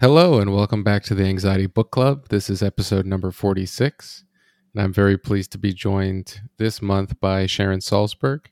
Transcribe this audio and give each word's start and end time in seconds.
Hello, 0.00 0.38
and 0.38 0.54
welcome 0.54 0.84
back 0.84 1.02
to 1.02 1.14
the 1.14 1.24
Anxiety 1.24 1.66
Book 1.66 1.90
Club. 1.90 2.28
This 2.28 2.48
is 2.48 2.62
episode 2.62 3.04
number 3.04 3.32
46, 3.32 4.24
and 4.72 4.82
I'm 4.82 4.92
very 4.92 5.18
pleased 5.18 5.50
to 5.52 5.58
be 5.58 5.72
joined 5.72 6.40
this 6.56 6.80
month 6.80 7.18
by 7.18 7.46
Sharon 7.46 7.80
Salzberg. 7.80 8.46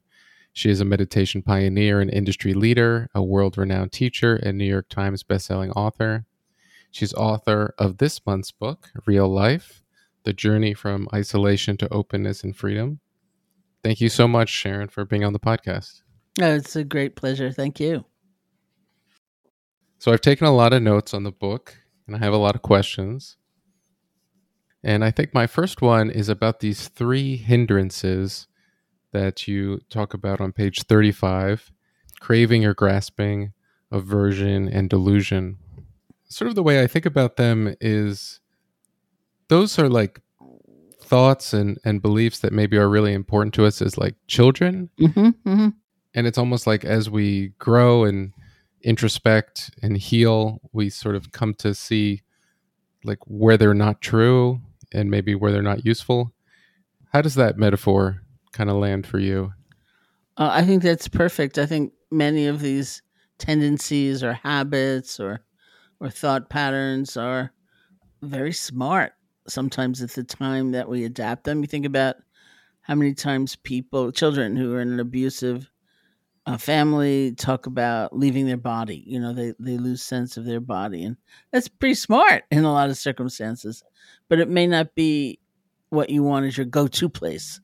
She 0.53 0.71
is 0.71 0.81
a 0.81 0.85
meditation 0.85 1.43
pioneer 1.43 2.01
and 2.01 2.11
industry 2.11 2.53
leader, 2.53 3.09
a 3.15 3.23
world 3.23 3.57
renowned 3.57 3.93
teacher, 3.93 4.35
and 4.35 4.59
New 4.59 4.65
York 4.65 4.89
Times 4.89 5.23
bestselling 5.23 5.73
author. 5.77 6.25
She's 6.91 7.13
author 7.15 7.75
of 7.79 7.99
this 7.99 8.25
month's 8.27 8.53
book, 8.53 8.91
Real 9.07 9.29
Life 9.29 9.83
The 10.25 10.33
Journey 10.33 10.75
from 10.75 11.09
Isolation 11.13 11.77
to 11.79 11.93
Openness 11.93 12.43
and 12.43 12.57
Freedom. 12.57 13.01
Thank 13.83 14.01
you 14.01 14.09
so 14.09 14.27
much, 14.27 14.49
Sharon, 14.49 14.89
for 14.89 15.05
being 15.05 15.25
on 15.25 15.33
the 15.33 15.39
podcast. 15.39 16.03
Oh, 16.41 16.55
it's 16.55 16.77
a 16.77 16.85
great 16.85 17.17
pleasure. 17.17 17.53
Thank 17.53 17.81
you. 17.81 18.05
So 19.99 20.13
I've 20.13 20.21
taken 20.21 20.47
a 20.47 20.55
lot 20.55 20.73
of 20.73 20.83
notes 20.83 21.15
on 21.15 21.23
the 21.23 21.33
book 21.33 21.77
and 22.07 22.15
I 22.15 22.19
have 22.19 22.33
a 22.33 22.39
lot 22.39 22.55
of 22.55 22.63
questions. 22.63 23.37
And 24.83 25.05
I 25.05 25.11
think 25.11 25.35
my 25.35 25.47
first 25.47 25.83
one 25.83 26.11
is 26.11 26.29
about 26.29 26.61
these 26.61 26.89
three 26.89 27.37
hindrances 27.37 28.47
that 29.13 29.49
you 29.49 29.81
talk 29.89 30.15
about 30.15 30.41
on 30.41 30.53
page 30.53 30.83
35 30.83 31.73
craving 32.21 32.65
or 32.65 32.75
grasping, 32.75 33.53
aversion, 33.91 34.69
and 34.69 34.89
delusion. 34.89 35.59
Sort 36.29 36.49
of 36.49 36.55
the 36.55 36.63
way 36.63 36.83
I 36.83 36.87
think 36.87 37.07
about 37.07 37.37
them 37.37 37.75
is 37.81 38.41
those 39.49 39.79
are 39.79 39.89
like 39.89 40.21
thoughts 41.01 41.53
and, 41.53 41.79
and 41.85 42.03
beliefs 42.03 42.41
that 42.41 42.53
maybe 42.53 42.77
are 42.77 42.89
really 42.89 43.13
important 43.13 43.55
to 43.55 43.65
us 43.65 43.81
as 43.81 43.97
like 43.97 44.17
children. 44.27 44.91
Mm-hmm, 45.01 45.27
mm-hmm. 45.49 45.69
And 46.15 46.27
it's 46.27 46.39
almost 46.39 46.67
like 46.67 46.85
as 46.85 47.09
we 47.09 47.49
grow 47.59 48.05
and 48.05 48.33
introspect 48.83 49.71
and 49.83 49.97
heal, 49.97 50.61
we 50.73 50.91
sort 50.91 51.15
of 51.15 51.33
come 51.33 51.55
to 51.55 51.75
see 51.75 52.23
like 53.05 53.19
where 53.27 53.57
they're 53.57 53.75
not 53.75 54.01
true 54.01 54.61
and 54.93 55.11
maybe 55.11 55.35
where 55.35 55.53
they're 55.53 55.63
not 55.63 55.85
useful. 55.85 56.33
How 57.13 57.23
does 57.23 57.35
that 57.37 57.57
metaphor 57.57 58.23
kind 58.53 58.69
of 58.69 58.77
land 58.77 59.07
for 59.07 59.19
you? 59.19 59.53
Uh, 60.37 60.51
I 60.53 60.65
think 60.65 60.83
that's 60.83 61.09
perfect. 61.09 61.59
I 61.59 61.67
think 61.67 61.93
many 62.11 62.47
of 62.47 62.61
these 62.61 63.03
tendencies 63.39 64.23
or 64.23 64.33
habits 64.33 65.21
or 65.21 65.41
or 66.01 66.11
thought 66.11 66.51
patterns 66.51 67.17
are 67.17 67.53
very 68.23 68.53
smart. 68.53 69.13
Sometimes 69.49 70.03
at 70.03 70.11
the 70.11 70.25
time 70.25 70.73
that 70.73 70.89
we 70.89 71.05
adapt 71.05 71.45
them, 71.45 71.61
you 71.61 71.67
think 71.67 71.87
about 71.87 72.17
how 72.83 72.95
many 72.95 73.15
times 73.15 73.57
people, 73.57 74.13
children 74.13 74.57
who 74.57 74.75
are 74.75 74.81
in 74.81 74.93
an 74.93 75.01
abusive 75.01 75.71
a 76.47 76.57
family 76.57 77.33
talk 77.33 77.67
about 77.67 78.17
leaving 78.17 78.47
their 78.47 78.57
body. 78.57 79.03
You 79.05 79.19
know, 79.19 79.33
they, 79.33 79.53
they 79.59 79.77
lose 79.77 80.03
sense 80.03 80.37
of 80.37 80.45
their 80.45 80.61
body. 80.61 81.03
And 81.03 81.17
that's 81.51 81.67
pretty 81.67 81.95
smart 81.95 82.45
in 82.51 82.65
a 82.65 82.73
lot 82.73 82.89
of 82.89 82.97
circumstances. 82.97 83.83
But 84.29 84.39
it 84.39 84.49
may 84.49 84.67
not 84.67 84.95
be 84.95 85.41
what 85.91 86.09
you 86.09 86.23
want 86.23 86.47
as 86.47 86.57
your 86.57 86.67
go 86.67 86.87
to 86.87 87.09
place 87.09 87.61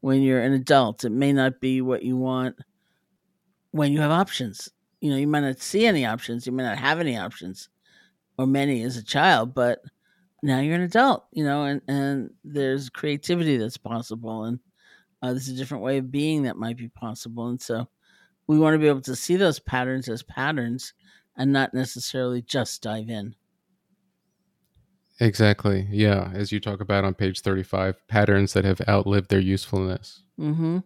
when 0.00 0.22
you're 0.22 0.42
an 0.42 0.52
adult. 0.52 1.04
It 1.04 1.12
may 1.12 1.32
not 1.32 1.60
be 1.60 1.80
what 1.80 2.02
you 2.02 2.18
want 2.18 2.56
when 3.70 3.92
you 3.92 4.00
have 4.00 4.10
options. 4.10 4.68
You 5.00 5.10
know, 5.10 5.16
you 5.16 5.26
might 5.26 5.40
not 5.40 5.60
see 5.60 5.86
any 5.86 6.04
options, 6.04 6.46
you 6.46 6.52
may 6.52 6.62
not 6.62 6.78
have 6.78 7.00
any 7.00 7.16
options 7.16 7.68
or 8.36 8.46
many 8.46 8.82
as 8.82 8.96
a 8.96 9.04
child, 9.04 9.54
but 9.54 9.80
now 10.42 10.60
you're 10.60 10.74
an 10.74 10.82
adult, 10.82 11.26
you 11.32 11.44
know, 11.44 11.64
and, 11.64 11.80
and 11.88 12.30
there's 12.44 12.90
creativity 12.90 13.56
that's 13.56 13.76
possible. 13.76 14.44
And 14.44 14.60
uh, 15.22 15.30
there's 15.30 15.48
a 15.48 15.54
different 15.54 15.82
way 15.82 15.98
of 15.98 16.10
being 16.10 16.44
that 16.44 16.56
might 16.56 16.76
be 16.76 16.88
possible. 16.88 17.48
And 17.48 17.60
so, 17.60 17.88
we 18.48 18.58
want 18.58 18.74
to 18.74 18.78
be 18.78 18.88
able 18.88 19.02
to 19.02 19.14
see 19.14 19.36
those 19.36 19.60
patterns 19.60 20.08
as 20.08 20.22
patterns 20.22 20.94
and 21.36 21.52
not 21.52 21.74
necessarily 21.74 22.42
just 22.42 22.82
dive 22.82 23.08
in. 23.08 23.36
Exactly. 25.20 25.86
Yeah. 25.90 26.30
As 26.32 26.50
you 26.50 26.58
talk 26.58 26.80
about 26.80 27.04
on 27.04 27.14
page 27.14 27.40
35, 27.40 28.06
patterns 28.08 28.54
that 28.54 28.64
have 28.64 28.80
outlived 28.88 29.28
their 29.30 29.38
usefulness. 29.38 30.22
Mm-hmm. 30.40 30.78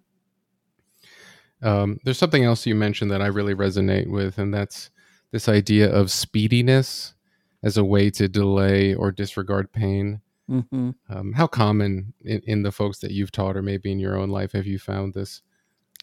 Um, 1.62 1.99
there's 2.05 2.19
something 2.19 2.45
else 2.45 2.67
you 2.67 2.75
mentioned 2.75 3.11
that 3.11 3.23
I 3.23 3.27
really 3.27 3.55
resonate 3.55 4.09
with, 4.09 4.39
and 4.39 4.53
that's 4.53 4.91
this 5.31 5.49
idea 5.49 5.91
of 5.91 6.11
speediness 6.11 7.15
as 7.62 7.77
a 7.77 7.84
way 7.84 8.11
to 8.11 8.28
delay 8.28 8.95
or 8.95 9.12
disregard 9.12 9.73
pain. 9.73 10.21
Mm-hmm. 10.50 10.91
Um, 11.09 11.33
how 11.33 11.47
common 11.47 12.15
in, 12.21 12.43
in 12.45 12.62
the 12.62 12.73
folks 12.73 12.99
that 12.99 13.12
you've 13.12 13.33
taught, 13.33 13.56
or 13.56 13.62
maybe 13.62 13.93
in 13.93 14.00
your 14.00 14.19
own 14.19 14.28
life, 14.28 14.53
have 14.53 14.67
you 14.67 14.78
found 14.78 15.15
this 15.15 15.43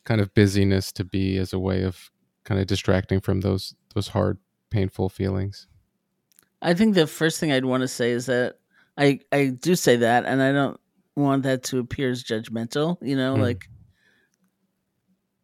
kind 0.03 0.21
of 0.21 0.33
busyness 0.33 0.91
to 0.93 1.03
be 1.03 1.37
as 1.37 1.53
a 1.53 1.59
way 1.59 1.83
of 1.83 2.11
kind 2.43 2.59
of 2.59 2.67
distracting 2.67 3.19
from 3.19 3.41
those 3.41 3.75
those 3.93 4.07
hard 4.07 4.37
painful 4.69 5.09
feelings 5.09 5.67
i 6.61 6.73
think 6.73 6.95
the 6.95 7.07
first 7.07 7.39
thing 7.39 7.51
i'd 7.51 7.65
want 7.65 7.81
to 7.81 7.87
say 7.87 8.11
is 8.11 8.25
that 8.25 8.55
i 8.97 9.19
i 9.31 9.47
do 9.47 9.75
say 9.75 9.97
that 9.97 10.25
and 10.25 10.41
i 10.41 10.51
don't 10.51 10.79
want 11.15 11.43
that 11.43 11.63
to 11.63 11.79
appear 11.79 12.09
as 12.09 12.23
judgmental 12.23 12.97
you 13.01 13.15
know 13.15 13.35
mm. 13.35 13.41
like 13.41 13.69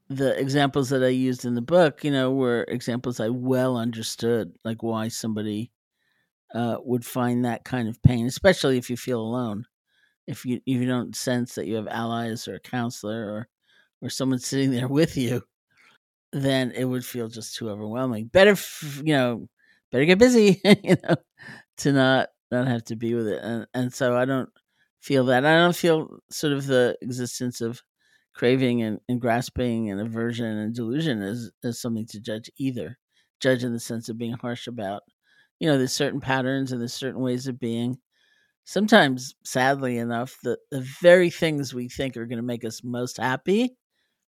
the 0.10 0.40
examples 0.40 0.90
that 0.90 1.04
i 1.04 1.08
used 1.08 1.46
in 1.46 1.56
the 1.56 1.62
book 1.62 2.04
you 2.04 2.12
know 2.12 2.32
were 2.32 2.66
examples 2.68 3.20
i 3.20 3.30
well 3.30 3.78
understood 3.78 4.54
like 4.64 4.84
why 4.84 5.08
somebody 5.08 5.72
uh, 6.54 6.78
would 6.84 7.06
find 7.06 7.46
that 7.46 7.66
kind 7.66 7.90
of 7.90 8.02
pain 8.04 8.26
especially 8.28 8.78
if 8.78 8.90
you 8.90 8.98
feel 8.98 9.22
alone 9.22 9.66
if 10.28 10.46
you 10.46 10.58
if 10.66 10.82
you 10.82 10.88
don't 10.88 11.16
sense 11.16 11.56
that 11.56 11.68
you 11.68 11.76
have 11.76 11.88
allies 11.88 12.48
or 12.48 12.56
a 12.56 12.60
counselor 12.60 13.26
or 13.34 13.50
or 14.02 14.10
someone 14.10 14.40
sitting 14.40 14.72
there 14.72 14.88
with 14.90 15.18
you, 15.18 15.42
then 16.32 16.72
it 16.72 16.86
would 16.86 17.06
feel 17.06 17.28
just 17.28 17.56
too 17.56 17.70
overwhelming. 17.70 18.28
Better, 18.28 18.52
f- 18.52 19.02
you 19.04 19.14
know, 19.14 19.48
better 19.92 20.06
get 20.06 20.20
busy, 20.20 20.62
you 20.84 20.96
know, 21.04 21.16
to 21.78 21.92
not 21.94 22.30
not 22.52 22.68
have 22.68 22.84
to 22.86 22.96
be 22.96 23.14
with 23.16 23.28
it. 23.28 23.42
And 23.44 23.68
and 23.74 23.94
so 23.94 24.18
I 24.18 24.26
don't 24.26 24.50
feel 25.02 25.26
that. 25.26 25.46
I 25.46 25.56
don't 25.56 25.76
feel 25.76 26.20
sort 26.32 26.54
of 26.54 26.66
the 26.68 26.98
existence 27.02 27.62
of 27.62 27.82
craving 28.36 28.84
and, 28.84 29.00
and 29.10 29.22
grasping 29.22 29.90
and 29.90 30.02
aversion 30.02 30.46
and 30.46 30.76
delusion 30.76 31.22
as, 31.22 31.52
as 31.64 31.80
something 31.82 32.06
to 32.08 32.20
judge 32.20 32.52
either. 32.58 32.98
Judge 33.42 33.64
in 33.64 33.74
the 33.74 33.80
sense 33.80 34.10
of 34.10 34.18
being 34.18 34.34
harsh 34.34 34.68
about. 34.68 35.04
You 35.60 35.70
know, 35.70 35.78
there's 35.78 35.94
certain 35.94 36.22
patterns 36.22 36.72
and 36.72 36.82
there's 36.82 36.94
certain 36.94 37.22
ways 37.22 37.48
of 37.48 37.60
being 37.60 37.98
sometimes 38.66 39.36
sadly 39.46 39.98
enough 39.98 40.38
the, 40.44 40.58
the 40.72 40.86
very 41.02 41.30
things 41.30 41.74
we 41.74 41.90
think 41.90 42.18
are 42.18 42.26
going 42.26 42.38
to 42.38 42.44
make 42.44 42.66
us 42.66 42.84
most 42.84 43.18
happy 43.18 43.78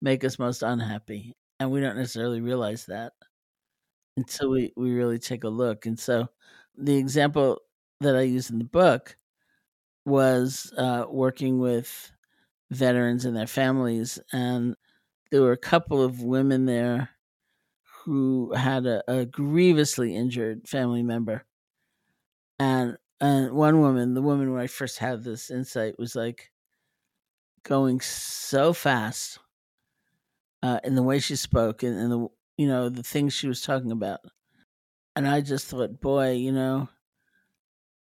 make 0.02 0.24
us 0.24 0.38
most 0.38 0.64
unhappy. 0.64 1.34
And 1.60 1.72
we 1.72 1.82
don't 1.82 1.98
necessarily 1.98 2.42
realize 2.42 2.86
that 2.88 3.14
until 4.18 4.52
we, 4.52 4.74
we 4.76 4.92
really 4.92 5.20
take 5.20 5.44
a 5.44 5.50
look. 5.50 5.86
And 5.86 6.00
so 6.00 6.28
the 6.78 6.98
example 6.98 7.60
that 8.02 8.16
I 8.16 8.22
use 8.22 8.50
in 8.50 8.60
the 8.60 8.66
book 8.66 9.18
was 10.06 10.74
uh, 10.78 11.06
working 11.10 11.60
with 11.60 12.13
veterans 12.74 13.26
and 13.26 13.36
their 13.36 13.48
families. 13.48 14.20
And 14.32 14.76
there 15.32 15.42
were 15.42 15.52
a 15.54 15.58
couple 15.58 16.04
of 16.04 16.22
women 16.22 16.66
there 16.66 17.12
who 18.04 18.54
had 18.54 18.86
a, 18.86 19.04
a 19.08 19.26
grievously 19.26 20.16
injured 20.16 20.68
family 20.68 21.04
member. 21.04 21.46
And 22.60 22.98
and 23.22 23.54
one 23.54 23.80
woman, 23.80 24.16
the 24.16 24.22
woman 24.22 24.52
when 24.52 24.62
I 24.62 24.68
first 24.68 24.98
had 25.00 25.24
this 25.24 25.50
insight, 25.50 25.98
was 25.98 26.16
like 26.16 26.52
going 27.64 28.02
so 28.02 28.74
fast 28.74 29.40
uh, 30.62 30.80
in 30.84 30.96
the 30.96 31.04
way 31.04 31.20
she 31.20 31.36
spoke 31.36 31.84
and, 31.84 31.98
and 31.98 32.12
the 32.12 32.28
you 32.58 32.68
know 32.68 32.90
the 32.90 33.04
things 33.04 33.34
she 33.34 33.48
was 33.48 33.62
talking 33.62 33.92
about, 33.92 34.22
and 35.16 35.28
I 35.28 35.42
just 35.42 35.68
thought, 35.68 36.00
boy, 36.02 36.32
you 36.32 36.52
know, 36.52 36.90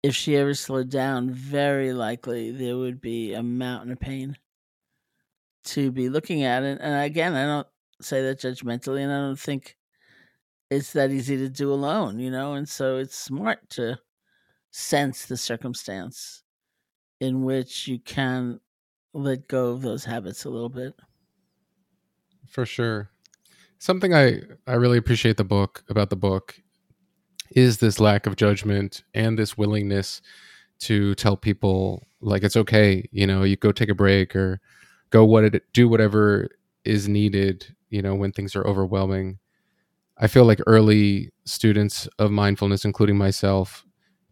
if 0.03 0.15
she 0.15 0.37
ever 0.37 0.55
slowed 0.55 0.91
down, 0.91 1.31
very 1.31 1.93
likely 1.93 2.51
there 2.51 2.77
would 2.77 3.01
be 3.01 3.35
a 3.35 3.43
mountain 3.43 3.93
of 3.93 4.01
pain 4.01 4.37
to 5.69 5.91
be 5.91 6.09
looking 6.09 6.43
at 6.45 6.63
it. 6.63 6.79
And 6.81 7.03
again, 7.03 7.35
I 7.35 7.45
don't 7.47 7.67
say 8.01 8.23
that 8.23 8.41
judgmentally, 8.41 9.03
and 9.03 9.13
I 9.13 9.19
don't 9.19 9.39
think 9.39 9.77
it's 10.71 10.93
that 10.93 11.11
easy 11.11 11.37
to 11.39 11.49
do 11.49 11.73
alone, 11.73 12.19
you 12.19 12.31
know. 12.31 12.55
And 12.55 12.69
so 12.69 12.99
it's 12.99 13.17
smart 13.17 13.69
to 13.71 13.99
sense 14.71 15.27
the 15.27 15.37
circumstance 15.37 16.43
in 17.21 17.43
which 17.43 17.89
you 17.89 17.99
can 17.99 18.61
let 19.15 19.49
go 19.49 19.71
of 19.71 19.83
those 19.83 20.05
habits 20.05 20.45
a 20.45 20.51
little 20.51 20.69
bit 20.69 20.95
for 22.49 22.67
sure. 22.67 23.11
Something 23.79 24.15
I 24.15 24.41
I 24.67 24.75
really 24.75 24.99
appreciate 24.99 25.37
the 25.37 25.45
book 25.45 25.85
about 25.89 26.11
the 26.11 26.17
book 26.17 26.61
is 27.51 27.79
this 27.79 28.01
lack 28.01 28.27
of 28.27 28.37
judgment 28.37 29.05
and 29.15 29.39
this 29.39 29.57
willingness 29.57 30.21
to 30.81 31.15
tell 31.15 31.37
people 31.37 32.07
like 32.21 32.43
it's 32.43 32.57
okay, 32.57 33.09
you 33.13 33.27
know, 33.27 33.43
you 33.43 33.57
go 33.57 33.73
take 33.73 33.89
a 33.89 33.95
break 33.95 34.35
or 34.35 34.61
go 35.11 35.25
what 35.25 35.45
it 35.45 35.63
do 35.73 35.89
whatever 35.89 36.49
is 36.85 37.09
needed, 37.09 37.75
you 37.91 38.03
know, 38.03 38.15
when 38.15 38.33
things 38.33 38.55
are 38.55 38.67
overwhelming. 38.67 39.39
I 40.17 40.27
feel 40.27 40.45
like 40.45 40.61
early 40.67 41.31
students 41.45 42.09
of 42.19 42.31
mindfulness 42.31 42.85
including 42.85 43.17
myself 43.17 43.85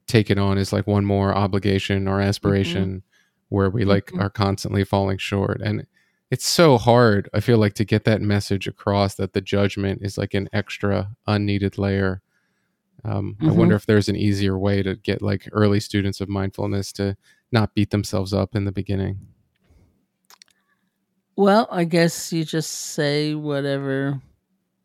take 0.06 0.30
it 0.30 0.38
on 0.38 0.58
as 0.58 0.72
like 0.72 0.86
one 0.86 1.04
more 1.04 1.34
obligation 1.34 2.06
or 2.06 2.20
aspiration 2.20 2.88
mm-hmm. 2.88 3.54
where 3.54 3.70
we 3.70 3.84
like 3.84 4.06
mm-hmm. 4.06 4.20
are 4.20 4.30
constantly 4.30 4.84
falling 4.84 5.18
short 5.18 5.60
and 5.60 5.86
it's 6.30 6.46
so 6.46 6.78
hard 6.78 7.28
i 7.34 7.40
feel 7.40 7.58
like 7.58 7.74
to 7.74 7.84
get 7.84 8.04
that 8.04 8.20
message 8.20 8.66
across 8.66 9.14
that 9.14 9.32
the 9.32 9.40
judgment 9.40 10.00
is 10.02 10.16
like 10.16 10.34
an 10.34 10.48
extra 10.52 11.10
unneeded 11.26 11.78
layer 11.78 12.22
um, 13.04 13.36
mm-hmm. 13.38 13.50
i 13.50 13.52
wonder 13.52 13.74
if 13.74 13.86
there's 13.86 14.08
an 14.08 14.16
easier 14.16 14.58
way 14.58 14.82
to 14.82 14.94
get 14.96 15.22
like 15.22 15.48
early 15.52 15.80
students 15.80 16.20
of 16.20 16.28
mindfulness 16.28 16.92
to 16.92 17.16
not 17.52 17.74
beat 17.74 17.90
themselves 17.90 18.32
up 18.32 18.54
in 18.54 18.64
the 18.64 18.72
beginning 18.72 19.18
well 21.36 21.68
i 21.70 21.84
guess 21.84 22.32
you 22.32 22.44
just 22.44 22.70
say 22.70 23.34
whatever 23.34 24.20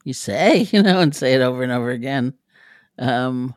you 0.03 0.13
say 0.13 0.59
you 0.71 0.81
know 0.81 0.99
and 0.99 1.15
say 1.15 1.33
it 1.33 1.41
over 1.41 1.63
and 1.63 1.71
over 1.71 1.89
again 1.89 2.33
um, 2.99 3.55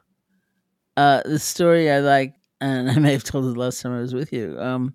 uh, 0.97 1.23
the 1.25 1.39
story 1.39 1.91
I 1.91 2.01
like, 2.01 2.35
and 2.61 2.91
I 2.91 2.99
may 2.99 3.13
have 3.13 3.25
told 3.25 3.45
it 3.45 3.59
last 3.59 3.83
time 3.83 3.93
I 3.95 4.01
was 4.01 4.15
with 4.15 4.33
you, 4.33 4.59
um, 4.61 4.95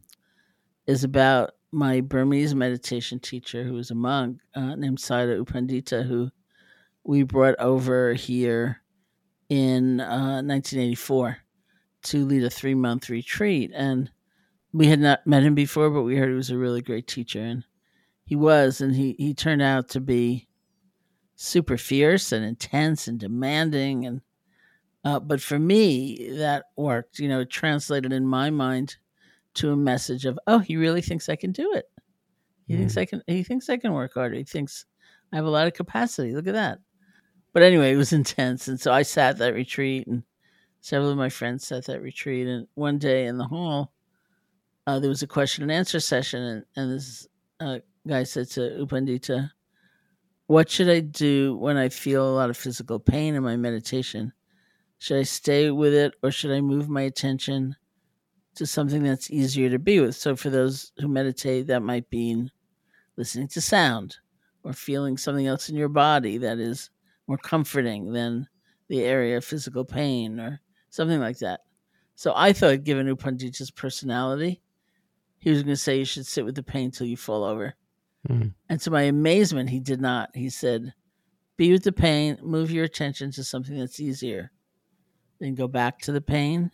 is 0.87 1.03
about 1.03 1.51
my 1.71 2.01
Burmese 2.01 2.55
meditation 2.55 3.19
teacher 3.19 3.63
who 3.63 3.73
was 3.73 3.91
a 3.91 3.95
monk 3.95 4.39
uh, 4.55 4.75
named 4.75 4.97
Sayadaw 4.97 5.35
U 5.35 5.45
Pandita, 5.45 6.05
who 6.05 6.31
we 7.03 7.23
brought 7.23 7.55
over 7.59 8.13
here 8.13 8.81
in 9.49 9.99
uh, 9.99 10.41
1984 10.41 11.37
to 12.01 12.25
lead 12.25 12.43
a 12.43 12.49
three 12.49 12.73
month 12.73 13.09
retreat. 13.09 13.71
And 13.75 14.09
we 14.73 14.87
had 14.87 14.99
not 14.99 15.27
met 15.27 15.43
him 15.43 15.53
before, 15.53 15.89
but 15.91 16.03
we 16.03 16.15
heard 16.15 16.29
he 16.29 16.35
was 16.35 16.49
a 16.49 16.57
really 16.57 16.81
great 16.81 17.07
teacher. 17.07 17.39
And 17.39 17.63
he 18.29 18.35
was, 18.35 18.79
and 18.79 18.95
he, 18.95 19.15
he 19.17 19.33
turned 19.33 19.63
out 19.63 19.89
to 19.89 19.99
be 19.99 20.47
super 21.35 21.77
fierce 21.77 22.31
and 22.31 22.45
intense 22.45 23.07
and 23.07 23.19
demanding. 23.19 24.05
And 24.05 24.21
uh, 25.03 25.19
but 25.19 25.41
for 25.41 25.57
me, 25.57 26.29
that 26.33 26.65
worked. 26.77 27.17
You 27.17 27.27
know, 27.27 27.39
it 27.39 27.49
translated 27.49 28.13
in 28.13 28.27
my 28.27 28.51
mind 28.51 28.97
to 29.55 29.71
a 29.71 29.75
message 29.75 30.25
of, 30.25 30.37
oh, 30.45 30.59
he 30.59 30.77
really 30.77 31.01
thinks 31.01 31.27
I 31.27 31.37
can 31.37 31.51
do 31.51 31.73
it. 31.73 31.85
He 32.67 32.75
mm. 32.75 32.77
thinks 32.77 32.97
I 32.97 33.05
can. 33.05 33.23
He 33.25 33.41
thinks 33.41 33.67
I 33.67 33.77
can 33.77 33.93
work 33.93 34.13
harder. 34.13 34.35
He 34.35 34.43
thinks 34.43 34.85
I 35.33 35.37
have 35.37 35.45
a 35.45 35.49
lot 35.49 35.65
of 35.65 35.73
capacity. 35.73 36.35
Look 36.35 36.45
at 36.45 36.53
that. 36.53 36.77
But 37.51 37.63
anyway, 37.63 37.93
it 37.93 37.97
was 37.97 38.13
intense, 38.21 38.67
and 38.67 38.79
so 38.79 38.91
I 38.93 39.01
sat 39.01 39.39
that 39.39 39.55
retreat, 39.55 40.05
and 40.05 40.21
several 40.81 41.09
of 41.09 41.17
my 41.17 41.29
friends 41.29 41.65
sat 41.65 41.87
that 41.87 42.03
retreat. 42.03 42.45
And 42.45 42.67
one 42.75 42.99
day 42.99 43.25
in 43.25 43.39
the 43.39 43.47
hall, 43.47 43.91
uh, 44.85 44.99
there 44.99 45.09
was 45.09 45.23
a 45.23 45.27
question 45.27 45.63
and 45.63 45.71
answer 45.71 45.99
session, 45.99 46.43
and, 46.43 46.65
and 46.75 46.91
this 46.91 47.27
uh, 47.59 47.79
guy 48.09 48.23
said 48.23 48.50
to 48.51 48.77
U 48.79 48.88
Pandita, 48.88 49.51
"What 50.47 50.69
should 50.69 50.89
I 50.89 51.00
do 51.00 51.56
when 51.56 51.77
I 51.77 51.89
feel 51.89 52.27
a 52.27 52.35
lot 52.35 52.50
of 52.50 52.57
physical 52.57 53.00
pain 53.00 53.35
in 53.35 53.44
my 53.44 53.56
meditation?" 53.56 54.33
Should 54.97 55.19
I 55.19 55.23
stay 55.23 55.71
with 55.71 55.94
it 55.94 56.13
or 56.21 56.29
should 56.29 56.51
I 56.51 56.59
move 56.59 56.89
my 56.89 57.03
attention 57.03 57.77
to 58.56 58.65
something 58.65 59.01
that's 59.01 59.31
easier 59.31 59.69
to 59.69 59.79
be 59.79 60.01
with? 60.01 60.15
So, 60.15 60.35
for 60.35 60.50
those 60.50 60.91
who 60.97 61.07
meditate, 61.07 61.67
that 61.67 61.81
might 61.81 62.09
be 62.09 62.51
listening 63.15 63.47
to 63.50 63.61
sound 63.61 64.17
or 64.63 64.73
feeling 64.73 65.17
something 65.17 65.47
else 65.47 65.69
in 65.69 65.77
your 65.77 65.88
body 65.88 66.38
that 66.39 66.59
is 66.59 66.89
more 67.27 67.38
comforting 67.38 68.11
than 68.11 68.50
the 68.89 69.03
area 69.03 69.38
of 69.38 69.45
physical 69.45 69.85
pain 69.85 70.38
or 70.38 70.59
something 70.89 71.21
like 71.21 71.38
that. 71.39 71.61
So, 72.15 72.33
I 72.35 72.51
thought, 72.51 72.83
given 72.83 73.07
U 73.07 73.15
Pandita's 73.15 73.71
personality, 73.71 74.61
he 75.38 75.50
was 75.50 75.63
going 75.63 75.75
to 75.75 75.77
say 75.77 75.97
you 75.97 76.06
should 76.06 76.27
sit 76.27 76.44
with 76.44 76.56
the 76.56 76.63
pain 76.63 76.91
till 76.91 77.07
you 77.07 77.15
fall 77.15 77.45
over. 77.45 77.75
Mm. 78.27 78.54
And 78.68 78.80
to 78.81 78.92
my 78.92 79.04
amazement, 79.04 79.69
he 79.69 79.80
did 79.80 80.01
not. 80.01 80.30
He 80.36 80.50
said, 80.50 80.94
be 81.57 81.71
with 81.71 81.83
the 81.83 81.92
pain, 81.92 82.38
move 82.42 82.71
your 82.71 82.86
attention 82.86 83.31
to 83.31 83.44
something 83.44 83.77
that's 83.77 84.00
easier 84.00 84.51
then 85.39 85.56
go 85.56 85.68
back 85.68 86.00
to 86.00 86.12
the 86.12 86.21
pain. 86.21 86.71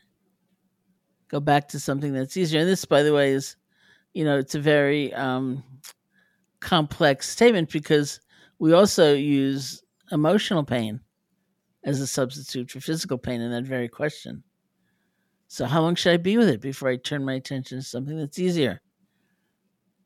Go 1.30 1.40
back 1.40 1.68
to 1.70 1.80
something 1.80 2.14
that's 2.14 2.38
easier. 2.38 2.62
And 2.62 2.70
this, 2.70 2.86
by 2.86 3.04
the 3.04 3.14
way, 3.14 3.32
is, 3.32 3.56
you 4.14 4.24
know, 4.24 4.38
it's 4.38 4.56
a 4.56 4.60
very 4.60 5.14
um, 5.14 5.64
complex 6.60 7.30
statement 7.30 7.72
because 7.72 8.20
we 8.60 8.74
also 8.74 9.14
use 9.14 9.84
emotional 10.12 10.64
pain 10.64 11.00
as 11.84 12.00
a 12.00 12.08
substitute 12.08 12.72
for 12.72 12.80
physical 12.80 13.18
pain 13.18 13.42
in 13.42 13.52
that 13.52 13.64
very 13.64 13.88
question. 13.88 14.44
So, 15.48 15.66
how 15.66 15.82
long 15.82 15.96
should 15.96 16.14
I 16.14 16.18
be 16.18 16.38
with 16.38 16.50
it 16.50 16.62
before 16.62 16.90
I 16.90 16.96
turn 16.96 17.24
my 17.24 17.34
attention 17.34 17.80
to 17.80 17.86
something 17.86 18.18
that's 18.18 18.40
easier? 18.40 18.82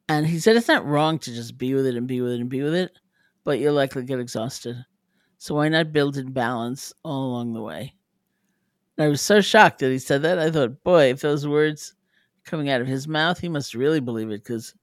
And 0.09 0.25
he 0.25 0.39
said 0.39 0.55
it's 0.55 0.67
not 0.67 0.85
wrong 0.85 1.19
to 1.19 1.33
just 1.33 1.57
be 1.57 1.73
with 1.73 1.85
it 1.85 1.95
and 1.95 2.07
be 2.07 2.19
with 2.19 2.33
it 2.33 2.41
and 2.41 2.49
be 2.49 2.63
with 2.63 2.73
it, 2.73 2.91
but 3.43 3.59
you'll 3.59 3.75
likely 3.75 4.03
get 4.03 4.19
exhausted. 4.19 4.83
So, 5.37 5.55
why 5.55 5.69
not 5.69 5.93
build 5.93 6.17
in 6.17 6.31
balance 6.31 6.91
all 7.03 7.27
along 7.27 7.53
the 7.53 7.61
way? 7.61 7.93
And 8.97 9.05
I 9.05 9.07
was 9.07 9.21
so 9.21 9.39
shocked 9.39 9.79
that 9.79 9.91
he 9.91 9.99
said 9.99 10.23
that. 10.23 10.39
I 10.39 10.51
thought, 10.51 10.83
boy, 10.83 11.11
if 11.11 11.21
those 11.21 11.47
words 11.47 11.93
coming 12.43 12.69
out 12.69 12.81
of 12.81 12.87
his 12.87 13.07
mouth, 13.07 13.39
he 13.39 13.47
must 13.47 13.75
really 13.75 13.99
believe 13.99 14.31
it 14.31 14.43
because 14.43 14.73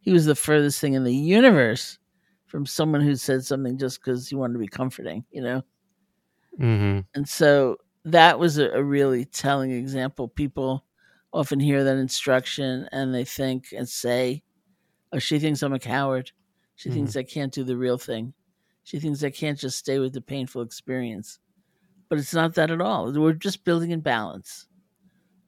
he 0.00 0.12
was 0.12 0.26
the 0.26 0.34
furthest 0.34 0.80
thing 0.80 0.92
in 0.92 1.04
the 1.04 1.14
universe 1.14 1.98
from 2.46 2.66
someone 2.66 3.00
who 3.00 3.16
said 3.16 3.44
something 3.44 3.78
just 3.78 4.00
because 4.00 4.28
he 4.28 4.36
wanted 4.36 4.52
to 4.54 4.58
be 4.58 4.68
comforting, 4.68 5.24
you 5.30 5.40
know? 5.40 5.62
Mm-hmm. 6.60 7.00
And 7.14 7.28
so 7.28 7.78
that 8.04 8.38
was 8.38 8.58
a, 8.58 8.68
a 8.70 8.82
really 8.82 9.24
telling 9.24 9.70
example. 9.70 10.28
People 10.28 10.84
often 11.32 11.58
hear 11.58 11.84
that 11.84 11.96
instruction 11.96 12.88
and 12.92 13.14
they 13.14 13.24
think 13.24 13.68
and 13.74 13.88
say, 13.88 14.42
oh, 15.14 15.18
she 15.18 15.38
thinks 15.38 15.62
I'm 15.62 15.72
a 15.72 15.78
coward. 15.78 16.32
She 16.76 16.88
mm-hmm. 16.88 16.96
thinks 16.96 17.16
I 17.16 17.22
can't 17.22 17.52
do 17.52 17.64
the 17.64 17.76
real 17.76 17.98
thing. 17.98 18.34
She 18.82 18.98
thinks 18.98 19.24
I 19.24 19.30
can't 19.30 19.58
just 19.58 19.78
stay 19.78 19.98
with 19.98 20.12
the 20.12 20.20
painful 20.20 20.62
experience 20.62 21.38
but 22.08 22.18
it's 22.18 22.34
not 22.34 22.54
that 22.54 22.70
at 22.70 22.80
all. 22.80 23.12
We're 23.12 23.32
just 23.32 23.64
building 23.64 23.90
in 23.90 24.00
balance 24.00 24.68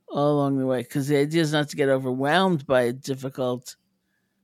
all 0.08 0.32
along 0.32 0.58
the 0.58 0.66
way 0.66 0.82
because 0.82 1.08
the 1.08 1.16
idea 1.16 1.42
is 1.42 1.52
not 1.52 1.68
to 1.68 1.76
get 1.76 1.88
overwhelmed 1.88 2.66
by 2.66 2.82
a 2.82 2.92
difficult 2.92 3.76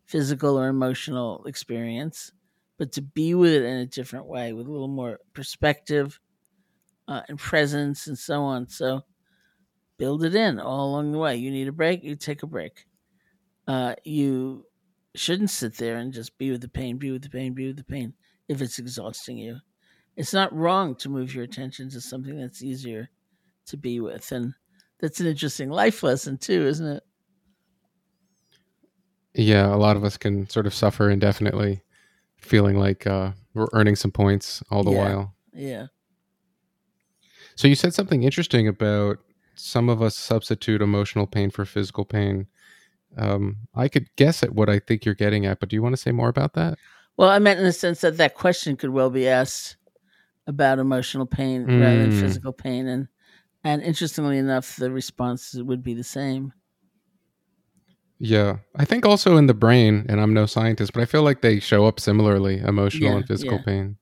physical 0.05 0.59
or 0.59 0.69
emotional 0.69 1.45
experience, 1.47 2.33
but 2.79 2.93
to 2.93 3.03
be 3.03 3.35
with 3.35 3.53
it 3.53 3.65
in 3.65 3.79
a 3.79 3.87
different 3.87 4.27
way 4.27 4.53
with 4.53 4.67
a 4.67 4.71
little 4.71 4.89
more 4.89 5.21
perspective 5.33 6.21
uh, 7.09 7.23
and 7.29 7.39
presence 7.39 8.07
and 8.07 8.19
so 8.19 8.43
on. 8.43 8.69
So 8.69 9.03
build 9.97 10.25
it 10.25 10.35
in 10.35 10.61
all 10.61 10.91
along 10.91 11.13
the 11.13 11.19
way. 11.19 11.37
You 11.37 11.51
need 11.51 11.69
a 11.69 11.73
break, 11.73 12.05
you 12.05 12.15
take 12.15 12.43
a 12.43 12.47
break. 12.47 12.87
Uh, 13.67 13.95
you 14.05 14.65
shouldn't 15.15 15.51
sit 15.51 15.77
there 15.77 15.97
and 15.97 16.13
just 16.13 16.39
be 16.39 16.51
with 16.51 16.61
the 16.61 16.69
pain, 16.69 16.97
be 16.97 17.11
with 17.11 17.23
the 17.23 17.31
pain, 17.31 17.53
be 17.53 17.67
with 17.67 17.77
the 17.77 17.85
pain 17.85 18.15
if 18.49 18.61
it's 18.61 18.79
exhausting 18.79 19.39
you 19.39 19.61
it's 20.17 20.33
not 20.33 20.55
wrong 20.55 20.95
to 20.97 21.09
move 21.09 21.35
your 21.35 21.45
attention 21.45 21.89
to 21.91 22.01
something 22.01 22.39
that's 22.39 22.63
easier 22.63 23.11
to 23.67 23.77
be 23.77 24.01
with. 24.01 24.31
And 24.33 24.55
that's 25.01 25.21
an 25.21 25.27
interesting 25.27 25.71
life 25.71 26.03
lesson, 26.03 26.39
too, 26.39 26.67
isn't 26.67 26.87
it? 26.87 27.03
Yeah, 29.35 29.75
a 29.75 29.77
lot 29.77 29.97
of 29.97 30.05
us 30.05 30.19
can 30.19 30.49
sort 30.51 30.67
of 30.67 30.75
suffer 30.75 31.09
indefinitely, 31.09 31.83
feeling 32.37 32.79
like 32.79 33.07
uh, 33.07 33.33
we're 33.55 33.69
earning 33.73 33.97
some 33.97 34.11
points 34.11 34.63
all 34.71 34.85
the 34.85 34.91
yeah. 34.91 34.99
while. 34.99 35.35
Yeah. 35.55 35.87
So 37.55 37.69
you 37.69 37.75
said 37.75 37.95
something 37.95 38.23
interesting 38.23 38.69
about 38.69 39.19
some 39.55 39.89
of 39.89 40.03
us 40.03 40.17
substitute 40.17 40.83
emotional 40.83 41.27
pain 41.27 41.51
for 41.51 41.65
physical 41.65 42.05
pain. 42.05 42.47
Um, 43.17 43.59
I 43.75 43.89
could 43.89 44.09
guess 44.17 44.43
at 44.43 44.55
what 44.55 44.69
I 44.69 44.79
think 44.79 45.05
you're 45.05 45.15
getting 45.15 45.47
at, 45.47 45.61
but 45.61 45.69
do 45.69 45.77
you 45.77 45.83
want 45.83 45.95
to 45.95 46.01
say 46.01 46.13
more 46.13 46.29
about 46.29 46.55
that? 46.55 46.79
Well, 47.17 47.29
I 47.29 47.39
meant 47.39 47.61
in 47.61 47.67
the 47.67 47.73
sense 47.73 48.01
that 48.01 48.17
that 48.17 48.35
question 48.35 48.77
could 48.77 48.91
well 48.91 49.11
be 49.11 49.29
asked 49.29 49.77
about 50.47 50.79
emotional 50.79 51.27
pain 51.27 51.67
mm. 51.67 51.81
rather 51.81 51.99
than 51.99 52.11
hmm. 52.11 52.21
physical 52.21 52.53
pain, 52.53 52.87
and 52.87 53.09
and 53.65 53.83
interestingly 53.83 54.39
enough, 54.39 54.77
the 54.77 54.91
response 54.91 55.55
would 55.55 55.83
be 55.83 55.95
the 55.95 56.05
same. 56.05 56.53
Yeah, 58.19 58.59
I 58.77 58.85
think 58.85 59.05
also 59.05 59.37
in 59.37 59.47
the 59.47 59.55
brain, 59.55 60.07
and 60.09 60.21
I'm 60.21 60.33
no 60.33 60.47
scientist, 60.47 60.93
but 60.93 61.03
I 61.03 61.07
feel 61.07 61.23
like 61.23 61.43
they 61.43 61.61
show 61.61 61.87
up 61.87 62.01
similarly, 62.01 62.59
emotional 62.59 63.11
yeah, 63.11 63.17
and 63.17 63.27
physical 63.27 63.59
yeah. 63.59 63.65
pain. 63.65 63.97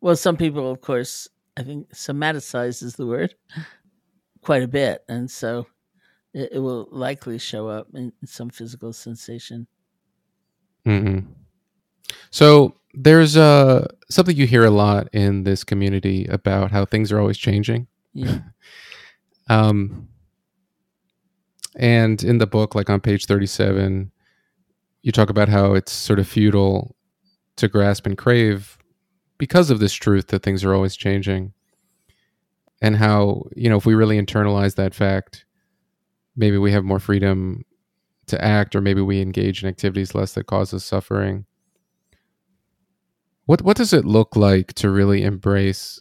Well, 0.00 0.16
some 0.16 0.36
people, 0.36 0.70
of 0.70 0.80
course, 0.80 1.28
I 1.56 1.62
think 1.62 1.94
somaticize 1.94 2.82
is 2.82 2.96
the 2.96 3.06
word, 3.06 3.34
quite 4.40 4.62
a 4.62 4.68
bit, 4.68 5.04
and 5.08 5.30
so 5.30 5.66
it, 6.34 6.50
it 6.52 6.58
will 6.58 6.88
likely 6.90 7.38
show 7.38 7.68
up 7.68 7.88
in, 7.94 8.12
in 8.20 8.26
some 8.26 8.50
physical 8.50 8.92
sensation. 8.92 9.66
Mm-hmm. 10.86 11.30
So 12.30 12.74
there's 12.94 13.36
uh 13.36 13.86
something 14.10 14.36
you 14.36 14.46
hear 14.46 14.64
a 14.64 14.70
lot 14.70 15.08
in 15.12 15.44
this 15.44 15.64
community 15.64 16.26
about 16.26 16.70
how 16.70 16.84
things 16.84 17.10
are 17.12 17.20
always 17.20 17.38
changing. 17.38 17.86
Yeah. 18.12 18.38
um 19.48 20.08
and 21.76 22.22
in 22.22 22.38
the 22.38 22.46
book 22.46 22.74
like 22.74 22.90
on 22.90 23.00
page 23.00 23.24
37 23.24 24.12
you 25.02 25.10
talk 25.10 25.30
about 25.30 25.48
how 25.48 25.72
it's 25.74 25.92
sort 25.92 26.18
of 26.18 26.28
futile 26.28 26.94
to 27.56 27.68
grasp 27.68 28.06
and 28.06 28.16
crave 28.16 28.78
because 29.38 29.70
of 29.70 29.80
this 29.80 29.92
truth 29.92 30.28
that 30.28 30.42
things 30.42 30.62
are 30.62 30.72
always 30.72 30.94
changing. 30.94 31.52
And 32.80 32.96
how, 32.96 33.44
you 33.56 33.68
know, 33.68 33.76
if 33.76 33.86
we 33.86 33.94
really 33.94 34.20
internalize 34.20 34.76
that 34.76 34.94
fact, 34.94 35.44
maybe 36.36 36.58
we 36.58 36.72
have 36.72 36.84
more 36.84 36.98
freedom 36.98 37.64
to 38.26 38.42
act 38.42 38.74
or 38.74 38.80
maybe 38.80 39.00
we 39.00 39.20
engage 39.20 39.62
in 39.62 39.68
activities 39.68 40.14
less 40.14 40.34
that 40.34 40.46
cause 40.46 40.72
us 40.72 40.84
suffering. 40.84 41.44
What 43.46 43.62
what 43.62 43.76
does 43.76 43.92
it 43.92 44.04
look 44.04 44.36
like 44.36 44.72
to 44.74 44.90
really 44.90 45.22
embrace 45.24 46.00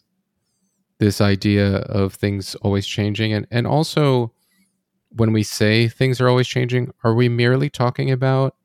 this 1.00 1.20
idea 1.20 1.78
of 1.78 2.14
things 2.14 2.56
always 2.56 2.86
changing? 2.86 3.34
And 3.34 3.48
and 3.52 3.66
also 3.66 4.34
when 5.10 5.34
we 5.34 5.44
say 5.44 5.88
things 5.88 6.22
are 6.22 6.30
always 6.30 6.48
changing 6.48 6.92
are 7.04 7.14
we 7.14 7.28
merely 7.28 7.70
talking 7.70 8.12
about 8.12 8.56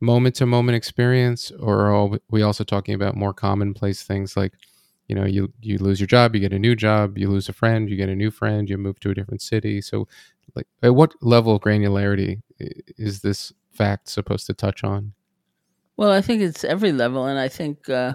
moment 0.00 0.34
to 0.36 0.46
moment 0.46 0.76
experience 0.76 1.50
or 1.60 1.92
are 1.92 2.18
we 2.30 2.42
also 2.42 2.64
talking 2.64 2.94
about 2.94 3.14
more 3.14 3.32
commonplace 3.34 4.02
things 4.02 4.36
like 4.36 4.52
you 5.12 5.20
know 5.20 5.26
you 5.26 5.52
you 5.60 5.76
lose 5.76 6.00
your 6.00 6.06
job 6.06 6.34
you 6.34 6.40
get 6.40 6.54
a 6.54 6.58
new 6.58 6.74
job 6.74 7.18
you 7.18 7.28
lose 7.28 7.46
a 7.46 7.52
friend 7.52 7.90
you 7.90 7.96
get 7.96 8.08
a 8.08 8.16
new 8.16 8.30
friend 8.30 8.70
you 8.70 8.78
move 8.78 8.98
to 8.98 9.10
a 9.10 9.14
different 9.14 9.42
city. 9.42 9.82
So 9.82 10.08
like 10.54 10.66
at 10.82 10.94
what 10.94 11.14
level 11.20 11.56
of 11.56 11.60
granularity 11.60 12.40
is 12.58 13.20
this 13.20 13.52
fact 13.70 14.08
supposed 14.08 14.46
to 14.46 14.54
touch 14.54 14.82
on? 14.82 15.12
Well 15.98 16.10
i 16.10 16.22
think 16.22 16.40
it's 16.40 16.64
every 16.64 16.92
level 16.92 17.26
and 17.26 17.38
i 17.38 17.48
think 17.48 17.90
uh, 17.90 18.14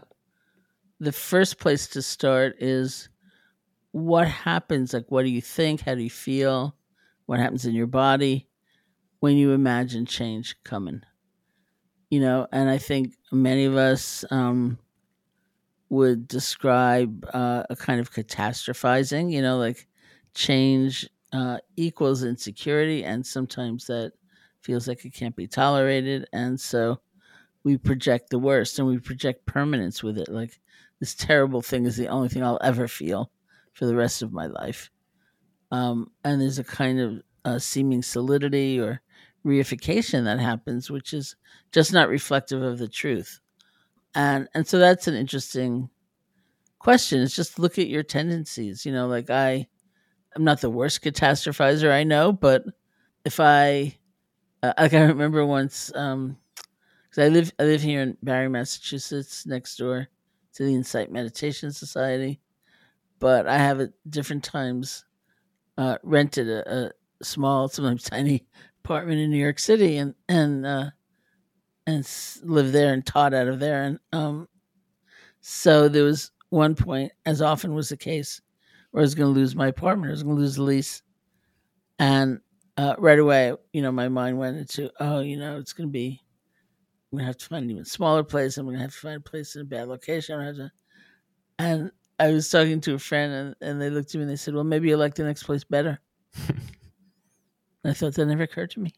the 1.00 1.12
first 1.12 1.60
place 1.60 1.88
to 1.90 2.02
start 2.02 2.56
is 2.60 3.10
what 3.92 4.28
happens 4.28 4.92
like 4.92 5.06
what 5.10 5.24
do 5.24 5.30
you 5.30 5.42
think? 5.42 5.82
How 5.82 5.94
do 5.94 6.02
you 6.02 6.10
feel? 6.10 6.76
What 7.28 7.40
happens 7.40 7.66
in 7.66 7.76
your 7.76 7.88
body 7.88 8.48
when 9.20 9.38
you 9.38 9.52
imagine 9.52 10.08
change 10.08 10.56
coming? 10.64 11.02
You 12.10 12.22
know 12.22 12.48
and 12.52 12.68
i 12.72 12.80
think 12.80 13.14
many 13.32 13.66
of 13.66 13.76
us 13.76 14.26
um, 14.32 14.80
would 15.90 16.28
describe 16.28 17.26
uh, 17.34 17.64
a 17.70 17.76
kind 17.76 18.00
of 18.00 18.12
catastrophizing 18.12 19.32
you 19.32 19.42
know 19.42 19.58
like 19.58 19.88
change 20.34 21.08
uh, 21.34 21.58
equals 21.76 22.24
insecurity 22.24 23.04
and 23.04 23.26
sometimes 23.26 23.88
that 23.88 24.12
feels 24.62 24.88
like 24.88 25.06
it 25.06 25.14
can't 25.14 25.36
be 25.36 25.48
tolerated 25.48 26.28
and 26.34 26.60
so 26.60 27.00
we 27.64 27.78
project 27.78 28.30
the 28.30 28.40
worst 28.40 28.80
and 28.80 28.88
we 28.88 29.00
project 29.00 29.46
permanence 29.46 30.04
with 30.04 30.18
it 30.18 30.30
like 30.30 30.60
this 31.00 31.16
terrible 31.16 31.62
thing 31.62 31.86
is 31.86 31.98
the 31.98 32.08
only 32.08 32.30
thing 32.30 32.44
i'll 32.44 32.60
ever 32.64 32.88
feel 32.88 33.32
for 33.74 33.86
the 33.86 33.96
rest 33.96 34.24
of 34.24 34.34
my 34.34 34.48
life. 34.48 34.90
Um, 35.72 36.12
and 36.24 36.42
there's 36.42 36.60
a 36.60 36.64
kind 36.64 37.00
of 37.00 37.22
uh, 37.46 37.60
seeming 37.60 38.02
solidity 38.02 38.80
or 38.80 39.02
reification 39.46 40.24
that 40.26 40.40
happens, 40.40 40.90
which 40.90 41.14
is 41.14 41.36
just 41.72 41.94
not 41.94 42.10
reflective 42.10 42.62
of 42.62 42.78
the 42.80 42.88
truth. 42.88 43.40
And 44.16 44.48
and 44.54 44.68
so 44.68 44.80
that's 44.80 45.08
an 45.08 45.16
interesting 45.16 45.90
question. 46.80 47.22
It's 47.22 47.36
just 47.36 47.60
look 47.60 47.78
at 47.80 47.88
your 47.88 48.04
tendencies. 48.04 48.86
You 48.86 48.92
know, 48.94 49.08
like 49.08 49.30
I, 49.30 49.68
I'm 50.36 50.44
not 50.44 50.62
the 50.62 50.70
worst 50.70 51.04
catastrophizer 51.04 51.92
I 51.92 52.04
know, 52.04 52.32
but 52.32 52.64
if 53.26 53.40
I, 53.40 53.98
uh, 54.64 54.74
like 54.80 54.94
I 54.94 55.04
remember 55.04 55.46
once, 55.46 55.92
um, 55.96 56.38
because 57.10 57.26
I 57.26 57.30
live 57.30 57.54
I 57.60 57.64
live 57.64 57.82
here 57.82 58.02
in 58.02 58.18
Barre 58.24 58.50
Massachusetts, 58.50 59.46
next 59.46 59.78
door 59.78 60.08
to 60.56 60.64
the 60.66 60.74
Insight 60.76 61.12
Meditation 61.12 61.72
Society, 61.72 62.40
but 63.20 63.48
I 63.48 63.58
have 63.58 63.80
at 63.82 63.92
different 64.10 64.44
times 64.44 65.06
uh, 65.78 65.98
rented 66.04 66.50
a, 66.50 66.88
a, 66.88 66.92
small, 67.24 67.68
sometimes 67.70 68.04
tiny 68.04 68.46
apartment 68.84 69.20
in 69.20 69.32
New 69.32 69.38
York 69.38 69.60
City, 69.60 69.98
and 69.98 70.16
and 70.30 70.66
uh, 70.66 70.90
and 71.88 72.08
lived 72.44 72.74
there 72.74 72.94
and 72.94 73.06
taught 73.06 73.34
out 73.34 73.48
of 73.48 73.60
there. 73.60 73.84
And 73.84 74.00
um, 74.12 74.48
so 75.42 75.88
there 75.88 76.04
was 76.04 76.32
one 76.50 76.76
point, 76.76 77.12
as 77.26 77.42
often 77.42 77.74
was 77.74 77.90
the 77.90 77.98
case, 77.98 78.42
where 78.92 79.02
I 79.02 79.06
was 79.06 79.16
going 79.16 79.34
to 79.34 79.40
lose 79.40 79.56
my 79.56 79.68
apartment. 79.68 80.10
I 80.10 80.12
was 80.12 80.24
going 80.24 80.36
to 80.36 80.42
lose 80.42 80.56
the 80.56 80.64
lease, 80.64 81.02
and 81.98 82.40
uh, 82.76 82.96
right 83.00 83.18
away, 83.18 83.54
you 83.74 83.82
know, 83.82 83.92
my 83.92 84.10
mind 84.10 84.38
went 84.38 84.58
into, 84.58 84.92
oh, 85.00 85.22
you 85.22 85.38
know, 85.38 85.58
it's 85.58 85.74
going 85.74 85.90
to 85.90 85.92
be. 85.92 86.22
I'm 87.12 87.20
gonna 87.20 87.28
have 87.28 87.38
to 87.38 87.46
find 87.46 87.64
an 87.64 87.72
even 87.72 87.86
smaller 87.86 88.22
place. 88.22 88.58
I'm 88.58 88.66
gonna 88.66 88.80
have 88.80 88.92
to 88.92 88.98
find 88.98 89.16
a 89.16 89.22
place 89.22 89.56
in 89.56 89.62
a 89.62 89.66
bad 89.66 89.88
location. 89.88 90.42
Have 90.42 90.58
to, 90.58 90.70
and 91.58 91.90
I 92.20 92.32
was 92.32 92.50
talking 92.50 92.82
to 92.82 92.96
a 92.96 93.00
friend 93.00 93.32
and, 93.32 93.56
and 93.62 93.82
they 93.82 93.90
looked 93.90 94.14
at 94.14 94.16
me 94.16 94.24
and 94.24 94.30
they 94.30 94.36
said, 94.36 94.54
Well, 94.54 94.66
maybe 94.66 94.90
you 94.90 94.98
like 94.98 95.16
the 95.16 95.24
next 95.24 95.44
place 95.44 95.64
better. 95.64 96.02
I 97.86 97.94
thought 97.94 98.14
that 98.16 98.26
never 98.26 98.44
occurred 98.44 98.72
to 98.72 98.82
me. 98.82 98.94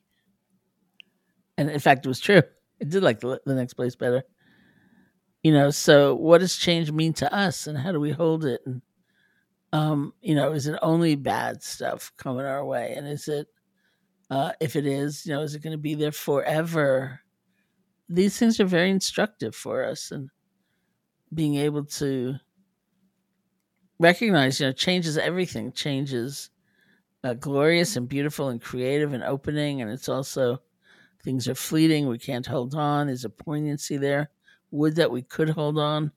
And 1.55 1.69
in 1.69 1.79
fact, 1.79 2.03
it 2.03 2.09
was 2.09 2.19
true. 2.19 2.41
I 2.81 2.85
did 2.85 3.03
like 3.03 3.19
the, 3.19 3.41
the 3.45 3.55
next 3.55 3.73
place 3.73 3.95
better. 3.95 4.23
You 5.43 5.53
know, 5.53 5.69
so 5.69 6.15
what 6.15 6.39
does 6.39 6.55
change 6.55 6.91
mean 6.91 7.13
to 7.13 7.33
us 7.33 7.67
and 7.67 7.77
how 7.77 7.91
do 7.91 7.99
we 7.99 8.11
hold 8.11 8.45
it? 8.45 8.61
And, 8.65 8.81
um, 9.71 10.13
you 10.21 10.35
know, 10.35 10.51
is 10.51 10.67
it 10.67 10.77
only 10.81 11.15
bad 11.15 11.63
stuff 11.63 12.11
coming 12.17 12.45
our 12.45 12.65
way? 12.65 12.93
And 12.97 13.07
is 13.07 13.27
it, 13.27 13.47
uh, 14.29 14.51
if 14.59 14.75
it 14.75 14.85
is, 14.85 15.25
you 15.25 15.33
know, 15.33 15.41
is 15.41 15.55
it 15.55 15.63
going 15.63 15.71
to 15.71 15.77
be 15.77 15.95
there 15.95 16.11
forever? 16.11 17.21
These 18.09 18.37
things 18.37 18.59
are 18.59 18.65
very 18.65 18.89
instructive 18.89 19.55
for 19.55 19.83
us 19.83 20.11
and 20.11 20.29
being 21.33 21.55
able 21.55 21.85
to 21.85 22.35
recognize, 23.99 24.59
you 24.59 24.67
know, 24.67 24.71
changes 24.73 25.17
everything. 25.17 25.71
Changes 25.71 26.49
uh, 27.23 27.33
glorious 27.35 27.95
and 27.95 28.09
beautiful 28.09 28.49
and 28.49 28.61
creative 28.61 29.13
and 29.13 29.23
opening, 29.23 29.81
and 29.81 29.91
it's 29.91 30.09
also 30.09 30.61
things 31.23 31.47
are 31.47 31.55
fleeting. 31.55 32.07
We 32.07 32.17
can't 32.17 32.45
hold 32.45 32.75
on. 32.75 33.07
There's 33.07 33.25
a 33.25 33.29
poignancy 33.29 33.97
there. 33.97 34.29
Would 34.71 34.95
that 34.95 35.11
we 35.11 35.23
could 35.23 35.49
hold 35.49 35.79
on, 35.79 36.11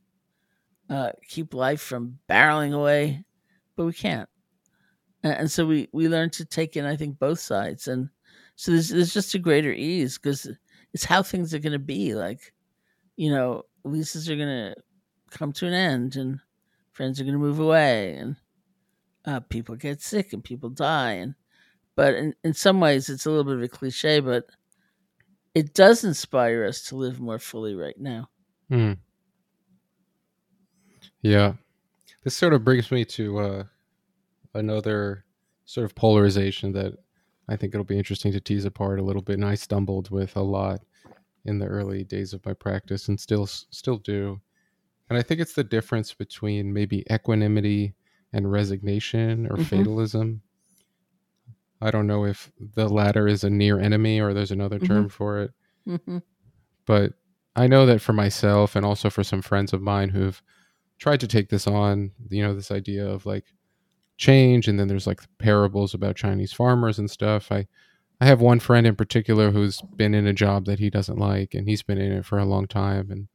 uh, 0.90 1.12
keep 1.26 1.54
life 1.54 1.80
from 1.80 2.18
barreling 2.28 2.74
away, 2.74 3.24
but 3.76 3.86
we 3.86 3.92
can't. 3.92 4.28
And, 5.22 5.50
so 5.50 5.64
we 5.64 5.88
we 5.92 6.08
learn 6.08 6.30
to 6.30 6.44
take 6.44 6.76
in, 6.76 6.84
I 6.84 6.96
think, 6.96 7.18
both 7.18 7.38
sides, 7.38 7.86
and 7.86 8.08
so 8.56 8.72
there's 8.72 8.88
there's 8.88 9.14
just 9.14 9.34
a 9.34 9.38
greater 9.38 9.72
ease 9.72 10.18
because 10.18 10.50
it's 10.92 11.04
how 11.04 11.22
things 11.22 11.54
are 11.54 11.60
going 11.60 11.72
to 11.72 11.78
be. 11.78 12.14
Like, 12.14 12.52
you 13.16 13.30
know, 13.30 13.62
leases 13.84 14.28
are 14.28 14.36
going 14.36 14.48
to 14.48 14.74
come 15.30 15.52
to 15.52 15.66
an 15.66 15.72
end, 15.72 16.16
and 16.16 16.40
friends 16.92 17.18
are 17.20 17.24
going 17.24 17.34
to 17.34 17.38
move 17.38 17.58
away 17.58 18.14
and 18.14 18.36
uh, 19.24 19.40
people 19.40 19.74
get 19.74 20.02
sick 20.02 20.32
and 20.32 20.44
people 20.44 20.68
die 20.68 21.12
and 21.12 21.34
but 21.94 22.14
in, 22.14 22.34
in 22.44 22.52
some 22.52 22.80
ways 22.80 23.08
it's 23.08 23.26
a 23.26 23.30
little 23.30 23.44
bit 23.44 23.56
of 23.56 23.62
a 23.62 23.68
cliche 23.68 24.20
but 24.20 24.46
it 25.54 25.74
does 25.74 26.04
inspire 26.04 26.64
us 26.64 26.82
to 26.82 26.96
live 26.96 27.20
more 27.20 27.38
fully 27.38 27.74
right 27.74 27.98
now 27.98 28.28
hmm. 28.68 28.92
yeah 31.22 31.52
this 32.24 32.36
sort 32.36 32.54
of 32.54 32.64
brings 32.64 32.90
me 32.90 33.04
to 33.04 33.38
uh, 33.38 33.64
another 34.54 35.24
sort 35.64 35.84
of 35.84 35.94
polarization 35.94 36.72
that 36.72 36.94
i 37.48 37.56
think 37.56 37.74
it'll 37.74 37.84
be 37.84 37.98
interesting 37.98 38.32
to 38.32 38.40
tease 38.40 38.64
apart 38.64 38.98
a 38.98 39.04
little 39.04 39.22
bit 39.22 39.34
and 39.34 39.44
i 39.44 39.54
stumbled 39.54 40.10
with 40.10 40.36
a 40.36 40.42
lot 40.42 40.80
in 41.44 41.58
the 41.58 41.66
early 41.66 42.04
days 42.04 42.32
of 42.32 42.44
my 42.46 42.52
practice 42.52 43.08
and 43.08 43.18
still 43.18 43.46
still 43.46 43.98
do 43.98 44.40
and 45.12 45.18
I 45.18 45.22
think 45.22 45.42
it's 45.42 45.52
the 45.52 45.62
difference 45.62 46.14
between 46.14 46.72
maybe 46.72 47.04
equanimity 47.12 47.92
and 48.32 48.50
resignation 48.50 49.46
or 49.46 49.56
mm-hmm. 49.56 49.64
fatalism. 49.64 50.40
I 51.82 51.90
don't 51.90 52.06
know 52.06 52.24
if 52.24 52.50
the 52.58 52.88
latter 52.88 53.26
is 53.26 53.44
a 53.44 53.50
near 53.50 53.78
enemy 53.78 54.20
or 54.20 54.32
there's 54.32 54.50
another 54.50 54.78
mm-hmm. 54.78 54.86
term 54.86 55.08
for 55.08 55.42
it. 55.42 55.50
Mm-hmm. 55.88 56.18
But 56.86 57.14
I 57.56 57.66
know 57.66 57.86
that 57.86 58.00
for 58.00 58.12
myself 58.12 58.76
and 58.76 58.86
also 58.86 59.10
for 59.10 59.24
some 59.24 59.42
friends 59.42 59.72
of 59.72 59.82
mine 59.82 60.08
who've 60.08 60.40
tried 60.98 61.20
to 61.20 61.26
take 61.26 61.48
this 61.48 61.66
on, 61.66 62.12
you 62.30 62.42
know, 62.42 62.54
this 62.54 62.70
idea 62.70 63.06
of 63.06 63.26
like 63.26 63.44
change 64.16 64.68
and 64.68 64.78
then 64.78 64.86
there's 64.86 65.06
like 65.06 65.20
parables 65.38 65.92
about 65.92 66.16
Chinese 66.16 66.52
farmers 66.52 66.98
and 66.98 67.10
stuff. 67.10 67.50
I 67.50 67.66
I 68.20 68.26
have 68.26 68.40
one 68.40 68.60
friend 68.60 68.86
in 68.86 68.94
particular 68.94 69.50
who's 69.50 69.82
been 69.96 70.14
in 70.14 70.28
a 70.28 70.32
job 70.32 70.66
that 70.66 70.78
he 70.78 70.90
doesn't 70.90 71.18
like 71.18 71.54
and 71.54 71.68
he's 71.68 71.82
been 71.82 71.98
in 71.98 72.12
it 72.12 72.24
for 72.24 72.38
a 72.38 72.44
long 72.44 72.68
time 72.68 73.10
and 73.10 73.26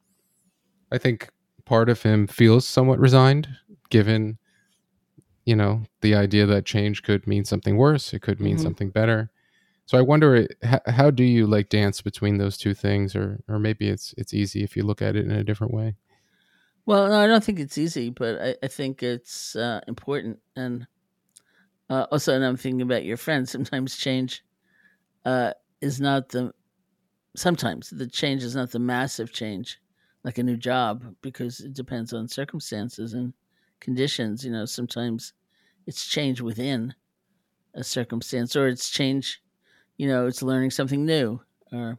I 0.89 0.98
think 0.98 1.30
part 1.66 1.89
of 1.89 2.01
him 2.04 2.27
feels 2.27 2.66
somewhat 2.66 3.00
resigned, 3.00 3.50
given 3.89 4.38
you 5.48 5.56
know 5.56 5.84
the 6.01 6.13
idea 6.13 6.46
that 6.46 6.66
change 6.66 7.04
could 7.04 7.25
mean 7.25 7.46
something 7.46 7.77
worse. 7.77 8.13
It 8.13 8.22
could 8.22 8.42
mean 8.42 8.56
mm-hmm. 8.56 8.63
something 8.63 8.89
better. 8.89 9.32
So 9.86 9.98
I 9.98 10.01
wonder 10.01 10.46
how, 10.62 10.82
how 10.86 11.10
do 11.10 11.24
you 11.24 11.48
like 11.48 11.70
dance 11.70 12.01
between 12.01 12.38
those 12.38 12.58
two 12.58 12.74
things, 12.74 13.16
or 13.16 13.39
or 13.48 13.58
maybe 13.58 13.88
it's 13.88 14.13
it's 14.18 14.34
easy 14.34 14.62
if 14.62 14.75
you 14.75 14.84
look 14.84 15.01
at 15.01 15.16
it 15.16 15.24
in 15.24 15.32
a 15.32 15.46
different 15.46 15.74
way. 15.74 15.96
Well, 16.86 17.08
no, 17.08 17.18
I 17.18 17.27
don't 17.27 17.44
think 17.44 17.60
it's 17.60 17.77
easy, 17.77 18.10
but 18.10 18.42
I, 18.42 18.56
I 18.62 18.68
think 18.68 19.01
it's 19.01 19.56
uh, 19.56 19.80
important. 19.88 20.39
And 20.58 20.86
uh, 21.89 22.08
also, 22.12 22.36
and 22.36 22.44
I'm 22.44 22.58
thinking 22.58 22.82
about 22.82 23.06
your 23.06 23.18
friends. 23.18 23.50
Sometimes 23.50 23.96
change 23.96 24.44
uh, 25.24 25.54
is 25.80 26.01
not 26.01 26.30
the. 26.30 26.51
Sometimes 27.38 27.89
the 27.89 28.08
change 28.08 28.44
is 28.44 28.56
not 28.56 28.72
the 28.72 28.80
massive 28.80 29.32
change 29.32 29.80
like 30.25 30.39
a 30.39 30.44
new 30.44 30.58
job 30.58 31.16
because 31.22 31.62
it 31.62 31.74
depends 31.74 32.12
on 32.12 32.27
circumstances 32.27 33.13
and 33.13 33.34
conditions. 33.80 34.46
You 34.46 34.52
know, 34.52 34.66
sometimes 34.66 35.34
it's 35.86 36.06
change 36.06 36.42
within 36.42 36.96
a 37.74 37.84
circumstance, 37.84 38.56
or 38.56 38.68
it's 38.68 38.90
change. 38.90 39.42
You 39.98 40.08
know, 40.08 40.28
it's 40.28 40.44
learning 40.44 40.72
something 40.72 41.06
new, 41.06 41.42
or 41.72 41.98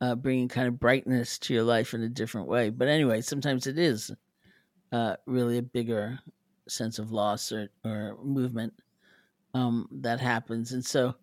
uh, 0.00 0.14
bringing 0.14 0.48
kind 0.48 0.68
of 0.68 0.80
brightness 0.80 1.38
to 1.40 1.54
your 1.54 1.62
life 1.62 1.94
in 1.94 2.02
a 2.02 2.08
different 2.08 2.48
way. 2.48 2.70
But 2.70 2.88
anyway, 2.88 3.20
sometimes 3.20 3.66
it 3.66 3.78
is 3.78 4.10
uh, 4.92 5.16
really 5.26 5.58
a 5.58 5.62
bigger 5.62 6.18
sense 6.68 6.98
of 6.98 7.12
loss 7.12 7.52
or, 7.52 7.70
or 7.84 8.18
movement 8.22 8.74
um, 9.54 9.88
that 9.92 10.20
happens. 10.20 10.72
And 10.72 10.84
so, 10.84 11.14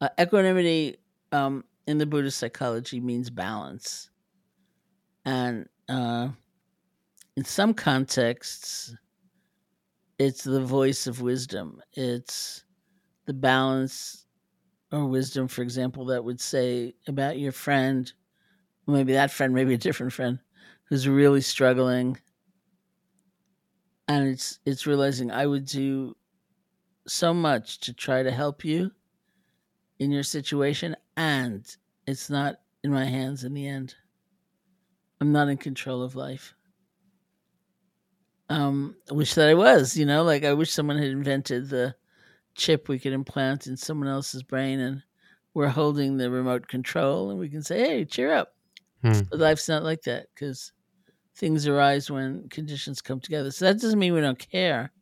uh, 0.00 0.08
equanimity 0.18 0.98
um, 1.32 1.64
in 1.86 1.98
the 1.98 2.06
Buddhist 2.06 2.38
psychology 2.38 3.00
means 3.00 3.30
balance 3.30 4.10
and 5.24 5.68
uh, 5.88 6.28
in 7.40 7.44
some 7.46 7.72
contexts, 7.72 8.94
it's 10.18 10.44
the 10.44 10.60
voice 10.60 11.06
of 11.06 11.22
wisdom. 11.22 11.80
It's 11.94 12.64
the 13.24 13.32
balance 13.32 14.26
or 14.92 15.06
wisdom, 15.06 15.48
for 15.48 15.62
example, 15.62 16.04
that 16.04 16.22
would 16.22 16.38
say 16.38 16.94
about 17.06 17.38
your 17.38 17.52
friend, 17.52 18.12
maybe 18.86 19.14
that 19.14 19.30
friend, 19.30 19.54
maybe 19.54 19.72
a 19.72 19.78
different 19.78 20.12
friend, 20.12 20.38
who's 20.84 21.08
really 21.08 21.40
struggling. 21.40 22.18
And 24.06 24.28
it's 24.28 24.58
it's 24.66 24.86
realizing 24.86 25.30
I 25.30 25.46
would 25.46 25.64
do 25.64 26.14
so 27.06 27.32
much 27.32 27.80
to 27.80 27.94
try 27.94 28.22
to 28.22 28.30
help 28.30 28.66
you 28.66 28.90
in 29.98 30.10
your 30.10 30.24
situation, 30.24 30.94
and 31.16 31.64
it's 32.06 32.28
not 32.28 32.60
in 32.84 32.92
my 32.92 33.06
hands 33.06 33.44
in 33.44 33.54
the 33.54 33.66
end. 33.66 33.94
I'm 35.22 35.32
not 35.32 35.48
in 35.48 35.56
control 35.56 36.02
of 36.02 36.14
life. 36.14 36.54
Um, 38.50 38.96
I 39.08 39.14
wish 39.14 39.34
that 39.34 39.48
I 39.48 39.54
was, 39.54 39.96
you 39.96 40.04
know, 40.04 40.22
like 40.24 40.44
I 40.44 40.52
wish 40.52 40.72
someone 40.72 40.98
had 40.98 41.06
invented 41.06 41.70
the 41.70 41.94
chip 42.54 42.88
we 42.88 42.98
could 42.98 43.12
implant 43.12 43.68
in 43.68 43.76
someone 43.76 44.08
else's 44.08 44.42
brain 44.42 44.80
and 44.80 45.02
we're 45.54 45.68
holding 45.68 46.16
the 46.16 46.30
remote 46.30 46.66
control 46.68 47.30
and 47.30 47.38
we 47.38 47.48
can 47.48 47.62
say, 47.62 47.78
hey, 47.78 48.04
cheer 48.04 48.34
up. 48.34 48.54
Hmm. 49.02 49.20
But 49.30 49.38
life's 49.38 49.68
not 49.68 49.84
like 49.84 50.02
that 50.02 50.26
because 50.34 50.72
things 51.36 51.66
arise 51.66 52.10
when 52.10 52.48
conditions 52.48 53.00
come 53.00 53.20
together. 53.20 53.50
So 53.50 53.64
that 53.64 53.80
doesn't 53.80 53.98
mean 53.98 54.14
we 54.14 54.20
don't 54.20 54.38
care. 54.38 54.92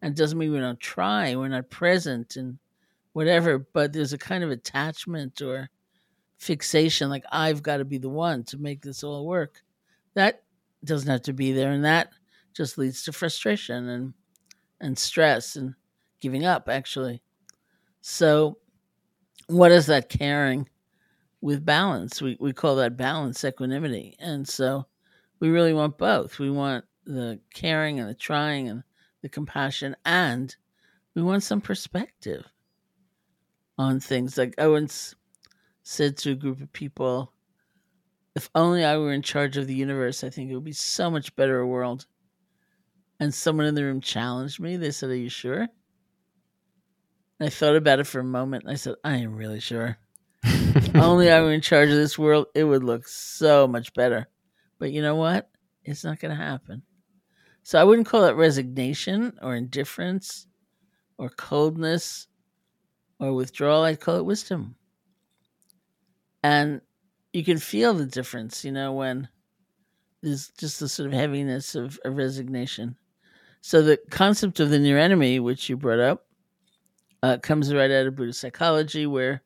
And 0.00 0.16
doesn't 0.16 0.38
mean 0.38 0.52
we 0.52 0.58
don't 0.58 0.80
try. 0.80 1.36
We're 1.36 1.48
not 1.48 1.70
present 1.70 2.36
and 2.36 2.58
whatever. 3.12 3.58
But 3.58 3.92
there's 3.92 4.12
a 4.12 4.18
kind 4.18 4.42
of 4.42 4.50
attachment 4.50 5.42
or 5.42 5.70
fixation, 6.38 7.08
like 7.08 7.24
I've 7.30 7.62
got 7.62 7.76
to 7.76 7.84
be 7.84 7.98
the 7.98 8.08
one 8.08 8.42
to 8.44 8.58
make 8.58 8.82
this 8.82 9.04
all 9.04 9.26
work. 9.26 9.62
That 10.14 10.42
doesn't 10.84 11.08
have 11.08 11.22
to 11.22 11.32
be 11.32 11.52
there. 11.52 11.70
And 11.70 11.84
that 11.84 12.10
just 12.54 12.78
leads 12.78 13.02
to 13.04 13.12
frustration 13.12 13.88
and 13.88 14.14
and 14.80 14.98
stress 14.98 15.56
and 15.56 15.74
giving 16.20 16.44
up 16.44 16.68
actually. 16.68 17.22
So 18.00 18.58
what 19.48 19.72
is 19.72 19.86
that 19.86 20.08
caring 20.08 20.68
with 21.40 21.64
balance? 21.64 22.22
We 22.22 22.36
we 22.40 22.52
call 22.52 22.76
that 22.76 22.96
balance 22.96 23.44
equanimity. 23.44 24.16
And 24.18 24.46
so 24.48 24.86
we 25.40 25.50
really 25.50 25.72
want 25.72 25.98
both. 25.98 26.38
We 26.38 26.50
want 26.50 26.84
the 27.04 27.40
caring 27.52 27.98
and 28.00 28.08
the 28.08 28.14
trying 28.14 28.68
and 28.68 28.82
the 29.22 29.28
compassion 29.28 29.96
and 30.04 30.54
we 31.14 31.22
want 31.22 31.42
some 31.42 31.60
perspective 31.60 32.44
on 33.78 34.00
things. 34.00 34.38
Like 34.38 34.54
I 34.58 34.66
once 34.68 35.14
said 35.82 36.16
to 36.18 36.32
a 36.32 36.36
group 36.36 36.60
of 36.60 36.72
people, 36.72 37.32
if 38.34 38.48
only 38.54 38.84
I 38.84 38.96
were 38.96 39.12
in 39.12 39.22
charge 39.22 39.56
of 39.56 39.66
the 39.66 39.74
universe, 39.74 40.24
I 40.24 40.30
think 40.30 40.50
it 40.50 40.54
would 40.54 40.64
be 40.64 40.72
so 40.72 41.10
much 41.10 41.34
better 41.36 41.60
a 41.60 41.66
world. 41.66 42.06
And 43.22 43.32
someone 43.32 43.66
in 43.66 43.76
the 43.76 43.84
room 43.84 44.00
challenged 44.00 44.58
me. 44.58 44.76
They 44.76 44.90
said, 44.90 45.10
Are 45.10 45.14
you 45.14 45.28
sure? 45.28 45.68
I 47.40 47.50
thought 47.50 47.76
about 47.76 48.00
it 48.00 48.08
for 48.08 48.18
a 48.18 48.24
moment 48.24 48.64
and 48.64 48.72
I 48.72 48.74
said, 48.74 48.96
I 49.04 49.18
am 49.18 49.36
really 49.36 49.60
sure. 49.60 49.96
if 50.42 50.96
only 50.96 51.30
I 51.30 51.40
were 51.40 51.52
in 51.52 51.60
charge 51.60 51.88
of 51.90 51.94
this 51.94 52.18
world, 52.18 52.48
it 52.52 52.64
would 52.64 52.82
look 52.82 53.06
so 53.06 53.68
much 53.68 53.94
better. 53.94 54.26
But 54.80 54.90
you 54.90 55.02
know 55.02 55.14
what? 55.14 55.48
It's 55.84 56.02
not 56.02 56.18
going 56.18 56.36
to 56.36 56.44
happen. 56.44 56.82
So 57.62 57.80
I 57.80 57.84
wouldn't 57.84 58.08
call 58.08 58.24
it 58.24 58.34
resignation 58.34 59.38
or 59.40 59.54
indifference 59.54 60.48
or 61.16 61.28
coldness 61.28 62.26
or 63.20 63.32
withdrawal. 63.34 63.84
I'd 63.84 64.00
call 64.00 64.16
it 64.16 64.24
wisdom. 64.24 64.74
And 66.42 66.80
you 67.32 67.44
can 67.44 67.58
feel 67.58 67.94
the 67.94 68.04
difference, 68.04 68.64
you 68.64 68.72
know, 68.72 68.92
when 68.94 69.28
there's 70.22 70.48
just 70.58 70.80
the 70.80 70.88
sort 70.88 71.06
of 71.06 71.12
heaviness 71.12 71.76
of, 71.76 72.00
of 72.04 72.16
resignation. 72.16 72.96
So 73.62 73.80
the 73.80 73.98
concept 74.10 74.58
of 74.58 74.70
the 74.70 74.78
near 74.80 74.98
enemy, 74.98 75.38
which 75.38 75.68
you 75.68 75.76
brought 75.76 76.00
up, 76.00 76.26
uh, 77.22 77.38
comes 77.38 77.72
right 77.72 77.90
out 77.92 78.08
of 78.08 78.16
Buddhist 78.16 78.40
psychology, 78.40 79.06
where 79.06 79.42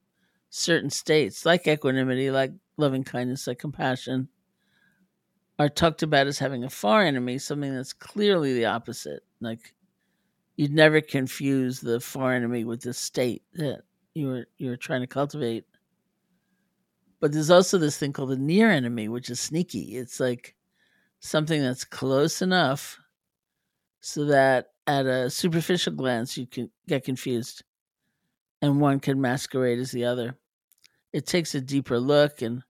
certain 0.48 0.88
states, 0.88 1.44
like 1.44 1.68
equanimity, 1.68 2.30
like 2.30 2.52
loving 2.78 3.04
kindness, 3.04 3.46
like 3.46 3.58
compassion, 3.58 4.28
are 5.58 5.68
talked 5.68 6.02
about 6.02 6.26
as 6.26 6.38
having 6.38 6.64
a 6.64 6.70
far 6.70 7.02
enemy, 7.02 7.36
something 7.36 7.74
that's 7.74 7.92
clearly 7.92 8.54
the 8.54 8.64
opposite. 8.64 9.22
Like 9.40 9.74
you'd 10.56 10.72
never 10.72 11.02
confuse 11.02 11.80
the 11.80 12.00
far 12.00 12.32
enemy 12.32 12.64
with 12.64 12.80
the 12.80 12.94
state 12.94 13.42
that 13.52 13.82
you 14.14 14.28
were 14.28 14.46
you 14.56 14.70
were 14.70 14.78
trying 14.78 15.02
to 15.02 15.06
cultivate. 15.06 15.66
But 17.20 17.32
there's 17.32 17.50
also 17.50 17.76
this 17.76 17.98
thing 17.98 18.14
called 18.14 18.30
the 18.30 18.36
near 18.36 18.70
enemy, 18.70 19.08
which 19.08 19.28
is 19.28 19.40
sneaky. 19.40 19.98
It's 19.98 20.20
like 20.20 20.54
something 21.20 21.60
that's 21.60 21.84
close 21.84 22.40
enough 22.40 22.98
so 24.06 24.26
that 24.26 24.68
at 24.86 25.04
a 25.04 25.28
superficial 25.28 25.92
glance 25.92 26.38
you 26.38 26.46
can 26.46 26.70
get 26.86 27.02
confused 27.02 27.64
and 28.62 28.80
one 28.80 29.00
can 29.00 29.20
masquerade 29.20 29.80
as 29.80 29.90
the 29.90 30.04
other. 30.04 30.38
It 31.12 31.26
takes 31.26 31.56
a 31.56 31.60
deeper 31.60 31.98
look 31.98 32.40
and 32.40 32.62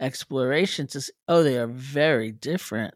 exploration 0.00 0.88
to 0.88 1.00
see, 1.00 1.12
oh, 1.28 1.44
they 1.44 1.56
are 1.56 1.68
very 1.68 2.32
different. 2.32 2.94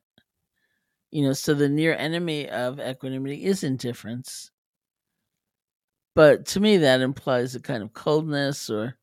You 1.12 1.28
know, 1.28 1.32
so 1.32 1.54
the 1.54 1.68
near 1.68 1.94
enemy 1.94 2.48
of 2.48 2.80
equanimity 2.80 3.44
is 3.44 3.62
indifference. 3.62 4.50
But 6.16 6.44
to 6.46 6.60
me, 6.60 6.78
that 6.78 7.02
implies 7.02 7.54
a 7.54 7.60
kind 7.60 7.84
of 7.84 7.92
coldness, 7.92 8.68
or 8.68 8.96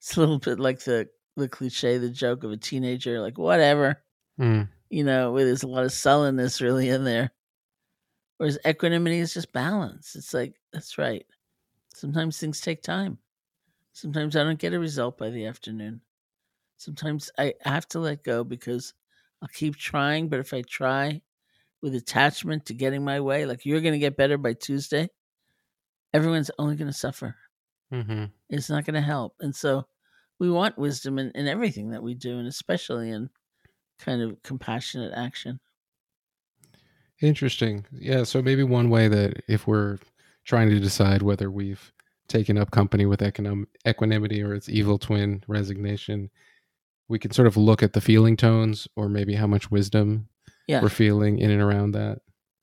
it's 0.00 0.16
a 0.16 0.20
little 0.20 0.40
bit 0.40 0.58
like 0.58 0.80
the 0.80 1.06
the 1.36 1.48
cliche, 1.48 1.98
the 1.98 2.10
joke 2.10 2.42
of 2.42 2.50
a 2.50 2.56
teenager, 2.56 3.20
like 3.20 3.38
whatever. 3.38 4.02
Mm. 4.40 4.70
You 4.90 5.04
know, 5.04 5.30
where 5.30 5.44
there's 5.44 5.62
a 5.62 5.68
lot 5.68 5.84
of 5.84 5.92
sullenness 5.92 6.60
really 6.60 6.88
in 6.88 7.04
there. 7.04 7.30
Whereas 8.38 8.58
equanimity 8.66 9.18
is 9.18 9.34
just 9.34 9.52
balance. 9.52 10.14
It's 10.14 10.34
like, 10.34 10.54
that's 10.72 10.98
right. 10.98 11.24
Sometimes 11.94 12.38
things 12.38 12.60
take 12.60 12.82
time. 12.82 13.18
Sometimes 13.92 14.36
I 14.36 14.44
don't 14.44 14.58
get 14.58 14.74
a 14.74 14.78
result 14.78 15.16
by 15.16 15.30
the 15.30 15.46
afternoon. 15.46 16.02
Sometimes 16.76 17.30
I 17.38 17.54
have 17.62 17.88
to 17.88 17.98
let 17.98 18.22
go 18.24 18.44
because 18.44 18.92
I'll 19.40 19.48
keep 19.48 19.76
trying. 19.76 20.28
But 20.28 20.40
if 20.40 20.52
I 20.52 20.60
try 20.62 21.22
with 21.80 21.94
attachment 21.94 22.66
to 22.66 22.74
getting 22.74 23.02
my 23.02 23.20
way, 23.20 23.46
like 23.46 23.64
you're 23.64 23.80
going 23.80 23.94
to 23.94 23.98
get 23.98 24.18
better 24.18 24.36
by 24.36 24.52
Tuesday, 24.52 25.08
everyone's 26.12 26.50
only 26.58 26.76
going 26.76 26.90
to 26.90 26.96
suffer. 26.96 27.36
Mm-hmm. 27.92 28.24
It's 28.50 28.68
not 28.68 28.84
going 28.84 28.94
to 28.94 29.00
help. 29.00 29.34
And 29.40 29.54
so 29.54 29.86
we 30.38 30.50
want 30.50 30.76
wisdom 30.76 31.18
in, 31.18 31.30
in 31.34 31.48
everything 31.48 31.90
that 31.90 32.02
we 32.02 32.14
do, 32.14 32.38
and 32.38 32.46
especially 32.46 33.10
in 33.10 33.30
kind 33.98 34.20
of 34.20 34.42
compassionate 34.42 35.14
action. 35.16 35.60
Interesting. 37.20 37.86
Yeah. 37.92 38.24
So 38.24 38.42
maybe 38.42 38.62
one 38.62 38.90
way 38.90 39.08
that 39.08 39.42
if 39.48 39.66
we're 39.66 39.98
trying 40.44 40.70
to 40.70 40.78
decide 40.78 41.22
whether 41.22 41.50
we've 41.50 41.92
taken 42.28 42.58
up 42.58 42.70
company 42.70 43.06
with 43.06 43.20
econom- 43.20 43.66
equanimity 43.86 44.42
or 44.42 44.54
its 44.54 44.68
evil 44.68 44.98
twin 44.98 45.42
resignation, 45.48 46.30
we 47.08 47.18
can 47.18 47.30
sort 47.30 47.48
of 47.48 47.56
look 47.56 47.82
at 47.82 47.92
the 47.92 48.00
feeling 48.00 48.36
tones 48.36 48.88
or 48.96 49.08
maybe 49.08 49.34
how 49.34 49.46
much 49.46 49.70
wisdom 49.70 50.28
yeah. 50.66 50.82
we're 50.82 50.88
feeling 50.88 51.38
in 51.38 51.50
and 51.50 51.62
around 51.62 51.92
that. 51.92 52.20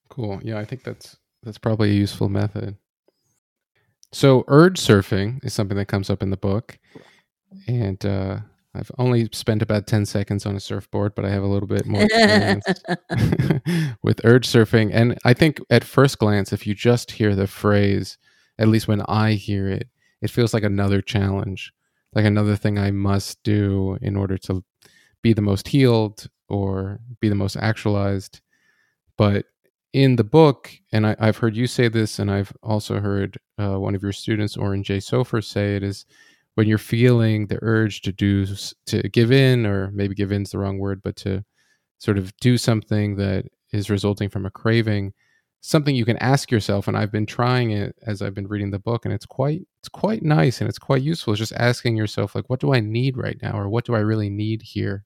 Cool. 0.10 0.40
Yeah, 0.44 0.60
I 0.60 0.66
think 0.66 0.84
that's 0.84 1.18
that's 1.42 1.58
probably 1.58 1.90
a 1.90 1.94
useful 1.94 2.30
method. 2.30 2.78
So 4.12 4.44
urge 4.48 4.80
surfing 4.80 5.44
is 5.44 5.54
something 5.54 5.78
that 5.78 5.88
comes 5.88 6.10
up 6.10 6.22
in 6.22 6.30
the 6.30 6.38
book, 6.38 6.78
and 7.68 8.04
uh, 8.06 8.38
I've 8.76 8.92
only 8.98 9.30
spent 9.34 9.62
about 9.62 9.86
10 9.86 10.06
seconds 10.06 10.46
on 10.46 10.56
a 10.56 10.60
surfboard, 10.60 11.14
but 11.16 11.26
I 11.26 11.30
have 11.30 11.44
a 11.44 11.48
little 11.48 11.68
bit 11.68 11.86
more 11.86 12.04
experience 12.04 12.66
with 14.04 14.22
urge 14.24 14.48
surfing. 14.48 14.90
And 14.92 15.18
I 15.26 15.34
think 15.34 15.60
at 15.70 15.84
first 15.84 16.18
glance, 16.18 16.52
if 16.52 16.66
you 16.66 16.74
just 16.74 17.12
hear 17.12 17.36
the 17.36 17.48
phrase, 17.48 18.18
at 18.58 18.68
least 18.68 18.88
when 18.88 19.02
I 19.02 19.34
hear 19.34 19.68
it, 19.68 19.90
it 20.22 20.32
feels 20.32 20.54
like 20.54 20.64
another 20.64 21.02
challenge, 21.02 21.72
like 22.14 22.26
another 22.26 22.56
thing 22.56 22.80
I 22.80 22.90
must 22.90 23.44
do 23.44 23.98
in 24.02 24.16
order 24.16 24.38
to 24.40 24.64
be 25.22 25.34
the 25.34 25.42
most 25.42 25.68
healed 25.68 26.28
or 26.50 27.00
be 27.20 27.30
the 27.30 27.36
most 27.36 27.58
actualized. 27.58 28.42
But 29.18 29.46
in 29.94 30.16
the 30.16 30.24
book, 30.24 30.72
and 30.92 31.06
I, 31.06 31.16
have 31.20 31.38
heard 31.38 31.56
you 31.56 31.68
say 31.68 31.88
this, 31.88 32.18
and 32.18 32.32
I've 32.32 32.52
also 32.64 33.00
heard 33.00 33.38
uh, 33.60 33.80
one 33.80 33.94
of 33.94 34.02
your 34.02 34.12
students, 34.12 34.58
Oren 34.58 34.84
Jay 34.84 34.98
Sofer, 34.98 35.44
say 35.44 35.76
it 35.76 35.84
is 35.84 36.06
when 36.56 36.68
you're 36.68 36.78
feeling 36.78 37.48
the 37.48 37.60
urge 37.62 38.02
to 38.02 38.12
do 38.12 38.46
to 38.86 39.10
give 39.10 39.32
in 39.32 39.66
or 39.66 39.92
maybe 39.92 40.16
give 40.16 40.32
in 40.32 40.44
is 40.44 40.52
the 40.52 40.60
wrong 40.60 40.78
word 40.78 41.02
but 41.04 41.16
to 41.16 41.44
sort 42.00 42.18
of 42.18 42.36
do 42.38 42.58
something 42.58 43.16
that 43.16 43.46
is 43.72 43.90
resulting 43.90 44.30
from 44.30 44.46
a 44.46 44.52
craving 44.52 45.14
something 45.62 45.96
you 45.96 46.06
can 46.06 46.18
ask 46.18 46.52
yourself 46.52 46.88
and 46.88 46.98
i've 46.98 47.12
been 47.12 47.26
trying 47.26 47.72
it 47.72 47.96
as 48.06 48.22
i've 48.22 48.34
been 48.34 48.48
reading 48.48 48.72
the 48.72 48.80
book 48.80 49.06
and 49.06 49.14
it's 49.14 49.26
quite 49.26 49.66
it's 49.84 49.90
quite 49.90 50.24
nice 50.24 50.62
and 50.62 50.70
it's 50.70 50.80
quite 50.80 51.02
useful. 51.02 51.34
It's 51.34 51.40
just 51.40 51.52
asking 51.58 51.98
yourself 51.98 52.36
like 52.36 52.50
what 52.50 52.62
do 52.62 52.74
i 52.74 52.80
need 52.80 53.18
right 53.18 53.38
now 53.42 53.60
or 53.60 53.68
what 53.68 53.84
do 53.84 53.96
i 53.96 54.00
really 54.00 54.30
need 54.30 54.62
here? 54.62 55.04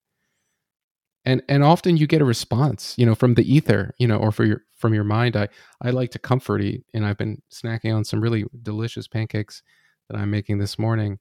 And 1.25 1.41
and 1.49 1.63
often 1.63 1.97
you 1.97 2.05
get 2.05 2.21
a 2.21 2.25
response 2.25 2.93
you 2.95 3.07
know 3.07 3.15
from 3.15 3.33
the 3.33 3.51
ether 3.51 3.95
you 3.97 4.07
know 4.07 4.17
or 4.17 4.31
for 4.31 4.45
your 4.45 4.61
from 4.75 4.93
your 4.93 5.03
mind. 5.03 5.35
I 5.35 5.47
i 5.81 5.89
like 5.89 6.11
to 6.11 6.19
comfort 6.19 6.61
eat 6.61 6.83
and 6.93 7.07
i've 7.07 7.17
been 7.17 7.41
snacking 7.51 7.95
on 7.95 8.05
some 8.05 8.21
really 8.21 8.45
delicious 8.61 9.07
pancakes 9.07 9.63
that 10.09 10.17
i'm 10.19 10.29
making 10.29 10.59
this 10.59 10.77
morning 10.77 11.17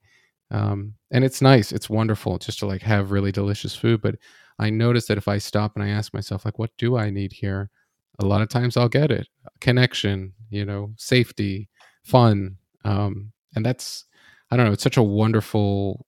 um, 0.51 0.95
and 1.11 1.25
it's 1.25 1.43
nice 1.43 1.73
it's 1.73 1.91
wonderful 1.91 2.39
just 2.39 2.59
to 2.59 2.67
like 2.67 2.83
have 2.83 3.11
really 3.11 3.33
delicious 3.33 3.75
food 3.75 4.01
but 4.01 4.17
i 4.59 4.71
notice 4.71 5.07
that 5.07 5.19
if 5.19 5.29
i 5.29 5.39
stop 5.39 5.73
and 5.75 5.85
i 5.85 5.89
ask 5.89 6.15
myself 6.15 6.45
like 6.45 6.59
what 6.59 6.71
do 6.79 6.97
i 6.97 7.11
need 7.11 7.33
here 7.33 7.71
a 8.19 8.25
lot 8.25 8.43
of 8.43 8.49
times 8.49 8.77
I'll 8.77 8.89
get 8.89 9.11
it. 9.11 9.29
Connection, 9.61 10.33
you 10.51 10.65
know, 10.65 10.93
safety, 10.97 11.69
fun. 12.05 12.57
Um, 12.85 13.33
and 13.55 13.65
that's, 13.65 14.05
I 14.51 14.57
don't 14.57 14.67
know, 14.67 14.73
it's 14.73 14.83
such 14.83 14.97
a 14.97 15.03
wonderful 15.03 16.07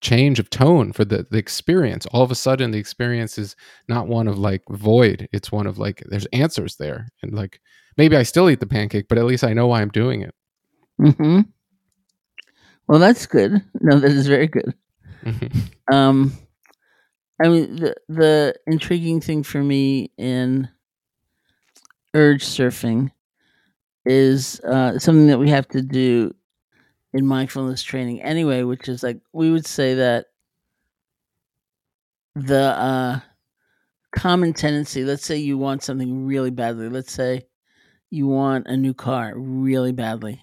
change 0.00 0.40
of 0.40 0.50
tone 0.50 0.92
for 0.92 1.04
the, 1.04 1.26
the 1.30 1.38
experience. 1.38 2.06
All 2.06 2.22
of 2.22 2.30
a 2.30 2.36
sudden, 2.36 2.70
the 2.70 2.78
experience 2.78 3.38
is 3.38 3.54
not 3.88 4.08
one 4.08 4.26
of 4.26 4.38
like 4.38 4.62
void, 4.70 5.28
it's 5.32 5.52
one 5.52 5.66
of 5.66 5.78
like, 5.78 6.02
there's 6.06 6.26
answers 6.26 6.76
there. 6.76 7.08
And 7.22 7.32
like, 7.32 7.60
maybe 7.96 8.16
I 8.16 8.24
still 8.24 8.50
eat 8.50 8.60
the 8.60 8.66
pancake, 8.66 9.06
but 9.08 9.18
at 9.18 9.26
least 9.26 9.44
I 9.44 9.52
know 9.52 9.68
why 9.68 9.80
I'm 9.80 9.90
doing 9.90 10.22
it. 10.22 10.34
Mm-hmm. 11.00 11.40
Well, 12.86 12.98
that's 12.98 13.26
good. 13.26 13.62
No, 13.80 13.98
that 13.98 14.10
is 14.10 14.26
very 14.26 14.46
good. 14.46 14.74
Mm-hmm. 15.24 15.58
Um, 15.92 16.32
I 17.42 17.48
mean, 17.48 17.76
the 17.76 17.94
the 18.08 18.54
intriguing 18.66 19.20
thing 19.20 19.42
for 19.42 19.62
me 19.62 20.10
in 20.16 20.68
urge 22.14 22.44
surfing 22.44 23.10
is 24.06 24.60
uh, 24.60 24.98
something 24.98 25.28
that 25.28 25.38
we 25.38 25.50
have 25.50 25.68
to 25.68 25.82
do 25.82 26.34
in 27.12 27.26
mindfulness 27.26 27.82
training 27.82 28.22
anyway, 28.22 28.62
which 28.62 28.88
is 28.88 29.02
like 29.02 29.20
we 29.32 29.50
would 29.50 29.66
say 29.66 29.94
that 29.94 30.26
the 32.34 32.62
uh, 32.78 33.20
common 34.16 34.52
tendency, 34.52 35.04
let's 35.04 35.24
say 35.24 35.36
you 35.36 35.58
want 35.58 35.82
something 35.82 36.26
really 36.26 36.50
badly, 36.50 36.88
let's 36.88 37.12
say 37.12 37.46
you 38.10 38.26
want 38.26 38.66
a 38.66 38.76
new 38.76 38.94
car 38.94 39.34
really 39.36 39.92
badly. 39.92 40.42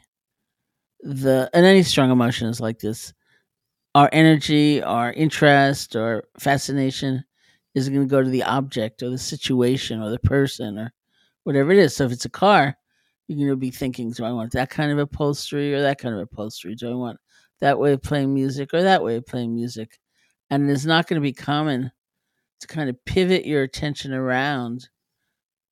The 1.02 1.50
and 1.54 1.66
any 1.66 1.84
strong 1.84 2.12
emotions 2.12 2.60
like 2.60 2.80
this. 2.80 3.14
Our 3.96 4.10
energy, 4.14 4.84
our 4.84 5.14
interest, 5.14 5.96
or 5.96 6.26
fascination 6.40 7.24
is 7.76 7.90
going 7.90 8.02
to 8.02 8.08
go 8.08 8.24
to 8.24 8.30
the 8.30 8.44
object 8.44 9.04
or 9.04 9.10
the 9.10 9.18
situation 9.18 10.02
or 10.02 10.10
the 10.12 10.20
person 10.20 10.78
or 10.78 10.94
whatever 11.44 11.72
it 11.72 11.80
is. 11.80 11.96
So 11.96 12.06
if 12.06 12.12
it's 12.12 12.26
a 12.26 12.30
car, 12.30 12.78
you're 13.28 13.38
going 13.38 13.50
to 13.50 13.56
be 13.56 13.72
thinking, 13.72 14.12
do 14.12 14.26
I 14.26 14.32
want 14.32 14.52
that 14.54 14.70
kind 14.70 14.92
of 14.92 15.00
upholstery 15.00 15.74
or 15.74 15.82
that 15.82 16.00
kind 16.00 16.16
of 16.16 16.22
upholstery? 16.22 16.76
Do 16.76 16.92
I 16.92 16.96
want 16.96 17.20
that 17.62 17.80
way 17.80 17.94
of 17.94 18.02
playing 18.02 18.34
music 18.34 18.74
or 18.74 18.84
that 18.84 19.04
way 19.04 19.16
of 19.16 19.26
playing 19.26 19.56
music? 19.56 20.00
And 20.50 20.70
it's 20.70 20.86
not 20.86 21.08
going 21.08 21.22
to 21.22 21.26
be 21.26 21.34
common 21.34 21.92
to 22.62 22.68
kind 22.68 22.90
of 22.90 23.04
pivot 23.06 23.46
your 23.46 23.64
attention 23.64 24.14
around 24.14 24.90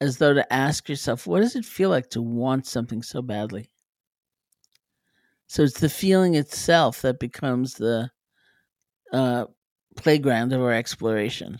as 0.01 0.17
though 0.17 0.33
to 0.33 0.53
ask 0.53 0.89
yourself, 0.89 1.27
what 1.27 1.41
does 1.41 1.55
it 1.55 1.65
feel 1.65 1.89
like 1.89 2.09
to 2.11 2.21
want 2.21 2.67
something 2.67 3.03
so 3.03 3.21
badly? 3.21 3.69
So 5.47 5.63
it's 5.63 5.79
the 5.79 5.89
feeling 5.89 6.35
itself 6.35 7.01
that 7.01 7.19
becomes 7.19 7.75
the 7.75 8.11
uh, 9.13 9.45
playground 9.95 10.53
of 10.53 10.61
our 10.61 10.73
exploration. 10.73 11.59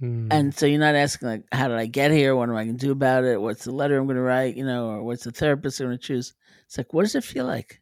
Hmm. 0.00 0.28
And 0.30 0.54
so 0.54 0.66
you're 0.66 0.78
not 0.78 0.94
asking 0.94 1.28
like, 1.28 1.44
how 1.52 1.68
did 1.68 1.76
I 1.76 1.86
get 1.86 2.10
here? 2.10 2.34
What 2.36 2.48
am 2.48 2.56
I 2.56 2.64
going 2.64 2.78
to 2.78 2.86
do 2.86 2.92
about 2.92 3.24
it? 3.24 3.40
What's 3.40 3.64
the 3.64 3.72
letter 3.72 3.98
I'm 3.98 4.06
going 4.06 4.16
to 4.16 4.22
write? 4.22 4.56
You 4.56 4.64
know, 4.64 4.88
or 4.88 5.02
what's 5.02 5.24
the 5.24 5.32
therapist 5.32 5.80
I'm 5.80 5.88
going 5.88 5.98
to 5.98 6.04
choose? 6.04 6.34
It's 6.66 6.78
like, 6.78 6.92
what 6.92 7.02
does 7.02 7.14
it 7.14 7.24
feel 7.24 7.46
like 7.46 7.80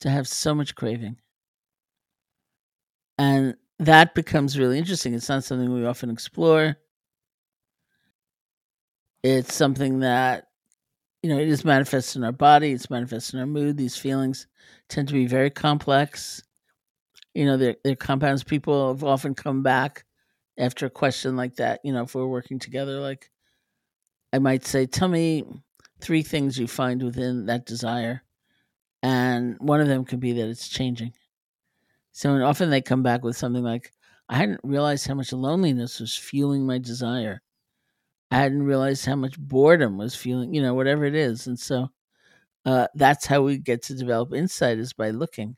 to 0.00 0.10
have 0.10 0.26
so 0.26 0.54
much 0.54 0.74
craving? 0.74 1.16
And 3.18 3.54
that 3.78 4.14
becomes 4.14 4.58
really 4.58 4.78
interesting. 4.78 5.14
It's 5.14 5.28
not 5.28 5.44
something 5.44 5.72
we 5.72 5.86
often 5.86 6.10
explore. 6.10 6.76
It's 9.22 9.54
something 9.54 10.00
that, 10.00 10.48
you 11.24 11.30
know, 11.30 11.38
it 11.38 11.48
is 11.48 11.64
manifest 11.64 12.16
in 12.16 12.22
our 12.22 12.32
body. 12.32 12.72
It's 12.72 12.90
manifest 12.90 13.32
in 13.32 13.40
our 13.40 13.46
mood. 13.46 13.78
These 13.78 13.96
feelings 13.96 14.46
tend 14.90 15.08
to 15.08 15.14
be 15.14 15.26
very 15.26 15.48
complex. 15.48 16.42
You 17.32 17.46
know, 17.46 17.56
they're, 17.56 17.76
they're 17.82 17.96
compounds. 17.96 18.44
People 18.44 18.88
have 18.88 19.02
often 19.02 19.34
come 19.34 19.62
back 19.62 20.04
after 20.58 20.84
a 20.84 20.90
question 20.90 21.34
like 21.34 21.56
that, 21.56 21.80
you 21.82 21.94
know, 21.94 22.02
if 22.02 22.14
we're 22.14 22.26
working 22.26 22.58
together, 22.58 23.00
like 23.00 23.30
I 24.34 24.38
might 24.38 24.66
say, 24.66 24.84
tell 24.84 25.08
me 25.08 25.44
three 26.02 26.22
things 26.22 26.58
you 26.58 26.66
find 26.66 27.02
within 27.02 27.46
that 27.46 27.64
desire. 27.64 28.22
And 29.02 29.56
one 29.60 29.80
of 29.80 29.88
them 29.88 30.04
could 30.04 30.20
be 30.20 30.34
that 30.34 30.48
it's 30.50 30.68
changing. 30.68 31.14
So 32.12 32.44
often 32.44 32.68
they 32.68 32.82
come 32.82 33.02
back 33.02 33.24
with 33.24 33.36
something 33.38 33.64
like, 33.64 33.94
I 34.28 34.36
hadn't 34.36 34.60
realized 34.62 35.06
how 35.06 35.14
much 35.14 35.32
loneliness 35.32 36.00
was 36.00 36.14
fueling 36.14 36.66
my 36.66 36.78
desire. 36.78 37.40
I 38.30 38.36
hadn't 38.38 38.64
realized 38.64 39.06
how 39.06 39.16
much 39.16 39.38
boredom 39.38 39.98
was 39.98 40.16
feeling, 40.16 40.54
you 40.54 40.62
know, 40.62 40.74
whatever 40.74 41.04
it 41.04 41.14
is. 41.14 41.46
And 41.46 41.58
so 41.58 41.90
uh, 42.66 42.88
that's 42.94 43.26
how 43.26 43.42
we 43.42 43.58
get 43.58 43.82
to 43.84 43.94
develop 43.94 44.34
insight 44.34 44.78
is 44.78 44.92
by 44.92 45.10
looking. 45.10 45.56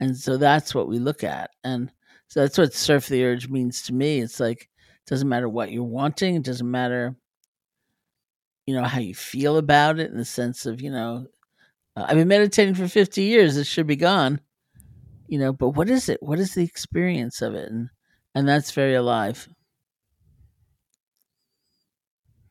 And 0.00 0.16
so 0.16 0.36
that's 0.36 0.74
what 0.74 0.88
we 0.88 0.98
look 0.98 1.24
at. 1.24 1.50
And 1.62 1.92
so 2.28 2.40
that's 2.40 2.58
what 2.58 2.74
surf 2.74 3.06
the 3.08 3.24
urge 3.24 3.48
means 3.48 3.82
to 3.82 3.94
me. 3.94 4.20
It's 4.20 4.40
like 4.40 4.62
it 4.62 5.10
doesn't 5.10 5.28
matter 5.28 5.48
what 5.48 5.72
you're 5.72 5.84
wanting, 5.84 6.36
it 6.36 6.44
doesn't 6.44 6.70
matter 6.70 7.16
you 8.66 8.74
know 8.74 8.84
how 8.84 8.98
you 9.00 9.14
feel 9.14 9.56
about 9.58 9.98
it 9.98 10.10
in 10.10 10.16
the 10.16 10.24
sense 10.24 10.66
of, 10.66 10.80
you 10.80 10.90
know, 10.90 11.26
uh, 11.96 12.06
I've 12.08 12.16
been 12.16 12.28
meditating 12.28 12.74
for 12.74 12.88
50 12.88 13.22
years, 13.22 13.56
it 13.56 13.66
should 13.66 13.86
be 13.86 13.96
gone. 13.96 14.40
You 15.26 15.38
know, 15.38 15.52
but 15.52 15.70
what 15.70 15.88
is 15.88 16.08
it? 16.08 16.22
What 16.22 16.38
is 16.38 16.54
the 16.54 16.64
experience 16.64 17.42
of 17.42 17.54
it? 17.54 17.70
And 17.70 17.88
and 18.34 18.48
that's 18.48 18.72
very 18.72 18.94
alive. 18.94 19.48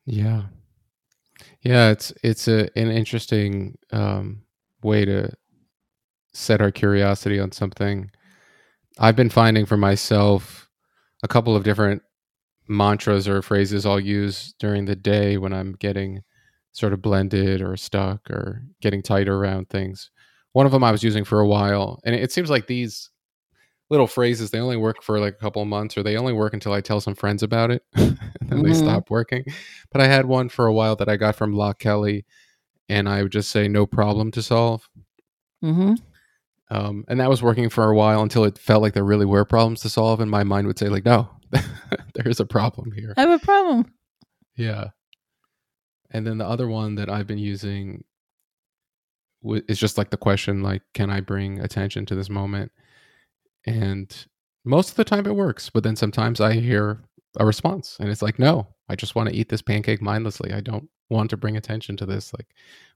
Yeah. 0.05 0.43
Yeah, 1.61 1.91
it's 1.91 2.13
it's 2.23 2.47
a 2.47 2.69
an 2.77 2.91
interesting 2.91 3.77
um 3.91 4.43
way 4.83 5.05
to 5.05 5.31
set 6.33 6.61
our 6.61 6.71
curiosity 6.71 7.39
on 7.39 7.51
something 7.51 8.09
I've 8.99 9.15
been 9.15 9.29
finding 9.29 9.65
for 9.65 9.77
myself 9.77 10.69
a 11.23 11.27
couple 11.29 11.55
of 11.55 11.63
different 11.63 12.03
mantras 12.69 13.27
or 13.27 13.41
phrases 13.41 13.85
I'll 13.85 13.99
use 13.99 14.55
during 14.59 14.85
the 14.85 14.95
day 14.97 15.37
when 15.37 15.53
I'm 15.53 15.73
getting 15.73 16.23
sort 16.73 16.93
of 16.93 17.01
blended 17.01 17.61
or 17.61 17.77
stuck 17.77 18.29
or 18.31 18.63
getting 18.81 19.03
tighter 19.03 19.35
around 19.37 19.69
things. 19.69 20.11
One 20.53 20.65
of 20.67 20.73
them 20.73 20.83
I 20.83 20.91
was 20.91 21.03
using 21.03 21.25
for 21.25 21.39
a 21.41 21.47
while, 21.47 21.99
and 22.05 22.15
it 22.15 22.31
seems 22.33 22.49
like 22.51 22.67
these 22.67 23.11
little 23.89 24.07
phrases 24.07 24.51
they 24.51 24.59
only 24.59 24.77
work 24.77 25.03
for 25.03 25.19
like 25.19 25.33
a 25.33 25.37
couple 25.37 25.61
of 25.61 25.67
months 25.67 25.97
or 25.97 26.03
they 26.03 26.17
only 26.17 26.33
work 26.33 26.53
until 26.53 26.73
I 26.73 26.81
tell 26.81 26.99
some 26.99 27.15
friends 27.15 27.43
about 27.43 27.69
it 27.69 27.83
and 27.93 28.17
then 28.41 28.59
mm-hmm. 28.59 28.63
they 28.63 28.73
stop 28.73 29.09
working. 29.09 29.45
But 29.91 30.01
I 30.01 30.07
had 30.07 30.25
one 30.25 30.49
for 30.49 30.65
a 30.65 30.73
while 30.73 30.95
that 30.95 31.09
I 31.09 31.17
got 31.17 31.35
from 31.35 31.53
Loch 31.53 31.79
Kelly 31.79 32.25
and 32.89 33.07
I 33.07 33.23
would 33.23 33.31
just 33.31 33.51
say 33.51 33.67
no 33.67 33.85
problem 33.85 34.31
to 34.31 34.41
solve. 34.41 34.89
Mm-hmm. 35.63 35.95
Um, 36.69 37.05
and 37.07 37.19
that 37.19 37.29
was 37.29 37.43
working 37.43 37.69
for 37.69 37.89
a 37.89 37.95
while 37.95 38.21
until 38.21 38.45
it 38.45 38.57
felt 38.57 38.81
like 38.81 38.93
there 38.93 39.03
really 39.03 39.25
were 39.25 39.45
problems 39.45 39.81
to 39.81 39.89
solve, 39.89 40.19
and 40.19 40.31
my 40.31 40.43
mind 40.43 40.65
would 40.65 40.79
say 40.79 40.89
like, 40.89 41.05
"No, 41.05 41.29
there 41.51 42.27
is 42.27 42.39
a 42.39 42.45
problem 42.45 42.91
here. 42.91 43.13
I 43.15 43.21
have 43.21 43.41
a 43.41 43.45
problem." 43.45 43.93
Yeah. 44.55 44.89
And 46.09 46.25
then 46.25 46.37
the 46.37 46.47
other 46.47 46.67
one 46.67 46.95
that 46.95 47.09
I've 47.09 47.27
been 47.27 47.39
using 47.39 48.03
w- 49.43 49.63
is 49.67 49.79
just 49.79 49.97
like 49.97 50.09
the 50.09 50.17
question, 50.17 50.63
like, 50.63 50.81
"Can 50.93 51.11
I 51.11 51.21
bring 51.21 51.59
attention 51.59 52.05
to 52.07 52.15
this 52.15 52.29
moment?" 52.29 52.71
And 53.65 54.13
most 54.65 54.89
of 54.89 54.95
the 54.95 55.03
time 55.03 55.25
it 55.25 55.35
works, 55.35 55.69
but 55.69 55.83
then 55.83 55.95
sometimes 55.95 56.41
I 56.41 56.53
hear 56.53 57.03
a 57.39 57.45
response, 57.45 57.97
and 57.99 58.09
it's 58.09 58.21
like, 58.21 58.39
"No, 58.39 58.67
I 58.89 58.95
just 58.95 59.15
want 59.15 59.29
to 59.29 59.35
eat 59.35 59.49
this 59.49 59.61
pancake 59.61 60.01
mindlessly. 60.01 60.53
I 60.53 60.61
don't 60.61 60.89
want 61.09 61.29
to 61.31 61.37
bring 61.37 61.57
attention 61.57 61.97
to 61.97 62.05
this. 62.05 62.33
Like, 62.33 62.47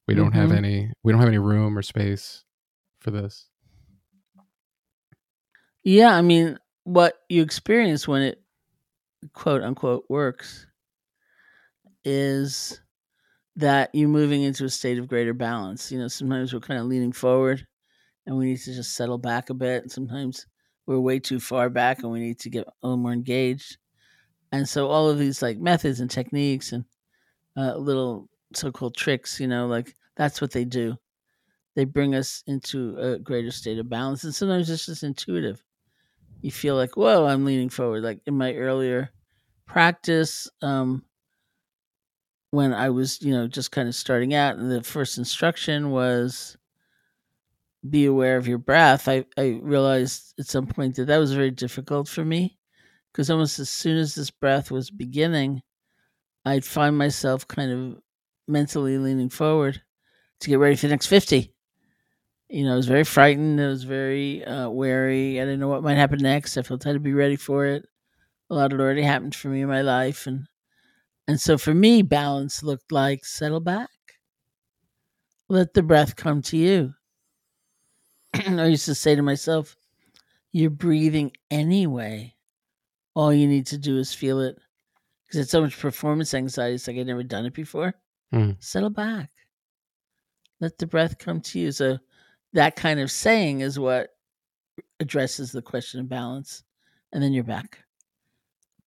we 0.07 0.13
don't 0.13 0.31
mm-hmm. 0.31 0.39
have 0.39 0.51
any, 0.51 0.91
we 1.03 1.11
don't 1.11 1.21
have 1.21 1.29
any 1.29 1.37
room 1.39 1.77
or 1.77 1.81
space 1.81 2.43
for 2.99 3.11
this." 3.11 3.47
Yeah, 5.83 6.15
I 6.15 6.21
mean, 6.21 6.59
what 6.83 7.15
you 7.29 7.41
experience 7.41 8.07
when 8.07 8.21
it 8.21 8.41
quote 9.33 9.63
unquote 9.63 10.05
works 10.09 10.67
is 12.03 12.79
that 13.55 13.89
you're 13.93 14.07
moving 14.07 14.43
into 14.43 14.65
a 14.65 14.69
state 14.69 14.99
of 14.99 15.07
greater 15.07 15.33
balance. 15.33 15.91
You 15.91 15.99
know, 15.99 16.07
sometimes 16.07 16.53
we're 16.53 16.59
kind 16.59 16.79
of 16.79 16.85
leaning 16.85 17.11
forward 17.11 17.65
and 18.25 18.37
we 18.37 18.45
need 18.45 18.59
to 18.59 18.73
just 18.73 18.95
settle 18.95 19.17
back 19.17 19.49
a 19.49 19.53
bit. 19.53 19.91
Sometimes 19.91 20.45
we're 20.87 20.99
way 20.99 21.19
too 21.19 21.39
far 21.39 21.69
back 21.69 21.99
and 22.03 22.11
we 22.11 22.19
need 22.19 22.39
to 22.39 22.49
get 22.49 22.67
a 22.67 22.73
little 22.83 22.97
more 22.97 23.13
engaged. 23.13 23.77
And 24.51 24.67
so 24.67 24.87
all 24.87 25.09
of 25.09 25.19
these 25.19 25.41
like 25.41 25.59
methods 25.59 25.99
and 25.99 26.09
techniques 26.09 26.71
and 26.71 26.85
uh, 27.57 27.75
little 27.77 28.29
so-called 28.53 28.95
tricks, 28.95 29.39
you 29.39 29.47
know, 29.47 29.67
like 29.67 29.95
that's 30.15 30.41
what 30.41 30.51
they 30.51 30.65
do. 30.65 30.97
They 31.75 31.85
bring 31.85 32.15
us 32.15 32.43
into 32.47 32.97
a 32.97 33.19
greater 33.19 33.51
state 33.51 33.77
of 33.77 33.89
balance, 33.89 34.23
and 34.23 34.33
sometimes 34.33 34.69
it's 34.69 34.87
just 34.87 35.03
intuitive 35.03 35.63
you 36.41 36.51
feel 36.51 36.75
like, 36.75 36.95
whoa, 36.95 37.25
I'm 37.25 37.45
leaning 37.45 37.69
forward. 37.69 38.03
Like 38.03 38.21
in 38.25 38.37
my 38.37 38.53
earlier 38.55 39.11
practice, 39.65 40.49
um, 40.61 41.03
when 42.51 42.73
I 42.73 42.89
was, 42.89 43.21
you 43.21 43.33
know, 43.33 43.47
just 43.47 43.71
kind 43.71 43.87
of 43.87 43.95
starting 43.95 44.33
out, 44.33 44.57
and 44.57 44.71
the 44.71 44.83
first 44.83 45.17
instruction 45.17 45.91
was 45.91 46.57
be 47.91 48.05
aware 48.05 48.37
of 48.37 48.47
your 48.47 48.57
breath. 48.57 49.07
I, 49.07 49.25
I 49.37 49.59
realized 49.61 50.33
at 50.39 50.47
some 50.47 50.67
point 50.67 50.95
that 50.95 51.05
that 51.05 51.17
was 51.17 51.33
very 51.33 51.51
difficult 51.51 52.07
for 52.07 52.25
me 52.25 52.57
because 53.11 53.29
almost 53.31 53.59
as 53.59 53.69
soon 53.69 53.97
as 53.97 54.15
this 54.15 54.31
breath 54.31 54.71
was 54.71 54.91
beginning, 54.91 55.63
I'd 56.45 56.65
find 56.65 56.97
myself 56.97 57.47
kind 57.47 57.71
of 57.71 58.01
mentally 58.47 58.97
leaning 58.97 59.29
forward 59.29 59.81
to 60.41 60.49
get 60.49 60.59
ready 60.59 60.75
for 60.75 60.87
the 60.87 60.91
next 60.93 61.07
50 61.07 61.53
you 62.49 62.65
know, 62.65 62.73
I 62.73 62.77
was 62.77 62.87
very 62.87 63.03
frightened. 63.05 63.61
I 63.61 63.67
was 63.67 63.83
very 63.83 64.45
uh, 64.45 64.69
wary. 64.69 65.41
I 65.41 65.45
didn't 65.45 65.59
know 65.59 65.69
what 65.69 65.83
might 65.83 65.95
happen 65.95 66.19
next. 66.21 66.57
I 66.57 66.63
felt 66.63 66.85
I 66.85 66.89
had 66.89 66.93
to 66.95 66.99
be 66.99 67.13
ready 67.13 67.35
for 67.35 67.65
it. 67.65 67.85
a 68.49 68.55
lot 68.55 68.71
had 68.71 68.81
already 68.81 69.03
happened 69.03 69.35
for 69.35 69.49
me 69.49 69.61
in 69.61 69.69
my 69.69 69.81
life, 69.81 70.27
and 70.27 70.47
and 71.27 71.39
so 71.41 71.57
for 71.57 71.73
me, 71.73 72.01
balance 72.03 72.63
looked 72.63 72.91
like 72.91 73.25
settle 73.25 73.61
back, 73.61 73.89
let 75.49 75.73
the 75.73 75.83
breath 75.83 76.15
come 76.15 76.41
to 76.41 76.55
you. 76.55 76.93
I 78.33 78.67
used 78.67 78.85
to 78.85 78.95
say 78.95 79.15
to 79.15 79.21
myself, 79.21 79.75
"You're 80.51 80.69
breathing 80.69 81.31
anyway. 81.51 82.35
All 83.15 83.33
you 83.33 83.47
need 83.47 83.67
to 83.67 83.77
do 83.77 83.97
is 83.97 84.13
feel 84.13 84.39
it." 84.41 84.57
Because 85.25 85.41
it's 85.41 85.51
so 85.51 85.61
much 85.61 85.77
performance 85.77 86.33
anxiety. 86.33 86.75
It's 86.75 86.87
like 86.87 86.97
I'd 86.97 87.07
never 87.07 87.23
done 87.23 87.45
it 87.45 87.53
before. 87.53 87.93
Mm. 88.33 88.55
Settle 88.63 88.89
back. 88.89 89.29
Let 90.59 90.77
the 90.77 90.87
breath 90.87 91.17
come 91.17 91.41
to 91.41 91.59
you. 91.59 91.71
So 91.71 91.97
that 92.53 92.75
kind 92.75 92.99
of 92.99 93.11
saying 93.11 93.59
is 93.61 93.77
what 93.77 94.15
addresses 94.99 95.51
the 95.51 95.61
question 95.61 95.99
of 95.99 96.09
balance, 96.09 96.63
and 97.11 97.21
then 97.21 97.33
you're 97.33 97.43
back. 97.43 97.79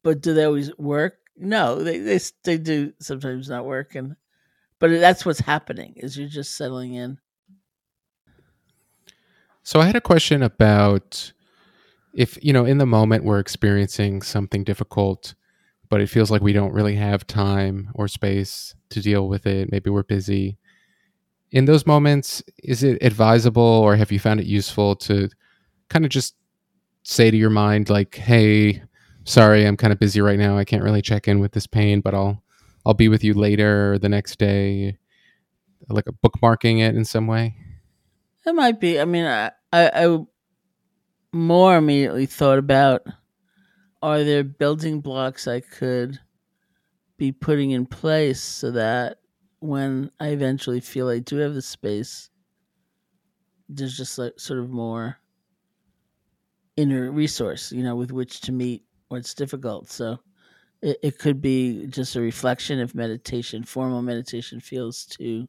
But 0.03 0.20
do 0.20 0.35
they 0.35 0.44
always 0.44 0.76
work? 0.79 1.14
No, 1.37 1.83
they 1.83 1.98
they 1.98 2.18
they 2.44 2.59
do 2.59 2.92
sometimes 3.00 3.48
not 3.48 3.66
work, 3.66 3.94
and 3.94 4.16
but 4.79 4.90
that's 4.90 5.24
what's 5.24 5.40
happening 5.40 5.94
is 5.96 6.16
you're 6.16 6.29
just 6.29 6.57
settling 6.57 6.94
in. 6.94 7.18
So 9.70 9.80
I 9.80 9.85
had 9.85 9.94
a 9.94 10.00
question 10.00 10.42
about 10.42 11.33
if 12.12 12.37
you 12.42 12.52
know 12.52 12.64
in 12.64 12.78
the 12.78 12.87
moment 12.87 13.22
we're 13.22 13.38
experiencing 13.38 14.20
something 14.20 14.64
difficult, 14.64 15.37
but 15.88 16.00
it 16.00 16.09
feels 16.09 16.28
like 16.28 16.42
we 16.42 16.52
don't 16.52 16.72
really 16.72 16.96
have 16.96 17.24
time 17.24 17.88
or 17.94 18.09
space 18.09 18.74
to 18.88 19.00
deal 19.00 19.28
with 19.28 19.46
it. 19.46 19.70
Maybe 19.70 19.88
we're 19.88 20.02
busy. 20.02 20.59
In 21.52 21.66
those 21.66 21.87
moments, 21.87 22.42
is 22.64 22.83
it 22.83 23.00
advisable 23.00 23.62
or 23.62 23.94
have 23.94 24.11
you 24.11 24.18
found 24.18 24.40
it 24.40 24.46
useful 24.46 24.96
to 25.06 25.28
kind 25.88 26.04
of 26.04 26.11
just 26.11 26.35
say 27.04 27.30
to 27.30 27.37
your 27.37 27.48
mind 27.48 27.88
like, 27.88 28.16
"Hey, 28.16 28.83
sorry, 29.22 29.64
I'm 29.64 29.76
kind 29.76 29.92
of 29.92 30.00
busy 30.00 30.20
right 30.20 30.37
now. 30.40 30.59
I 30.59 30.64
can't 30.64 30.83
really 30.83 31.00
check 31.00 31.28
in 31.28 31.38
with 31.38 31.52
this 31.52 31.68
pain, 31.68 32.00
but 32.00 32.12
I'll 32.12 32.42
I'll 32.85 32.94
be 32.94 33.09
with 33.09 33.22
you 33.22 33.35
later 33.35 33.92
or 33.92 33.98
the 34.00 34.09
next 34.09 34.40
day." 34.40 34.98
Like 35.88 36.06
bookmarking 36.24 36.80
it 36.80 36.96
in 36.96 37.04
some 37.04 37.28
way? 37.28 37.54
It 38.44 38.52
might 38.52 38.80
be. 38.80 38.98
I 38.98 39.04
mean, 39.04 39.26
I, 39.26 39.52
I, 39.72 39.90
I 39.94 40.18
more 41.33 41.76
immediately 41.76 42.26
thought 42.26 42.59
about 42.59 43.06
are 44.02 44.24
there 44.24 44.44
building 44.44 45.00
blocks 45.00 45.46
I 45.48 45.61
could 45.61 46.20
be 47.18 47.33
putting 47.33 47.70
in 47.72 47.87
place 47.87 48.40
so 48.42 48.70
that 48.72 49.18
when 49.61 50.11
I 50.20 50.28
eventually 50.28 50.80
feel 50.80 51.09
I 51.09 51.18
do 51.20 51.37
have 51.38 51.54
the 51.54 51.62
space, 51.62 52.30
there's 53.68 53.96
just 53.96 54.18
like 54.18 54.38
sort 54.38 54.59
of 54.59 54.70
more 54.70 55.18
inner 56.76 57.11
resource, 57.11 57.72
you 57.72 57.83
know, 57.83 57.96
with 57.96 58.12
which 58.12 58.40
to 58.42 58.52
meet 58.52 58.85
what's 59.09 59.35
difficult. 59.35 59.90
So 59.90 60.18
it, 60.83 60.98
it 61.02 61.18
could 61.18 61.40
be 61.42 61.87
just 61.88 62.16
a 62.16 62.20
reflection 62.20 62.78
if 62.80 62.94
meditation, 62.94 63.64
formal 63.64 64.02
meditation 64.02 64.61
feels 64.61 65.06
too 65.06 65.48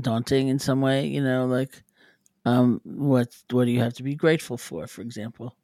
daunting 0.00 0.48
in 0.48 0.58
some 0.58 0.80
way, 0.80 1.06
you 1.06 1.22
know, 1.22 1.46
like 1.46 1.82
um 2.44 2.80
what 2.84 3.28
what 3.50 3.66
do 3.66 3.70
you 3.70 3.80
have 3.80 3.94
to 3.94 4.02
be 4.02 4.14
grateful 4.14 4.56
for, 4.56 4.86
for 4.86 5.02
example? 5.02 5.56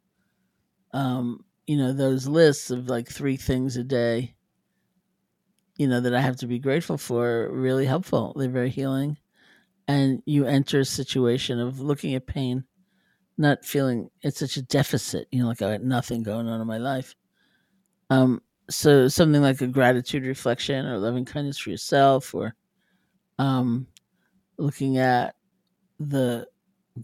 Um, 0.92 1.44
you 1.66 1.76
know, 1.76 1.92
those 1.92 2.26
lists 2.26 2.70
of 2.70 2.88
like 2.88 3.08
three 3.08 3.36
things 3.36 3.76
a 3.76 3.84
day, 3.84 4.34
you 5.76 5.88
know, 5.88 6.00
that 6.00 6.14
I 6.14 6.20
have 6.20 6.36
to 6.36 6.46
be 6.46 6.58
grateful 6.58 6.96
for 6.98 7.50
really 7.52 7.86
helpful. 7.86 8.34
They're 8.36 8.48
very 8.48 8.70
healing. 8.70 9.18
And 9.88 10.22
you 10.26 10.46
enter 10.46 10.80
a 10.80 10.84
situation 10.84 11.60
of 11.60 11.80
looking 11.80 12.14
at 12.14 12.26
pain, 12.26 12.64
not 13.38 13.64
feeling 13.64 14.10
it's 14.22 14.38
such 14.38 14.56
a 14.56 14.62
deficit, 14.62 15.28
you 15.30 15.40
know, 15.42 15.48
like 15.48 15.62
I 15.62 15.70
had 15.70 15.84
nothing 15.84 16.22
going 16.22 16.48
on 16.48 16.60
in 16.60 16.66
my 16.66 16.78
life. 16.78 17.14
Um, 18.10 18.42
so 18.68 19.08
something 19.08 19.42
like 19.42 19.60
a 19.60 19.66
gratitude 19.66 20.26
reflection 20.26 20.86
or 20.86 20.98
loving 20.98 21.24
kindness 21.24 21.58
for 21.58 21.70
yourself 21.70 22.34
or 22.34 22.54
um 23.38 23.86
looking 24.58 24.98
at 24.98 25.34
the 26.00 26.46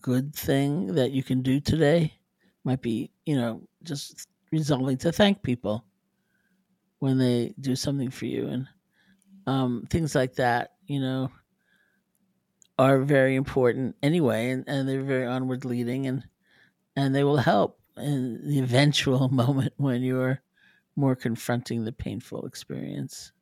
good 0.00 0.34
thing 0.34 0.94
that 0.94 1.12
you 1.12 1.22
can 1.22 1.42
do 1.42 1.60
today 1.60 2.14
might 2.64 2.82
be 2.82 3.10
you 3.26 3.36
know 3.36 3.66
just 3.82 4.28
resolving 4.50 4.96
to 4.98 5.12
thank 5.12 5.42
people 5.42 5.84
when 6.98 7.18
they 7.18 7.54
do 7.60 7.74
something 7.74 8.10
for 8.10 8.26
you 8.26 8.46
and 8.48 8.68
um, 9.46 9.86
things 9.90 10.14
like 10.14 10.34
that 10.34 10.74
you 10.86 11.00
know 11.00 11.30
are 12.78 13.00
very 13.02 13.34
important 13.36 13.96
anyway 14.02 14.50
and, 14.50 14.64
and 14.66 14.88
they're 14.88 15.02
very 15.02 15.26
onward 15.26 15.64
leading 15.64 16.06
and 16.06 16.28
and 16.96 17.14
they 17.14 17.24
will 17.24 17.38
help 17.38 17.80
in 17.96 18.48
the 18.48 18.58
eventual 18.60 19.28
moment 19.42 19.74
when 19.76 20.02
you're 20.02 20.42
more 20.96 21.16
confronting 21.16 21.84
the 21.84 21.92
painful 21.92 22.46
experience 22.46 23.32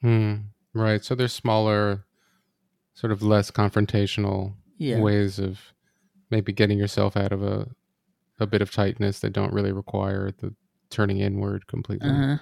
Hmm. 0.00 0.36
Right. 0.72 1.04
So 1.04 1.14
there's 1.14 1.32
smaller, 1.32 2.04
sort 2.94 3.12
of 3.12 3.22
less 3.22 3.50
confrontational 3.50 4.54
yeah 4.78 5.00
ways 5.00 5.38
of 5.38 5.60
maybe 6.30 6.52
getting 6.52 6.78
yourself 6.78 7.16
out 7.16 7.32
of 7.32 7.42
a 7.42 7.68
a 8.40 8.46
bit 8.46 8.62
of 8.62 8.70
tightness 8.72 9.20
that 9.20 9.32
don't 9.32 9.52
really 9.52 9.72
require 9.72 10.30
the 10.38 10.54
turning 10.90 11.18
inward 11.18 11.66
completely. 11.66 12.10
uh-huh. 12.10 12.36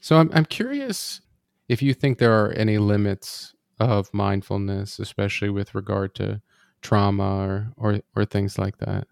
So 0.00 0.16
I'm 0.16 0.30
I'm 0.32 0.44
curious 0.44 1.20
if 1.68 1.82
you 1.82 1.92
think 1.94 2.18
there 2.18 2.32
are 2.32 2.52
any 2.52 2.78
limits 2.78 3.54
of 3.80 4.12
mindfulness, 4.12 4.98
especially 4.98 5.50
with 5.50 5.74
regard 5.74 6.14
to 6.16 6.40
trauma 6.82 7.46
or 7.46 7.72
or, 7.76 8.00
or 8.16 8.24
things 8.24 8.58
like 8.58 8.78
that. 8.78 9.06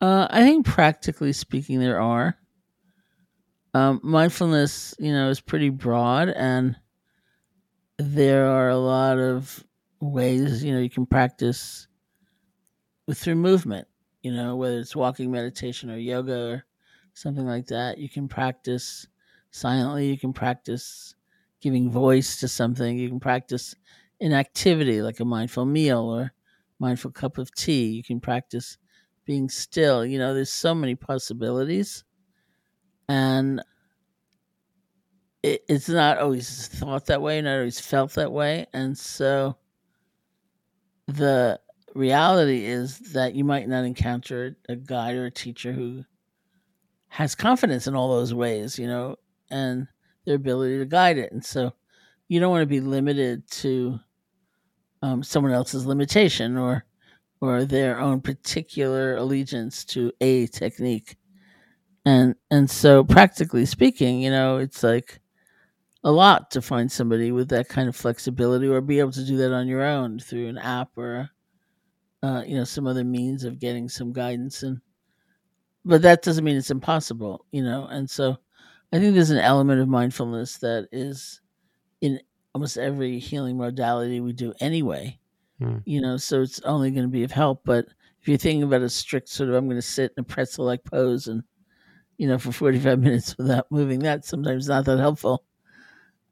Uh, 0.00 0.26
I 0.30 0.42
think 0.42 0.66
practically 0.66 1.32
speaking, 1.32 1.80
there 1.80 2.00
are. 2.00 2.36
Um, 3.74 4.00
mindfulness, 4.02 4.94
you 4.98 5.12
know, 5.12 5.28
is 5.28 5.40
pretty 5.40 5.68
broad, 5.68 6.30
and 6.30 6.76
there 7.98 8.46
are 8.46 8.68
a 8.68 8.76
lot 8.78 9.18
of 9.18 9.64
ways, 10.00 10.62
you 10.64 10.72
know, 10.72 10.80
you 10.80 10.90
can 10.90 11.06
practice 11.06 11.88
with 13.06 13.18
through 13.18 13.36
movement. 13.36 13.88
You 14.22 14.32
know, 14.32 14.56
whether 14.56 14.78
it's 14.78 14.96
walking 14.96 15.30
meditation 15.30 15.90
or 15.90 15.96
yoga 15.96 16.36
or 16.50 16.64
something 17.14 17.46
like 17.46 17.66
that, 17.66 17.98
you 17.98 18.08
can 18.08 18.28
practice 18.28 19.06
silently. 19.50 20.10
You 20.10 20.18
can 20.18 20.32
practice 20.32 21.14
giving 21.60 21.90
voice 21.90 22.40
to 22.40 22.48
something. 22.48 22.98
You 22.98 23.08
can 23.08 23.20
practice 23.20 23.74
an 24.20 24.32
activity 24.32 25.00
like 25.02 25.20
a 25.20 25.24
mindful 25.24 25.64
meal 25.66 26.00
or 26.00 26.32
mindful 26.78 27.12
cup 27.12 27.38
of 27.38 27.54
tea. 27.54 27.86
You 27.88 28.02
can 28.02 28.20
practice 28.20 28.78
being 29.24 29.48
still. 29.48 30.04
You 30.04 30.18
know, 30.18 30.34
there's 30.34 30.52
so 30.52 30.74
many 30.74 30.94
possibilities. 30.96 32.04
And 33.08 33.62
it, 35.46 35.64
it's 35.68 35.88
not 35.88 36.18
always 36.18 36.66
thought 36.68 37.06
that 37.06 37.22
way, 37.22 37.40
not 37.40 37.58
always 37.58 37.78
felt 37.78 38.12
that 38.14 38.32
way. 38.32 38.66
And 38.72 38.98
so 38.98 39.56
the 41.06 41.60
reality 41.94 42.64
is 42.66 42.98
that 43.12 43.34
you 43.34 43.44
might 43.44 43.68
not 43.68 43.84
encounter 43.84 44.56
a 44.68 44.74
guide 44.74 45.14
or 45.14 45.26
a 45.26 45.30
teacher 45.30 45.72
who 45.72 46.04
has 47.08 47.36
confidence 47.36 47.86
in 47.86 47.94
all 47.94 48.08
those 48.16 48.34
ways, 48.34 48.76
you 48.78 48.88
know, 48.88 49.16
and 49.50 49.86
their 50.24 50.34
ability 50.34 50.78
to 50.78 50.84
guide 50.84 51.16
it. 51.16 51.32
And 51.32 51.44
so 51.44 51.72
you 52.28 52.40
don't 52.40 52.50
want 52.50 52.62
to 52.62 52.66
be 52.66 52.80
limited 52.80 53.48
to 53.52 54.00
um, 55.02 55.22
someone 55.22 55.52
else's 55.52 55.86
limitation 55.86 56.56
or 56.56 56.84
or 57.42 57.64
their 57.64 58.00
own 58.00 58.20
particular 58.20 59.16
allegiance 59.16 59.84
to 59.84 60.10
a 60.20 60.46
technique. 60.48 61.16
And 62.04 62.34
and 62.50 62.68
so 62.68 63.04
practically 63.04 63.66
speaking, 63.66 64.20
you 64.20 64.30
know, 64.30 64.56
it's 64.56 64.82
like 64.82 65.20
a 66.04 66.10
lot 66.12 66.50
to 66.52 66.62
find 66.62 66.90
somebody 66.90 67.32
with 67.32 67.48
that 67.50 67.68
kind 67.68 67.88
of 67.88 67.96
flexibility 67.96 68.68
or 68.68 68.80
be 68.80 69.00
able 69.00 69.12
to 69.12 69.24
do 69.26 69.36
that 69.38 69.52
on 69.52 69.66
your 69.68 69.82
own 69.84 70.18
through 70.18 70.48
an 70.48 70.58
app 70.58 70.90
or 70.96 71.30
uh, 72.22 72.42
you 72.46 72.56
know 72.56 72.64
some 72.64 72.86
other 72.86 73.04
means 73.04 73.44
of 73.44 73.58
getting 73.60 73.88
some 73.88 74.12
guidance 74.12 74.62
and 74.62 74.80
but 75.84 76.02
that 76.02 76.22
doesn't 76.22 76.44
mean 76.44 76.56
it's 76.56 76.70
impossible 76.70 77.44
you 77.52 77.62
know? 77.62 77.86
And 77.90 78.08
so 78.08 78.36
i 78.92 78.98
think 79.00 79.14
there's 79.14 79.30
an 79.30 79.38
element 79.38 79.80
of 79.80 79.88
mindfulness 79.88 80.58
that 80.58 80.88
is 80.92 81.40
in 82.02 82.20
almost 82.54 82.78
every 82.78 83.18
healing 83.18 83.56
modality 83.58 84.20
we 84.20 84.32
do 84.32 84.54
anyway 84.60 85.18
Hmm. 85.60 85.78
you 85.86 86.02
know? 86.02 86.18
So 86.18 86.42
it's 86.42 86.60
only 86.62 86.90
going 86.90 87.04
to 87.06 87.12
be 87.12 87.24
of 87.24 87.32
help 87.32 87.62
but 87.64 87.86
if 88.20 88.28
you're 88.28 88.38
thinking 88.38 88.64
about 88.64 88.82
a 88.82 88.90
strict 88.90 89.30
sort 89.30 89.50
of 89.50 89.56
i'm 89.56 89.66
going 89.66 89.78
to 89.78 89.82
sit 89.82 90.12
in 90.16 90.22
a 90.22 90.24
pretzel 90.24 90.66
like 90.66 90.84
pose 90.84 91.28
and 91.28 91.42
you 92.18 92.28
know 92.28 92.38
for 92.38 92.52
45 92.52 93.00
minutes 93.08 93.38
without 93.38 93.66
moving 93.72 94.00
that's 94.00 94.28
sometimes 94.28 94.68
not 94.68 94.86
that 94.86 94.98
helpful 95.00 95.45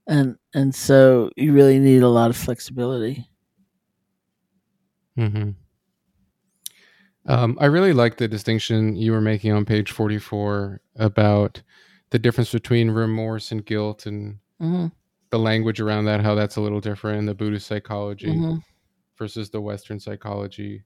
and 0.06 0.36
and 0.54 0.74
so 0.74 1.30
you 1.36 1.52
really 1.52 1.78
need 1.78 2.02
a 2.02 2.08
lot 2.08 2.30
of 2.30 2.36
flexibility. 2.36 3.28
Hmm 5.16 5.50
Um, 7.26 7.56
I 7.60 7.66
really 7.66 7.92
like 7.92 8.16
the 8.18 8.28
distinction 8.28 8.96
you 8.96 9.12
were 9.12 9.20
making 9.20 9.52
on 9.52 9.64
page 9.64 9.90
44 9.92 10.80
about 10.96 11.62
the 12.10 12.18
difference 12.18 12.52
between 12.52 12.90
remorse 12.90 13.50
and 13.50 13.64
guilt 13.64 14.06
and 14.06 14.38
hmm 14.60 14.86
the 15.30 15.38
language 15.38 15.80
around 15.80 16.04
that, 16.04 16.20
how 16.20 16.34
that's 16.36 16.56
a 16.56 16.60
little 16.60 16.80
different 16.80 17.18
in 17.18 17.26
the 17.26 17.34
Buddhist 17.34 17.66
psychology 17.66 18.32
hmm 18.32 18.56
versus 19.18 19.50
the 19.50 19.60
Western 19.60 19.98
psychology. 19.98 20.84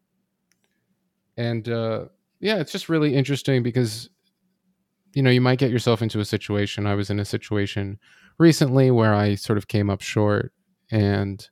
and 1.36 1.68
uh, 1.68 2.06
yeah, 2.40 2.56
it's 2.56 2.72
just 2.72 2.88
really 2.88 3.14
interesting 3.14 3.62
because 3.62 4.10
you 5.14 5.22
know 5.22 5.30
you 5.30 5.40
might 5.40 5.58
get 5.58 5.70
yourself 5.70 6.02
into 6.02 6.20
a 6.20 6.24
situation. 6.24 6.86
I 6.86 6.94
was 6.94 7.10
in 7.10 7.20
a 7.20 7.24
situation 7.24 7.98
recently 8.38 8.90
where 8.90 9.14
I 9.14 9.34
sort 9.34 9.58
of 9.58 9.68
came 9.68 9.90
up 9.90 10.00
short, 10.00 10.52
and 10.90 11.46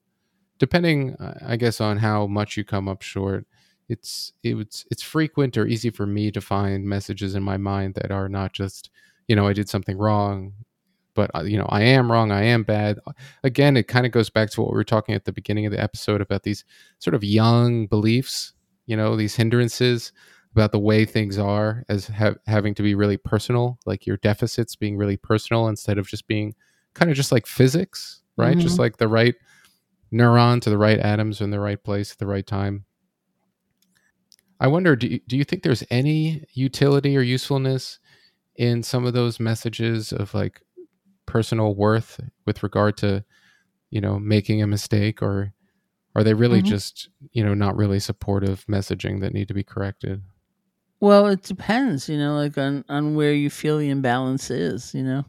depending, 0.58 1.16
I 1.44 1.56
guess, 1.56 1.80
on 1.80 1.98
how 1.98 2.26
much 2.26 2.56
you 2.56 2.64
come 2.64 2.88
up 2.88 3.02
short, 3.02 3.46
it's 3.88 4.32
it's 4.42 4.84
it's 4.90 5.02
frequent 5.02 5.56
or 5.56 5.66
easy 5.66 5.90
for 5.90 6.06
me 6.06 6.30
to 6.30 6.40
find 6.40 6.84
messages 6.84 7.34
in 7.34 7.42
my 7.42 7.56
mind 7.56 7.94
that 7.94 8.10
are 8.10 8.28
not 8.28 8.52
just 8.52 8.90
you 9.28 9.36
know 9.36 9.46
I 9.46 9.52
did 9.52 9.68
something 9.68 9.98
wrong 9.98 10.52
but 11.16 11.30
uh, 11.34 11.42
you 11.42 11.58
know 11.58 11.66
i 11.70 11.82
am 11.82 12.12
wrong 12.12 12.30
i 12.30 12.44
am 12.44 12.62
bad 12.62 12.98
again 13.42 13.76
it 13.76 13.88
kind 13.88 14.06
of 14.06 14.12
goes 14.12 14.30
back 14.30 14.50
to 14.50 14.60
what 14.60 14.70
we 14.70 14.76
were 14.76 14.84
talking 14.84 15.16
at 15.16 15.24
the 15.24 15.32
beginning 15.32 15.66
of 15.66 15.72
the 15.72 15.82
episode 15.82 16.20
about 16.20 16.44
these 16.44 16.64
sort 17.00 17.14
of 17.14 17.24
young 17.24 17.88
beliefs 17.88 18.52
you 18.86 18.96
know 18.96 19.16
these 19.16 19.34
hindrances 19.34 20.12
about 20.56 20.72
the 20.72 20.78
way 20.78 21.04
things 21.04 21.36
are 21.36 21.84
as 21.90 22.06
ha- 22.06 22.34
having 22.46 22.74
to 22.74 22.82
be 22.82 22.94
really 22.94 23.18
personal 23.18 23.78
like 23.84 24.06
your 24.06 24.16
deficits 24.16 24.74
being 24.74 24.96
really 24.96 25.18
personal 25.18 25.68
instead 25.68 25.98
of 25.98 26.08
just 26.08 26.26
being 26.26 26.54
kind 26.94 27.10
of 27.10 27.16
just 27.16 27.30
like 27.30 27.46
physics 27.46 28.22
right 28.38 28.52
mm-hmm. 28.52 28.60
just 28.60 28.78
like 28.78 28.96
the 28.96 29.06
right 29.06 29.34
neuron 30.10 30.58
to 30.58 30.70
the 30.70 30.78
right 30.78 30.98
atoms 30.98 31.42
in 31.42 31.50
the 31.50 31.60
right 31.60 31.84
place 31.84 32.10
at 32.10 32.18
the 32.18 32.26
right 32.26 32.46
time 32.46 32.86
i 34.58 34.66
wonder 34.66 34.96
do 34.96 35.06
you, 35.06 35.20
do 35.26 35.36
you 35.36 35.44
think 35.44 35.62
there's 35.62 35.84
any 35.90 36.42
utility 36.54 37.14
or 37.18 37.20
usefulness 37.20 37.98
in 38.56 38.82
some 38.82 39.04
of 39.04 39.12
those 39.12 39.38
messages 39.38 40.10
of 40.10 40.32
like 40.32 40.62
personal 41.26 41.74
worth 41.74 42.18
with 42.46 42.62
regard 42.62 42.96
to 42.96 43.22
you 43.90 44.00
know 44.00 44.18
making 44.18 44.62
a 44.62 44.66
mistake 44.66 45.20
or 45.20 45.52
are 46.14 46.24
they 46.24 46.32
really 46.32 46.60
mm-hmm. 46.60 46.68
just 46.68 47.10
you 47.32 47.44
know 47.44 47.52
not 47.52 47.76
really 47.76 48.00
supportive 48.00 48.64
messaging 48.66 49.20
that 49.20 49.34
need 49.34 49.48
to 49.48 49.54
be 49.54 49.62
corrected 49.62 50.22
well 51.00 51.26
it 51.26 51.42
depends 51.42 52.08
you 52.08 52.16
know 52.18 52.36
like 52.36 52.56
on 52.58 52.84
on 52.88 53.14
where 53.14 53.32
you 53.32 53.50
feel 53.50 53.78
the 53.78 53.90
imbalance 53.90 54.50
is 54.50 54.94
you 54.94 55.02
know 55.02 55.24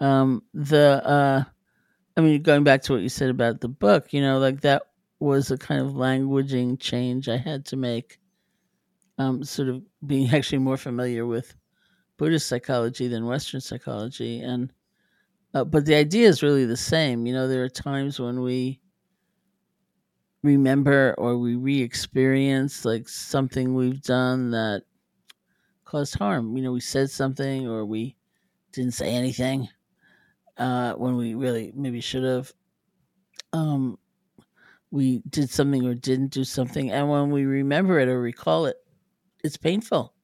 um 0.00 0.42
the 0.54 1.04
uh 1.06 1.44
i 2.16 2.20
mean 2.20 2.42
going 2.42 2.64
back 2.64 2.82
to 2.82 2.92
what 2.92 3.02
you 3.02 3.08
said 3.08 3.30
about 3.30 3.60
the 3.60 3.68
book 3.68 4.12
you 4.12 4.20
know 4.20 4.38
like 4.38 4.60
that 4.62 4.82
was 5.20 5.50
a 5.50 5.58
kind 5.58 5.80
of 5.80 5.92
languaging 5.92 6.78
change 6.80 7.28
i 7.28 7.36
had 7.36 7.64
to 7.64 7.76
make 7.76 8.18
um 9.18 9.44
sort 9.44 9.68
of 9.68 9.82
being 10.06 10.28
actually 10.34 10.58
more 10.58 10.76
familiar 10.76 11.26
with 11.26 11.54
Buddhist 12.18 12.48
psychology 12.48 13.08
than 13.08 13.26
Western 13.26 13.60
psychology, 13.60 14.40
and 14.40 14.72
uh, 15.54 15.64
but 15.64 15.86
the 15.86 15.94
idea 15.94 16.28
is 16.28 16.42
really 16.42 16.64
the 16.64 16.76
same. 16.76 17.26
You 17.26 17.32
know, 17.32 17.48
there 17.48 17.64
are 17.64 17.68
times 17.68 18.20
when 18.20 18.42
we 18.42 18.80
remember 20.44 21.14
or 21.18 21.38
we 21.38 21.56
re-experience 21.56 22.84
like 22.84 23.08
something 23.08 23.74
we've 23.74 24.02
done 24.02 24.52
that 24.52 24.84
caused 25.84 26.16
harm. 26.16 26.56
You 26.56 26.62
know, 26.62 26.72
we 26.72 26.80
said 26.80 27.10
something 27.10 27.68
or 27.68 27.84
we 27.84 28.16
didn't 28.72 28.92
say 28.92 29.10
anything 29.10 29.68
uh, 30.58 30.94
when 30.94 31.16
we 31.16 31.34
really 31.34 31.72
maybe 31.74 32.00
should 32.00 32.24
have. 32.24 32.52
Um, 33.52 33.98
we 34.92 35.22
did 35.30 35.50
something 35.50 35.84
or 35.86 35.94
didn't 35.94 36.28
do 36.28 36.44
something, 36.44 36.92
and 36.92 37.10
when 37.10 37.30
we 37.30 37.44
remember 37.44 37.98
it 37.98 38.08
or 38.08 38.20
recall 38.20 38.66
it, 38.66 38.76
it's 39.42 39.56
painful 39.56 40.14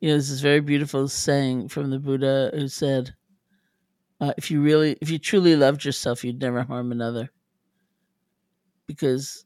you 0.00 0.08
know, 0.08 0.16
this 0.16 0.30
is 0.30 0.40
very 0.40 0.60
beautiful 0.60 1.08
saying 1.08 1.68
from 1.68 1.90
the 1.90 1.98
Buddha 1.98 2.50
who 2.54 2.68
said, 2.68 3.14
uh, 4.20 4.32
if 4.38 4.50
you 4.50 4.62
really, 4.62 4.96
if 5.00 5.10
you 5.10 5.18
truly 5.18 5.56
loved 5.56 5.84
yourself, 5.84 6.24
you'd 6.24 6.40
never 6.40 6.62
harm 6.62 6.90
another. 6.90 7.30
Because 8.90 9.44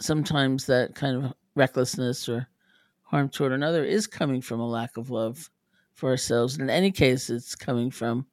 sometimes 0.00 0.66
that 0.66 0.94
kind 0.94 1.24
of 1.24 1.32
recklessness 1.54 2.28
or 2.28 2.48
harm 3.02 3.28
toward 3.28 3.52
another 3.52 3.84
is 3.84 4.06
coming 4.06 4.40
from 4.40 4.58
a 4.58 4.68
lack 4.68 4.96
of 4.96 5.10
love 5.10 5.48
for 5.94 6.10
ourselves. 6.10 6.54
And 6.54 6.64
in 6.64 6.70
any 6.70 6.90
case, 6.90 7.30
it's 7.30 7.54
coming 7.54 7.90
from 7.90 8.26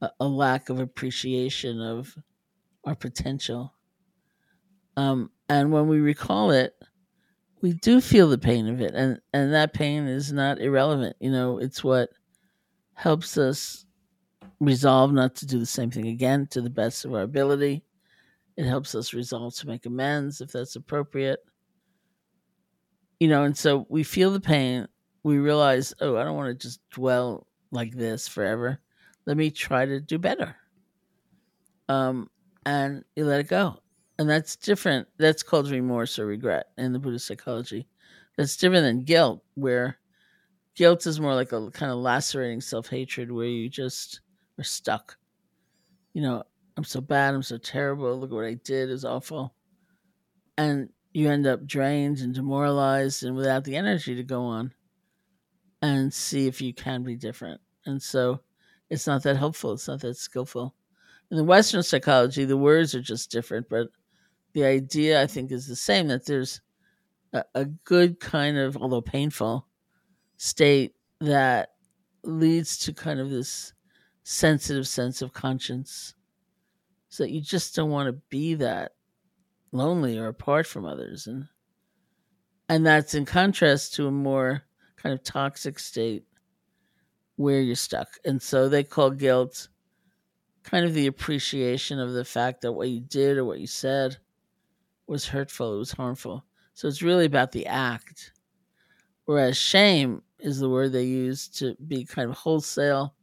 a, 0.00 0.10
a 0.20 0.26
lack 0.26 0.70
of 0.70 0.80
appreciation 0.80 1.80
of 1.80 2.16
our 2.84 2.94
potential. 2.94 3.74
Um, 4.96 5.30
and 5.48 5.72
when 5.72 5.88
we 5.88 6.00
recall 6.00 6.50
it, 6.50 6.74
we 7.60 7.72
do 7.72 8.00
feel 8.00 8.28
the 8.28 8.36
pain 8.36 8.68
of 8.68 8.82
it 8.82 8.94
and 8.94 9.18
and 9.32 9.54
that 9.54 9.72
pain 9.72 10.06
is 10.06 10.30
not 10.30 10.60
irrelevant 10.60 11.16
you 11.18 11.30
know 11.30 11.56
it's 11.56 11.82
what 11.82 12.10
helps 12.92 13.38
us 13.38 13.86
resolve 14.60 15.14
not 15.14 15.34
to 15.34 15.46
do 15.46 15.58
the 15.58 15.64
same 15.64 15.90
thing 15.90 16.08
again 16.08 16.46
to 16.46 16.60
the 16.60 16.68
best 16.68 17.06
of 17.06 17.14
our 17.14 17.22
ability 17.22 17.82
it 18.56 18.64
helps 18.64 18.94
us 18.94 19.14
resolve 19.14 19.54
to 19.54 19.66
make 19.66 19.86
amends 19.86 20.40
if 20.40 20.52
that's 20.52 20.76
appropriate 20.76 21.40
you 23.20 23.28
know 23.28 23.44
and 23.44 23.56
so 23.56 23.86
we 23.88 24.02
feel 24.02 24.30
the 24.30 24.40
pain 24.40 24.86
we 25.22 25.38
realize 25.38 25.94
oh 26.00 26.16
i 26.16 26.24
don't 26.24 26.36
want 26.36 26.48
to 26.48 26.66
just 26.66 26.80
dwell 26.90 27.46
like 27.70 27.92
this 27.94 28.28
forever 28.28 28.78
let 29.26 29.36
me 29.36 29.50
try 29.50 29.84
to 29.84 30.00
do 30.00 30.18
better 30.18 30.54
um 31.88 32.28
and 32.66 33.04
you 33.16 33.24
let 33.24 33.40
it 33.40 33.48
go 33.48 33.78
and 34.18 34.28
that's 34.30 34.56
different. 34.56 35.08
That's 35.18 35.42
called 35.42 35.70
remorse 35.70 36.18
or 36.18 36.26
regret 36.26 36.66
in 36.78 36.92
the 36.92 36.98
Buddhist 36.98 37.26
psychology. 37.26 37.88
That's 38.36 38.56
different 38.56 38.84
than 38.84 39.04
guilt, 39.04 39.42
where 39.54 39.98
guilt 40.74 41.06
is 41.06 41.20
more 41.20 41.34
like 41.34 41.52
a 41.52 41.70
kind 41.70 41.90
of 41.90 41.98
lacerating 41.98 42.60
self 42.60 42.88
hatred 42.88 43.30
where 43.30 43.46
you 43.46 43.68
just 43.68 44.20
are 44.58 44.64
stuck. 44.64 45.16
You 46.12 46.22
know, 46.22 46.42
I'm 46.76 46.84
so 46.84 47.00
bad, 47.00 47.34
I'm 47.34 47.42
so 47.42 47.58
terrible, 47.58 48.18
look 48.18 48.32
what 48.32 48.44
I 48.44 48.54
did 48.54 48.90
is 48.90 49.04
awful. 49.04 49.54
And 50.58 50.88
you 51.12 51.30
end 51.30 51.46
up 51.46 51.64
drained 51.66 52.18
and 52.18 52.34
demoralized 52.34 53.22
and 53.22 53.36
without 53.36 53.64
the 53.64 53.76
energy 53.76 54.16
to 54.16 54.24
go 54.24 54.42
on 54.42 54.74
and 55.82 56.12
see 56.12 56.46
if 56.46 56.60
you 56.60 56.74
can 56.74 57.04
be 57.04 57.14
different. 57.14 57.60
And 57.86 58.02
so 58.02 58.40
it's 58.90 59.06
not 59.06 59.22
that 59.22 59.36
helpful, 59.36 59.74
it's 59.74 59.88
not 59.88 60.00
that 60.00 60.16
skillful. 60.16 60.74
In 61.30 61.36
the 61.36 61.44
Western 61.44 61.82
psychology, 61.82 62.44
the 62.44 62.56
words 62.56 62.94
are 62.94 63.00
just 63.00 63.30
different, 63.30 63.68
but 63.68 63.88
the 64.52 64.64
idea 64.64 65.22
I 65.22 65.26
think 65.26 65.52
is 65.52 65.66
the 65.66 65.76
same 65.76 66.08
that 66.08 66.26
there's 66.26 66.60
a, 67.32 67.44
a 67.54 67.64
good 67.64 68.20
kind 68.20 68.56
of, 68.56 68.76
although 68.76 69.00
painful, 69.00 69.66
state 70.36 70.94
that 71.20 71.70
leads 72.22 72.78
to 72.78 72.92
kind 72.92 73.20
of 73.20 73.30
this 73.30 73.72
sensitive 74.22 74.88
sense 74.88 75.22
of 75.22 75.32
conscience. 75.32 76.14
So 77.14 77.22
that 77.22 77.30
you 77.30 77.40
just 77.40 77.76
don't 77.76 77.90
want 77.90 78.08
to 78.08 78.20
be 78.28 78.54
that 78.54 78.90
lonely 79.70 80.18
or 80.18 80.26
apart 80.26 80.66
from 80.66 80.84
others. 80.84 81.28
And 81.28 81.46
and 82.68 82.84
that's 82.84 83.14
in 83.14 83.24
contrast 83.24 83.94
to 83.94 84.08
a 84.08 84.10
more 84.10 84.64
kind 84.96 85.12
of 85.12 85.22
toxic 85.22 85.78
state 85.78 86.24
where 87.36 87.60
you're 87.60 87.76
stuck. 87.76 88.08
And 88.24 88.42
so 88.42 88.68
they 88.68 88.82
call 88.82 89.12
guilt 89.12 89.68
kind 90.64 90.84
of 90.84 90.92
the 90.92 91.06
appreciation 91.06 92.00
of 92.00 92.14
the 92.14 92.24
fact 92.24 92.62
that 92.62 92.72
what 92.72 92.88
you 92.88 92.98
did 92.98 93.38
or 93.38 93.44
what 93.44 93.60
you 93.60 93.68
said 93.68 94.16
was 95.06 95.28
hurtful, 95.28 95.76
it 95.76 95.78
was 95.78 95.92
harmful. 95.92 96.44
So 96.72 96.88
it's 96.88 97.00
really 97.00 97.26
about 97.26 97.52
the 97.52 97.66
act. 97.66 98.32
Whereas 99.26 99.56
shame 99.56 100.20
is 100.40 100.58
the 100.58 100.68
word 100.68 100.90
they 100.90 101.04
use 101.04 101.46
to 101.58 101.76
be 101.86 102.04
kind 102.04 102.28
of 102.28 102.36
wholesale 102.36 103.14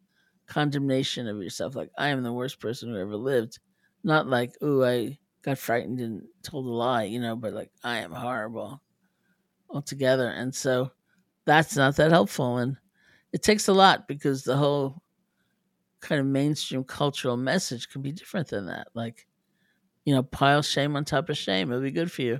condemnation 0.48 1.28
of 1.28 1.44
yourself. 1.44 1.76
Like, 1.76 1.92
I 1.98 2.08
am 2.08 2.24
the 2.24 2.32
worst 2.32 2.62
person 2.62 2.88
who 2.88 2.98
ever 2.98 3.18
lived. 3.18 3.60
Not 4.04 4.28
like, 4.28 4.54
ooh, 4.64 4.84
I 4.84 5.20
got 5.44 5.58
frightened 5.58 6.00
and 6.00 6.24
told 6.44 6.66
a 6.66 6.70
lie, 6.70 7.04
you 7.04 7.20
know, 7.20 7.36
but 7.36 7.54
like, 7.54 7.72
I 7.84 7.98
am 7.98 8.12
horrible 8.12 8.82
altogether. 9.70 10.30
And 10.30 10.54
so 10.54 10.92
that's 11.46 11.76
not 11.76 11.96
that 11.96 12.12
helpful. 12.12 12.58
And 12.58 12.78
it 13.32 13.44
takes 13.44 13.68
a 13.68 13.74
lot 13.74 14.08
because 14.08 14.44
the 14.44 14.58
whole 14.58 15.02
kind 16.00 16.20
of 16.20 16.28
mainstream 16.28 16.84
cultural 16.84 17.38
message 17.38 17.90
can 17.90 18.02
be 18.02 18.12
different 18.12 18.48
than 18.48 18.66
that. 18.66 18.88
Like, 18.94 19.28
you 20.06 20.14
know, 20.14 20.24
pile 20.24 20.62
shame 20.62 20.96
on 20.96 21.06
top 21.06 21.30
of 21.30 21.38
shame. 21.38 21.70
It'll 21.70 21.82
be 21.82 21.92
good 21.92 22.12
for 22.12 22.24
you, 22.24 22.40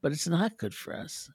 but 0.00 0.12
it's 0.12 0.28
not 0.28 0.58
good 0.58 0.74
for 0.74 0.94
us. 0.94 1.30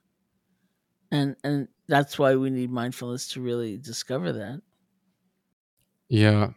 And 1.11 1.35
and 1.43 1.67
that's 1.87 2.19
why 2.19 2.35
we 2.35 2.49
need 2.49 2.71
mindfulness 2.71 3.27
to 3.29 3.41
really 3.41 3.77
discover 3.77 4.31
that. 4.31 4.61
Yeah. 6.07 6.51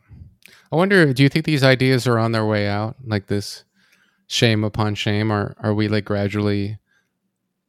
I 0.71 0.77
wonder, 0.77 1.13
do 1.13 1.23
you 1.23 1.29
think 1.29 1.45
these 1.45 1.65
ideas 1.65 2.07
are 2.07 2.19
on 2.19 2.33
their 2.33 2.47
way 2.47 2.67
out? 2.67 2.97
Like 3.05 3.27
this 3.27 3.65
shame 4.27 4.65
upon 4.65 4.95
shame? 4.95 5.33
Or 5.33 5.55
are 5.61 5.75
we 5.75 5.89
like 5.89 6.05
gradually 6.05 6.79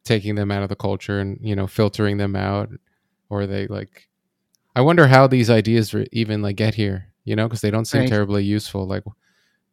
taking 0.04 0.36
them 0.36 0.52
out 0.52 0.64
of 0.64 0.70
the 0.70 0.76
culture 0.76 1.20
and, 1.20 1.40
you 1.42 1.56
know, 1.56 1.68
filtering 1.68 2.18
them 2.18 2.36
out? 2.36 2.70
Or 3.30 3.42
are 3.42 3.48
they 3.48 3.68
like, 3.68 4.10
I 4.76 4.82
wonder 4.82 5.08
how 5.08 5.28
these 5.28 5.50
ideas 5.50 5.94
even 6.12 6.42
like 6.42 6.56
get 6.56 6.76
here, 6.76 7.14
you 7.26 7.36
know, 7.36 7.48
because 7.48 7.62
they 7.62 7.72
don't 7.72 7.86
seem 7.86 8.02
right. 8.02 8.10
terribly 8.10 8.44
useful. 8.44 8.88
Like, 8.88 9.04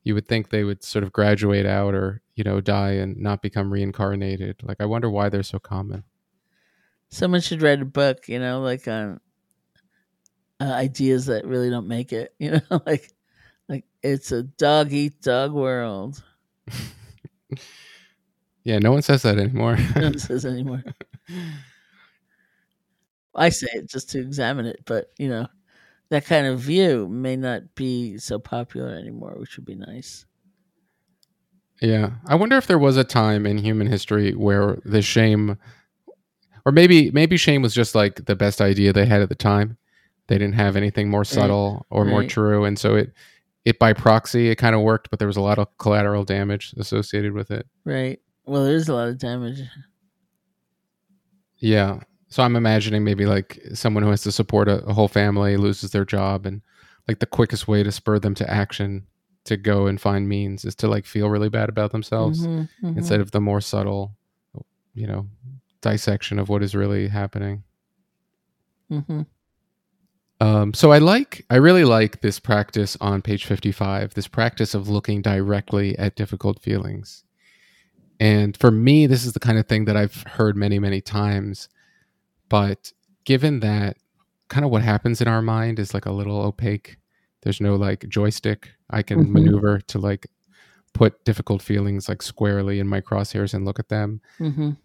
you 0.03 0.15
would 0.15 0.27
think 0.27 0.51
they 0.51 0.65
would 0.65 0.83
sort 0.83 1.03
of 1.05 1.13
graduate 1.13 1.67
out 1.67 1.95
or 1.95 2.23
you 2.35 2.45
know 2.45 2.61
die 2.61 2.93
and 2.93 3.17
not 3.19 3.43
become 3.43 3.73
reincarnated 3.73 4.57
like 4.63 4.81
i 4.81 4.85
wonder 4.85 5.11
why 5.11 5.29
they're 5.29 5.43
so 5.43 5.59
common 5.59 6.05
someone 7.11 7.41
should 7.41 7.63
write 7.63 7.83
a 7.83 7.85
book 7.85 8.29
you 8.29 8.39
know 8.39 8.61
like 8.61 8.87
on 8.89 9.21
uh, 10.61 10.65
ideas 10.65 11.27
that 11.27 11.47
really 11.47 11.71
don't 11.71 11.89
make 11.89 12.13
it 12.13 12.35
you 12.39 12.51
know 12.51 12.83
like 12.87 13.13
like 13.69 13.85
it's 14.03 14.33
a 14.33 14.43
dog 14.43 14.93
eat 14.93 15.21
dog 15.23 15.53
world 15.53 16.23
yeah 18.65 18.79
no 18.79 18.93
one 18.93 19.03
says 19.03 19.23
that 19.23 19.39
anymore. 19.39 19.77
no 19.97 20.03
one 20.03 20.19
says 20.19 20.45
anymore. 20.45 20.85
I 23.35 23.49
say 23.49 23.69
it 23.73 23.89
just 23.89 24.11
to 24.11 24.21
examine 24.21 24.67
it, 24.67 24.81
but 24.85 25.11
you 25.19 25.29
know, 25.29 25.47
that 26.11 26.27
kind 26.27 26.47
of 26.47 26.59
view 26.59 27.09
may 27.09 27.37
not 27.37 27.75
be 27.75 28.19
so 28.19 28.39
popular 28.39 28.91
anymore, 28.91 29.37
which 29.39 29.57
would 29.57 29.67
be 29.67 29.77
nice. 29.77 30.27
Yeah. 31.81 32.11
I 32.27 32.35
wonder 32.35 32.57
if 32.57 32.67
there 32.67 32.79
was 32.79 32.97
a 32.97 33.05
time 33.05 33.47
in 33.47 33.57
human 33.57 33.87
history 33.87 34.35
where 34.35 34.79
the 34.85 35.01
shame 35.01 35.57
or 36.67 36.73
maybe 36.73 37.11
maybe 37.13 37.37
shame 37.39 37.63
was 37.63 37.73
just 37.73 37.95
like 37.95 38.27
the 38.27 38.37
best 38.37 38.61
idea 38.61 38.93
they 38.93 39.07
had 39.07 39.23
at 39.23 39.29
the 39.31 39.35
time. 39.35 39.79
They 40.31 40.39
didn't 40.39 40.55
have 40.55 40.77
anything 40.77 41.11
more 41.11 41.25
subtle 41.25 41.87
or 41.91 42.05
more 42.05 42.23
true 42.29 42.65
and 42.65 42.79
so 42.79 42.95
it 42.95 43.13
it 43.65 43.79
by 43.79 43.93
proxy 43.93 44.49
it 44.49 44.57
kind 44.57 44.75
of 44.77 44.81
worked, 44.81 45.11
but 45.11 45.19
there 45.19 45.27
was 45.29 45.37
a 45.37 45.41
lot 45.43 45.59
of 45.59 45.67
collateral 45.79 46.25
damage 46.25 46.73
associated 46.79 47.33
with 47.33 47.51
it. 47.51 47.67
Right. 47.85 48.19
Well, 48.47 48.65
there 48.65 48.77
is 48.77 48.89
a 48.89 48.95
lot 48.95 49.09
of 49.09 49.19
damage. 49.19 49.61
Yeah. 51.59 52.01
So 52.29 52.43
I'm 52.43 52.57
imagining 52.57 53.05
maybe 53.05 53.27
like 53.27 53.61
someone 53.75 54.03
who 54.05 54.11
has 54.11 54.23
to 54.23 54.33
support 54.33 54.69
a, 54.69 54.85
a 54.85 54.93
whole 54.95 55.09
family 55.09 55.57
loses 55.57 55.91
their 55.91 56.05
job 56.05 56.47
and 56.47 56.63
like 57.09 57.19
the 57.19 57.27
quickest 57.27 57.67
way 57.67 57.83
to 57.83 57.91
spur 57.93 58.19
them 58.19 58.35
to 58.37 58.49
action 58.49 59.07
to 59.47 59.57
go 59.57 59.87
and 59.89 60.01
find 60.01 60.29
means 60.29 60.65
is 60.65 60.75
to 60.77 60.87
like 60.89 61.05
feel 61.07 61.29
really 61.29 61.49
bad 61.49 61.69
about 61.69 61.91
themselves 61.93 62.47
Mhm, 62.47 62.69
mhm. 62.83 62.97
instead 62.97 63.21
of 63.21 63.33
the 63.33 63.41
more 63.41 63.61
subtle 63.61 64.17
you 64.95 65.07
know 65.07 65.27
dissection 65.81 66.39
of 66.39 66.49
what 66.49 66.63
is 66.63 66.75
really 66.75 67.09
happening 67.09 67.65
Mhm. 68.91 69.27
Um, 70.41 70.73
so 70.75 70.91
i 70.93 70.99
like 70.99 71.45
i 71.51 71.57
really 71.57 71.85
like 71.85 72.21
this 72.21 72.39
practice 72.39 72.97
on 73.01 73.21
page 73.23 73.45
55 73.45 74.15
this 74.15 74.29
practice 74.29 74.75
of 74.75 74.89
looking 74.89 75.23
directly 75.23 75.97
at 75.99 76.17
difficult 76.17 76.61
feelings 76.61 77.25
and 78.19 78.57
for 78.57 78.71
me 78.71 79.07
this 79.07 79.25
is 79.25 79.33
the 79.33 79.41
kind 79.41 79.59
of 79.59 79.67
thing 79.67 79.85
that 79.87 79.97
i've 79.97 80.23
heard 80.25 80.57
many 80.57 80.79
many 80.79 81.01
times 81.01 81.69
but 82.49 82.93
given 83.25 83.61
that 83.61 83.97
kind 84.49 84.65
of 84.65 84.71
what 84.71 84.83
happens 84.83 85.21
in 85.21 85.29
our 85.29 85.43
mind 85.43 85.79
is 85.79 85.95
like 85.95 86.07
a 86.07 86.13
little 86.13 86.41
opaque 86.41 86.97
there's 87.43 87.61
no 87.61 87.77
like 87.77 88.09
joystick 88.09 88.71
i 88.91 89.03
can 89.03 89.25
Mhm. 89.25 89.31
maneuver 89.31 89.81
to 89.81 89.99
like 89.99 90.27
put 90.93 91.25
difficult 91.25 91.63
feelings 91.63 92.09
like 92.09 92.21
squarely 92.21 92.81
in 92.81 92.89
my 92.89 93.01
crosshairs 93.01 93.55
and 93.55 93.65
look 93.65 93.79
at 93.79 93.89
them 93.89 94.21
Mhm. 94.41 94.77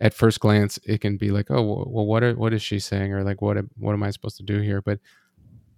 At 0.00 0.12
first 0.14 0.40
glance 0.40 0.78
it 0.84 1.00
can 1.00 1.16
be 1.16 1.30
like 1.30 1.50
oh 1.50 1.62
well 1.88 2.06
what 2.06 2.22
are, 2.22 2.34
what 2.34 2.52
is 2.52 2.62
she 2.62 2.78
saying? 2.78 3.12
or 3.12 3.22
like 3.24 3.40
what 3.42 3.56
am- 3.56 3.70
what 3.76 3.92
am 3.92 4.02
i 4.02 4.10
supposed 4.10 4.36
to 4.36 4.42
do 4.42 4.60
here? 4.60 4.82
but 4.82 4.98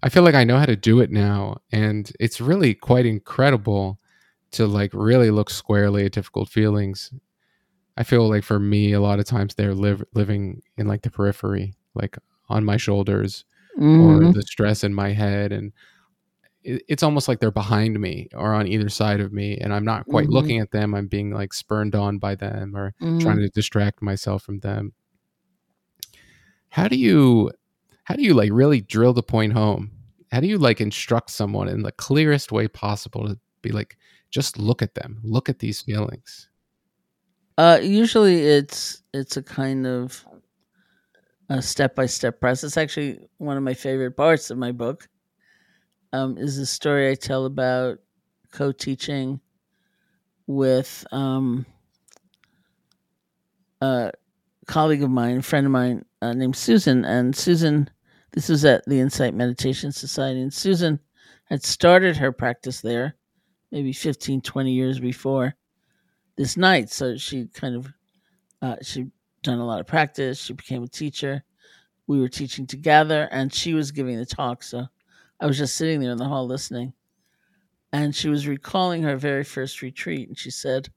i 0.02 0.08
feel 0.08 0.22
like 0.22 0.34
i 0.34 0.44
know 0.44 0.58
how 0.58 0.66
to 0.66 0.76
do 0.76 1.00
it 1.00 1.10
now 1.10 1.56
and 1.72 2.12
it's 2.20 2.40
really 2.40 2.74
quite 2.74 3.06
incredible 3.06 3.98
to 4.52 4.66
like 4.66 4.90
really 4.94 5.30
look 5.30 5.50
squarely 5.50 6.04
at 6.06 6.12
difficult 6.12 6.48
feelings. 6.48 7.10
I 7.98 8.04
feel 8.04 8.28
like 8.28 8.44
for 8.44 8.58
me 8.60 8.92
a 8.92 9.00
lot 9.00 9.18
of 9.18 9.24
times 9.26 9.54
they're 9.54 9.74
live, 9.74 10.02
living 10.14 10.62
in 10.78 10.86
like 10.86 11.02
the 11.02 11.10
periphery 11.10 11.74
like 11.94 12.16
on 12.48 12.64
my 12.64 12.76
shoulders 12.76 13.44
or 13.76 14.20
Mhm. 14.20 14.34
the 14.34 14.42
stress 14.42 14.84
in 14.84 14.94
my 14.94 15.12
head 15.12 15.50
and 15.52 15.72
it's 16.66 17.02
almost 17.04 17.28
like 17.28 17.38
they're 17.38 17.50
behind 17.52 17.98
me 18.00 18.28
or 18.34 18.52
on 18.52 18.66
either 18.66 18.88
side 18.88 19.20
of 19.20 19.32
me 19.32 19.56
and 19.58 19.72
i'm 19.72 19.84
not 19.84 20.04
quite 20.06 20.26
Mhm. 20.26 20.32
looking 20.32 20.58
at 20.58 20.72
them 20.72 20.94
i'm 20.94 21.06
being 21.06 21.30
like 21.30 21.52
spurned 21.54 21.94
on 21.94 22.18
by 22.18 22.34
them 22.34 22.76
or 22.76 22.92
Mhm. 23.00 23.20
trying 23.20 23.38
to 23.38 23.48
distract 23.50 24.02
myself 24.02 24.42
from 24.42 24.58
them 24.60 24.92
how 26.70 26.88
do 26.88 26.96
you 26.96 27.50
how 28.04 28.14
do 28.16 28.22
you 28.22 28.34
like 28.34 28.50
really 28.52 28.80
drill 28.80 29.12
the 29.12 29.22
point 29.22 29.52
home 29.52 29.90
how 30.32 30.40
do 30.40 30.46
you 30.46 30.58
like 30.58 30.80
instruct 30.80 31.30
someone 31.30 31.68
in 31.68 31.82
the 31.82 31.92
clearest 31.92 32.50
way 32.52 32.66
possible 32.68 33.26
to 33.28 33.38
be 33.62 33.70
like 33.70 33.96
just 34.30 34.58
look 34.58 34.82
at 34.82 34.94
them 34.94 35.20
look 35.22 35.48
at 35.48 35.58
these 35.60 35.80
feelings 35.80 36.48
Uh, 37.58 37.78
usually 37.82 38.36
it's 38.42 39.02
it's 39.14 39.36
a 39.38 39.42
kind 39.42 39.86
of 39.86 40.26
a 41.48 41.62
step 41.62 41.94
by 41.94 42.04
step 42.06 42.40
process. 42.40 42.76
Actually, 42.76 43.28
one 43.38 43.56
of 43.56 43.62
my 43.62 43.72
favorite 43.72 44.16
parts 44.16 44.50
of 44.50 44.58
my 44.58 44.72
book 44.72 45.08
um, 46.16 46.38
is 46.38 46.56
the 46.56 46.66
story 46.66 47.10
I 47.10 47.14
tell 47.14 47.44
about 47.46 47.98
co 48.52 48.72
teaching 48.72 49.40
with 50.46 51.06
um, 51.12 51.66
a 53.80 54.12
colleague 54.66 55.02
of 55.02 55.10
mine, 55.10 55.38
a 55.38 55.42
friend 55.42 55.66
of 55.66 55.72
mine 55.72 56.04
uh, 56.22 56.32
named 56.32 56.56
Susan. 56.56 57.04
And 57.04 57.36
Susan, 57.36 57.90
this 58.32 58.48
was 58.48 58.64
at 58.64 58.84
the 58.86 59.00
Insight 59.00 59.34
Meditation 59.34 59.92
Society, 59.92 60.40
and 60.40 60.52
Susan 60.52 61.00
had 61.44 61.62
started 61.62 62.16
her 62.16 62.32
practice 62.32 62.80
there 62.80 63.14
maybe 63.72 63.92
15, 63.92 64.40
20 64.40 64.72
years 64.72 64.98
before 64.98 65.54
this 66.36 66.56
night. 66.56 66.90
So 66.90 67.16
she 67.16 67.46
kind 67.48 67.76
of 67.76 67.92
uh, 68.62 68.76
she'd 68.82 69.10
done 69.42 69.58
a 69.58 69.66
lot 69.66 69.80
of 69.80 69.86
practice. 69.86 70.40
She 70.40 70.52
became 70.54 70.82
a 70.82 70.88
teacher. 70.88 71.42
We 72.06 72.20
were 72.20 72.28
teaching 72.28 72.66
together, 72.66 73.28
and 73.32 73.52
she 73.52 73.74
was 73.74 73.90
giving 73.90 74.16
the 74.16 74.26
talk. 74.26 74.62
So 74.62 74.86
I 75.40 75.46
was 75.46 75.58
just 75.58 75.76
sitting 75.76 76.00
there 76.00 76.12
in 76.12 76.18
the 76.18 76.28
hall 76.28 76.46
listening. 76.46 76.92
And 77.92 78.14
she 78.14 78.28
was 78.28 78.48
recalling 78.48 79.02
her 79.02 79.16
very 79.16 79.44
first 79.44 79.82
retreat. 79.82 80.28
And 80.28 80.38
she 80.38 80.50
said, 80.50 80.88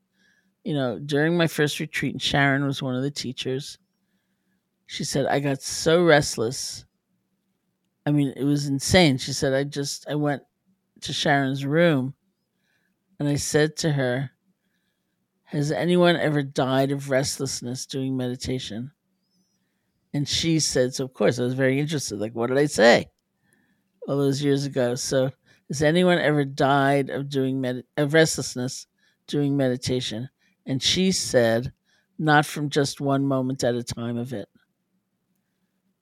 You 0.63 0.73
know, 0.73 0.99
during 0.99 1.37
my 1.37 1.47
first 1.47 1.79
retreat, 1.79 2.13
and 2.13 2.21
Sharon 2.21 2.65
was 2.65 2.81
one 2.81 2.95
of 2.95 3.03
the 3.03 3.11
teachers, 3.11 3.77
she 4.87 5.03
said, 5.03 5.27
I 5.27 5.39
got 5.39 5.61
so 5.61 6.03
restless. 6.03 6.85
I 8.05 8.11
mean, 8.11 8.33
it 8.35 8.43
was 8.43 8.65
insane. 8.65 9.17
She 9.17 9.33
said, 9.33 9.53
I 9.53 9.63
just, 9.63 10.07
I 10.09 10.15
went 10.15 10.41
to 11.01 11.13
Sharon's 11.13 11.63
room 11.65 12.15
and 13.19 13.29
I 13.29 13.35
said 13.35 13.75
to 13.77 13.91
her, 13.91 14.31
Has 15.43 15.71
anyone 15.71 16.15
ever 16.15 16.41
died 16.41 16.91
of 16.91 17.09
restlessness 17.09 17.85
doing 17.85 18.17
meditation? 18.17 18.91
And 20.13 20.27
she 20.27 20.59
said, 20.59 20.95
So, 20.95 21.05
of 21.05 21.13
course, 21.13 21.37
I 21.39 21.43
was 21.43 21.53
very 21.53 21.79
interested. 21.79 22.19
Like, 22.19 22.33
what 22.33 22.47
did 22.47 22.57
I 22.57 22.65
say 22.65 23.11
all 24.09 24.17
those 24.17 24.43
years 24.43 24.65
ago? 24.65 24.95
So, 24.95 25.31
has 25.69 25.83
anyone 25.83 26.19
ever 26.19 26.45
died 26.45 27.11
of 27.11 27.29
doing 27.29 27.61
med- 27.61 27.85
of 27.97 28.13
restlessness 28.13 28.87
doing 29.27 29.57
meditation? 29.57 30.29
And 30.67 30.83
she 30.83 31.11
said, 31.13 31.73
Not 32.19 32.45
from 32.45 32.69
just 32.69 33.01
one 33.01 33.25
moment 33.25 33.63
at 33.63 33.75
a 33.75 33.83
time 33.83 34.17
of 34.17 34.33
it. 34.33 34.49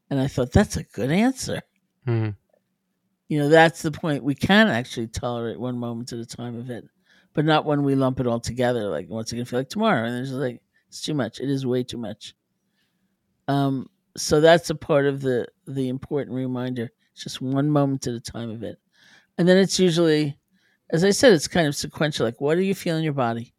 And 0.10 0.20
I 0.20 0.28
thought, 0.28 0.52
That's 0.52 0.78
a 0.78 0.84
good 0.84 1.12
answer. 1.12 1.62
Mhm. 2.08 2.36
You 3.30 3.40
know, 3.40 3.50
that's 3.50 3.82
the 3.82 3.92
point. 3.92 4.24
We 4.24 4.36
can 4.36 4.68
actually 4.70 5.08
tolerate 5.08 5.60
one 5.60 5.78
moment 5.78 6.14
at 6.14 6.20
a 6.20 6.26
time 6.26 6.58
of 6.58 6.70
it, 6.70 6.86
but 7.34 7.46
not 7.46 7.66
when 7.66 7.84
we 7.84 7.96
lump 7.96 8.20
it 8.22 8.28
all 8.28 8.40
together. 8.40 8.90
Like, 8.90 9.08
what's 9.10 9.34
it 9.34 9.38
going 9.38 9.46
to 9.46 9.50
feel 9.50 9.60
like 9.60 9.70
tomorrow? 9.70 10.06
And 10.06 10.16
there's 10.16 10.32
like, 10.34 10.62
it's 10.90 11.02
too 11.02 11.14
much. 11.14 11.40
It 11.42 11.50
is 11.50 11.66
way 11.66 11.84
too 11.84 11.98
much. 11.98 12.36
Um, 13.48 13.90
so 14.16 14.42
that's 14.42 14.70
a 14.70 14.76
part 14.76 15.06
of 15.06 15.22
the 15.22 15.48
the 15.68 15.90
important 15.90 16.36
reminder. 16.36 16.92
Just 17.18 17.42
one 17.42 17.70
moment 17.70 18.08
at 18.08 18.14
a 18.14 18.20
time 18.20 18.50
of 18.50 18.64
it, 18.64 18.78
and 19.38 19.48
then 19.48 19.58
it's 19.58 19.80
usually, 19.80 20.38
as 20.92 21.04
I 21.04 21.12
said, 21.12 21.34
it's 21.34 21.48
kind 21.48 21.68
of 21.68 21.76
sequential. 21.76 22.26
Like, 22.26 22.40
what 22.40 22.56
do 22.56 22.62
you 22.62 22.76
feel 22.76 22.96
in 22.96 23.04
your 23.04 23.14
body? 23.14 23.54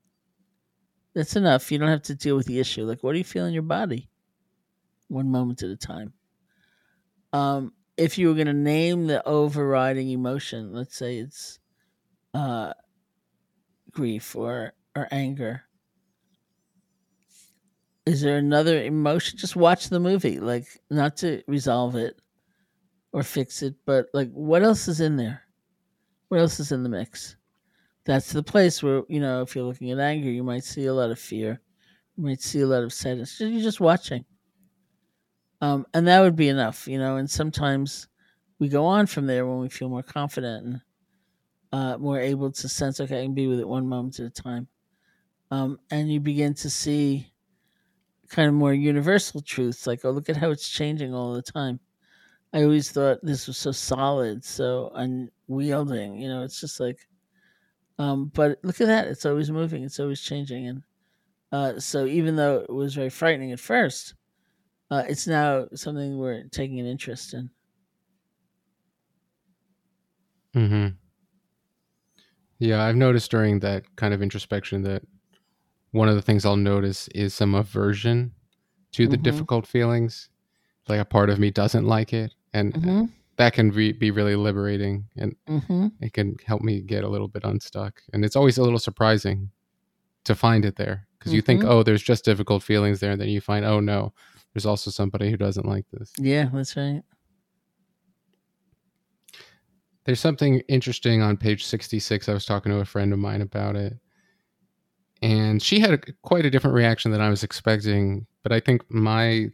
That's 1.14 1.36
enough. 1.36 1.72
You 1.72 1.78
don't 1.78 1.88
have 1.88 2.02
to 2.02 2.14
deal 2.14 2.36
with 2.36 2.46
the 2.46 2.60
issue. 2.60 2.84
Like, 2.84 3.02
what 3.02 3.12
do 3.12 3.18
you 3.18 3.24
feel 3.24 3.44
in 3.46 3.52
your 3.52 3.62
body? 3.62 4.08
One 5.08 5.30
moment 5.30 5.62
at 5.62 5.70
a 5.70 5.76
time. 5.76 6.12
Um, 7.32 7.72
if 7.96 8.18
you 8.18 8.28
were 8.28 8.34
going 8.34 8.46
to 8.46 8.52
name 8.52 9.06
the 9.06 9.26
overriding 9.26 10.10
emotion, 10.10 10.72
let's 10.72 10.96
say 10.96 11.18
it's 11.18 11.58
uh, 12.34 12.72
grief 13.90 14.36
or 14.36 14.72
or 14.94 15.08
anger. 15.10 15.62
Is 18.06 18.22
there 18.22 18.38
another 18.38 18.82
emotion? 18.82 19.38
Just 19.38 19.56
watch 19.56 19.88
the 19.88 20.00
movie, 20.00 20.40
like 20.40 20.66
not 20.90 21.18
to 21.18 21.42
resolve 21.46 21.96
it 21.96 22.18
or 23.12 23.22
fix 23.22 23.62
it, 23.62 23.74
but 23.86 24.06
like 24.14 24.30
what 24.32 24.62
else 24.62 24.88
is 24.88 25.00
in 25.00 25.16
there? 25.16 25.42
What 26.28 26.40
else 26.40 26.60
is 26.60 26.72
in 26.72 26.82
the 26.82 26.88
mix? 26.88 27.36
That's 28.06 28.32
the 28.32 28.42
place 28.42 28.82
where 28.82 29.02
you 29.08 29.20
know 29.20 29.42
if 29.42 29.54
you're 29.56 29.64
looking 29.64 29.90
at 29.92 29.98
anger, 30.00 30.30
you 30.30 30.44
might 30.44 30.64
see 30.64 30.86
a 30.86 30.94
lot 30.94 31.10
of 31.10 31.18
fear, 31.18 31.60
you 32.16 32.24
might 32.24 32.42
see 32.42 32.60
a 32.60 32.66
lot 32.66 32.82
of 32.84 32.92
sadness. 32.92 33.40
You're 33.40 33.62
just 33.62 33.80
watching, 33.80 34.24
um, 35.60 35.86
and 35.94 36.06
that 36.06 36.20
would 36.20 36.36
be 36.36 36.48
enough, 36.48 36.86
you 36.86 36.98
know. 36.98 37.16
And 37.16 37.28
sometimes 37.30 38.08
we 38.58 38.68
go 38.68 38.84
on 38.84 39.06
from 39.06 39.26
there 39.26 39.46
when 39.46 39.58
we 39.60 39.68
feel 39.68 39.88
more 39.88 40.02
confident 40.02 40.66
and 40.66 40.80
uh, 41.72 41.98
more 41.98 42.18
able 42.20 42.50
to 42.52 42.68
sense, 42.68 43.00
okay, 43.00 43.20
I 43.20 43.24
can 43.24 43.34
be 43.34 43.46
with 43.46 43.60
it 43.60 43.68
one 43.68 43.86
moment 43.86 44.20
at 44.20 44.26
a 44.26 44.30
time, 44.30 44.68
um, 45.50 45.78
and 45.90 46.12
you 46.12 46.20
begin 46.20 46.54
to 46.54 46.70
see 46.70 47.32
kind 48.28 48.48
of 48.48 48.54
more 48.54 48.74
universal 48.74 49.40
truths, 49.40 49.86
like, 49.86 50.04
oh, 50.04 50.10
look 50.10 50.28
at 50.28 50.36
how 50.36 50.50
it's 50.50 50.68
changing 50.68 51.14
all 51.14 51.34
the 51.34 51.42
time. 51.42 51.80
I 52.52 52.62
always 52.62 52.90
thought 52.90 53.20
this 53.22 53.46
was 53.46 53.58
so 53.58 53.72
solid, 53.72 54.44
so 54.44 54.90
unyielding. 54.94 56.16
You 56.16 56.28
know, 56.28 56.42
it's 56.42 56.60
just 56.60 56.80
like, 56.80 57.08
um, 57.98 58.26
but 58.34 58.58
look 58.64 58.80
at 58.80 58.86
that; 58.88 59.08
it's 59.08 59.26
always 59.26 59.50
moving, 59.50 59.84
it's 59.84 60.00
always 60.00 60.20
changing, 60.22 60.66
and 60.68 60.82
uh, 61.52 61.80
so 61.80 62.06
even 62.06 62.36
though 62.36 62.60
it 62.60 62.72
was 62.72 62.94
very 62.94 63.10
frightening 63.10 63.52
at 63.52 63.60
first, 63.60 64.14
uh, 64.90 65.04
it's 65.08 65.26
now 65.28 65.68
something 65.74 66.18
we're 66.18 66.44
taking 66.50 66.80
an 66.80 66.86
interest 66.86 67.34
in. 67.34 67.50
Mm-hmm. 70.54 70.98
Yeah, 72.58 72.82
I've 72.84 72.96
noticed 72.96 73.30
during 73.30 73.60
that 73.60 73.84
kind 73.96 74.12
of 74.12 74.20
introspection 74.22 74.82
that 74.82 75.02
one 75.92 76.08
of 76.08 76.16
the 76.16 76.22
things 76.22 76.44
I'll 76.44 76.56
notice 76.56 77.08
is 77.08 77.34
some 77.34 77.54
aversion 77.54 78.34
to 78.92 79.08
the 79.08 79.18
Mhm. 79.18 79.22
difficult 79.22 79.66
feelings. 79.66 80.30
Like 80.88 81.00
a 81.00 81.04
part 81.06 81.30
of 81.30 81.38
me 81.40 81.50
doesn't 81.50 81.86
like 81.86 82.12
it, 82.12 82.34
and 82.58 82.74
Mm-hmm. 82.74 83.04
that 83.36 83.52
can 83.52 83.70
be, 83.70 83.92
be 83.92 84.10
really 84.10 84.36
liberating, 84.36 85.06
and 85.16 85.34
Mm-hmm. 85.48 85.88
it 86.00 86.12
can 86.12 86.36
help 86.46 86.62
me 86.62 86.80
get 86.80 87.04
a 87.04 87.08
little 87.08 87.28
bit 87.28 87.44
unstuck. 87.44 88.00
And 88.12 88.24
it's 88.24 88.36
always 88.36 88.58
a 88.58 88.62
little 88.62 88.78
surprising 88.78 89.50
to 90.24 90.34
find 90.34 90.64
it 90.64 90.76
there 90.76 91.06
because 91.18 91.32
you 91.32 91.40
think, 91.42 91.62
Mhm. 91.62 91.68
oh, 91.70 91.82
there's 91.82 92.02
just 92.02 92.24
difficult 92.24 92.62
feelings 92.62 93.00
there, 93.00 93.12
and 93.12 93.20
then 93.20 93.28
you 93.28 93.40
find, 93.40 93.64
oh 93.64 93.80
no, 93.80 94.12
there's 94.52 94.66
also 94.66 94.90
somebody 94.90 95.30
who 95.30 95.36
doesn't 95.36 95.66
like 95.66 95.86
this. 95.92 96.12
Yeah, 96.18 96.48
that's 96.52 96.76
right. 96.76 97.02
There's 100.04 100.20
something 100.20 100.60
interesting 100.68 101.20
on 101.22 101.36
page 101.36 101.64
66. 101.66 102.28
I 102.28 102.32
was 102.34 102.46
talking 102.46 102.72
to 102.72 102.78
a 102.78 102.84
friend 102.84 103.12
of 103.12 103.18
mine 103.18 103.42
about 103.42 103.76
it. 103.76 103.94
And 105.20 105.60
she 105.62 105.80
had 105.80 105.90
a, 105.92 105.98
quite 106.22 106.46
a 106.46 106.50
different 106.50 106.74
reaction 106.74 107.10
than 107.10 107.20
I 107.20 107.28
was 107.28 107.42
expecting. 107.44 108.26
But 108.42 108.52
I 108.52 108.60
think 108.60 108.82
my 108.90 109.50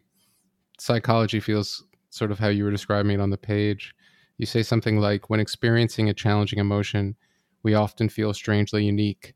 psychology 0.78 1.40
feels 1.40 1.82
sort 2.14 2.30
of 2.30 2.38
how 2.38 2.48
you 2.48 2.64
were 2.64 2.70
describing 2.70 3.12
it 3.12 3.20
on 3.20 3.30
the 3.30 3.36
page. 3.36 3.94
You 4.38 4.46
say 4.46 4.62
something 4.62 4.98
like, 4.98 5.30
when 5.30 5.40
experiencing 5.40 6.08
a 6.08 6.14
challenging 6.14 6.58
emotion, 6.58 7.16
we 7.62 7.74
often 7.74 8.08
feel 8.08 8.32
strangely 8.34 8.84
unique. 8.84 9.34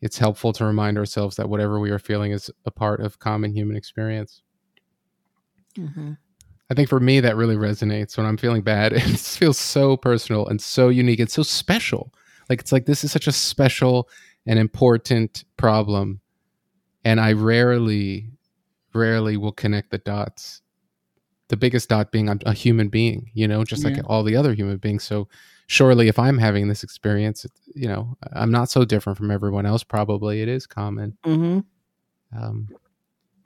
It's 0.00 0.18
helpful 0.18 0.52
to 0.54 0.64
remind 0.64 0.98
ourselves 0.98 1.36
that 1.36 1.48
whatever 1.48 1.78
we 1.78 1.90
are 1.90 1.98
feeling 1.98 2.32
is 2.32 2.50
a 2.66 2.70
part 2.70 3.00
of 3.00 3.18
common 3.18 3.54
human 3.54 3.76
experience. 3.76 4.42
Mm-hmm. 5.78 6.12
I 6.70 6.74
think 6.74 6.88
for 6.88 7.00
me 7.00 7.20
that 7.20 7.36
really 7.36 7.56
resonates 7.56 8.16
when 8.16 8.26
I'm 8.26 8.38
feeling 8.38 8.62
bad. 8.62 8.92
It 8.96 9.18
feels 9.18 9.58
so 9.58 9.96
personal 9.96 10.46
and 10.48 10.60
so 10.60 10.88
unique 10.88 11.20
and 11.20 11.30
so 11.30 11.42
special. 11.42 12.14
Like 12.48 12.60
it's 12.60 12.72
like 12.72 12.86
this 12.86 13.04
is 13.04 13.12
such 13.12 13.26
a 13.26 13.32
special 13.32 14.08
and 14.46 14.58
important 14.58 15.44
problem, 15.56 16.20
and 17.04 17.20
I 17.20 17.32
rarely, 17.32 18.30
rarely 18.94 19.36
will 19.36 19.52
connect 19.52 19.90
the 19.90 19.98
dots. 19.98 20.61
The 21.48 21.56
biggest 21.56 21.88
dot 21.88 22.12
being 22.12 22.30
I'm 22.30 22.40
a 22.46 22.52
human 22.54 22.88
being, 22.88 23.30
you 23.34 23.46
know, 23.46 23.64
just 23.64 23.84
like 23.84 23.96
Yeah. 23.96 24.02
all 24.06 24.22
the 24.22 24.36
other 24.36 24.54
human 24.54 24.78
beings. 24.78 25.04
So 25.04 25.28
surely, 25.66 26.08
if 26.08 26.18
I'm 26.18 26.38
having 26.38 26.68
this 26.68 26.82
experience, 26.82 27.44
you 27.74 27.88
know, 27.88 28.16
I'm 28.32 28.50
not 28.50 28.70
so 28.70 28.84
different 28.84 29.18
from 29.18 29.30
everyone 29.30 29.66
else. 29.66 29.84
Probably 29.84 30.40
it 30.42 30.48
is 30.48 30.66
common. 30.66 31.16
Mm-hmm. 31.24 31.60
Um, 32.42 32.68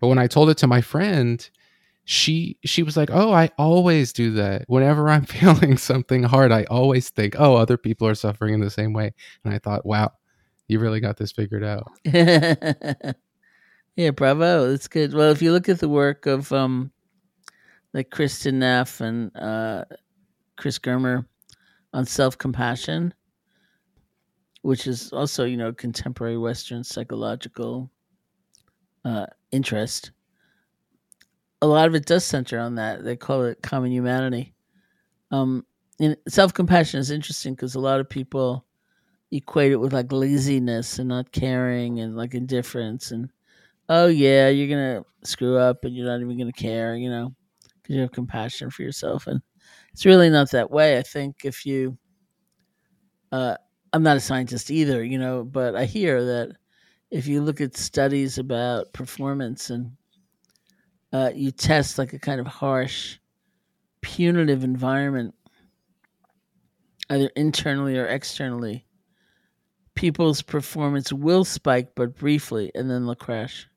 but 0.01 0.09
when 0.09 0.19
I 0.19 0.27
told 0.29 0.51
it 0.51 0.59
to 0.59 0.67
my 0.69 0.81
friend, 0.81 1.49
she 2.05 2.57
she 2.65 2.85
was 2.85 2.97
like, 2.97 3.11
"Oh, 3.11 3.33
I 3.33 3.51
always 3.59 4.13
do 4.13 4.31
that. 4.33 4.65
Whenever 4.69 5.09
I'm 5.09 5.25
feeling 5.25 5.77
something 5.77 6.23
hard, 6.23 6.53
I 6.53 6.63
always 6.65 7.11
think, 7.11 7.35
oh, 7.39 7.57
other 7.57 7.77
people 7.77 8.07
are 8.07 8.15
suffering 8.15 8.55
in 8.55 8.61
the 8.61 8.71
same 8.71 8.93
way." 8.93 9.13
And 9.45 9.53
I 9.53 9.59
thought, 9.59 9.85
"Wow, 9.85 10.13
you 10.69 10.79
really 10.79 11.01
got 11.01 11.17
this 11.17 11.33
figured 11.33 11.65
out." 11.65 11.91
yeah, 12.05 12.95
bravo. 14.15 14.71
That's 14.71 14.87
good. 14.89 15.15
Well, 15.15 15.33
if 15.33 15.43
you 15.43 15.53
look 15.53 15.69
at 15.69 15.81
the 15.81 15.89
work 15.89 16.27
of 16.27 16.53
um, 16.53 16.93
like 17.97 18.11
Kristin 18.11 18.57
Neff 18.57 19.01
and 19.01 19.35
uh, 19.35 19.87
Chris 20.57 20.79
Germer 20.79 21.25
on 21.95 22.05
self 22.05 22.37
compassion, 22.37 23.15
which 24.61 24.87
is 24.87 25.11
also 25.15 25.45
you 25.45 25.57
know 25.57 25.73
contemporary 25.73 26.37
Western 26.37 26.85
psychological 26.85 27.91
uh, 29.07 29.25
interest. 29.51 30.11
A 31.63 31.67
lot 31.67 31.89
of 31.89 31.95
it 31.95 32.05
does 32.05 32.23
center 32.23 32.59
on 32.59 32.75
that. 32.75 33.03
They 33.03 33.17
call 33.17 33.45
it 33.45 33.63
common 33.63 33.91
humanity. 33.91 34.53
Um, 35.31 35.65
and 35.99 36.19
self 36.29 36.53
compassion 36.53 37.01
is 37.01 37.11
interesting 37.11 37.55
because 37.55 37.77
a 37.77 37.81
lot 37.81 37.99
of 37.99 38.11
people 38.11 38.67
equate 39.33 39.73
it 39.73 39.81
with 39.81 39.95
like 39.95 40.13
laziness 40.13 40.99
and 40.99 41.09
not 41.09 41.33
caring 41.33 42.01
and 42.01 42.15
like 42.15 42.35
indifference 42.35 43.11
and 43.11 43.29
oh 43.89 44.07
yeah 44.07 44.49
you're 44.49 44.69
gonna 44.69 45.03
screw 45.25 45.59
up 45.59 45.85
and 45.85 45.97
you're 45.97 46.07
not 46.07 46.21
even 46.21 46.39
gonna 46.39 46.53
care 46.53 46.95
you 46.95 47.11
know 47.11 47.35
you 47.91 48.01
have 48.01 48.13
compassion 48.13 48.71
for 48.71 48.83
yourself 48.83 49.27
and 49.27 49.41
it's 49.93 50.07
really 50.07 50.31
not 50.31 50.51
that 50.51 50.71
way 50.71 50.99
i 50.99 51.03
think 51.03 51.45
if 51.45 51.67
you 51.67 51.97
uh 53.33 53.57
i'm 53.93 54.03
not 54.03 54.17
a 54.17 54.21
scientist 54.21 54.71
either 54.71 55.03
you 55.05 55.19
know 55.19 55.45
but 55.45 55.75
i 55.75 55.85
hear 55.85 56.25
that 56.25 56.53
if 57.11 57.27
you 57.27 57.41
look 57.43 57.61
at 57.61 57.77
studies 57.77 58.39
about 58.39 58.93
performance 58.93 59.71
and 59.71 59.91
uh, 61.13 61.31
you 61.35 61.51
test 61.51 61.99
like 61.99 62.13
a 62.13 62.19
kind 62.19 62.41
of 62.41 62.47
harsh 62.47 63.19
punitive 64.03 64.65
environment 64.65 65.35
either 67.11 67.29
internally 67.37 67.99
or 67.99 68.07
externally 68.07 68.87
people's 69.97 70.43
performance 70.43 71.13
will 71.13 71.45
spike 71.45 71.95
but 71.97 72.15
briefly 72.17 72.71
and 72.75 72.89
then 72.91 73.05
they'll 73.05 73.15
crash. 73.17 73.69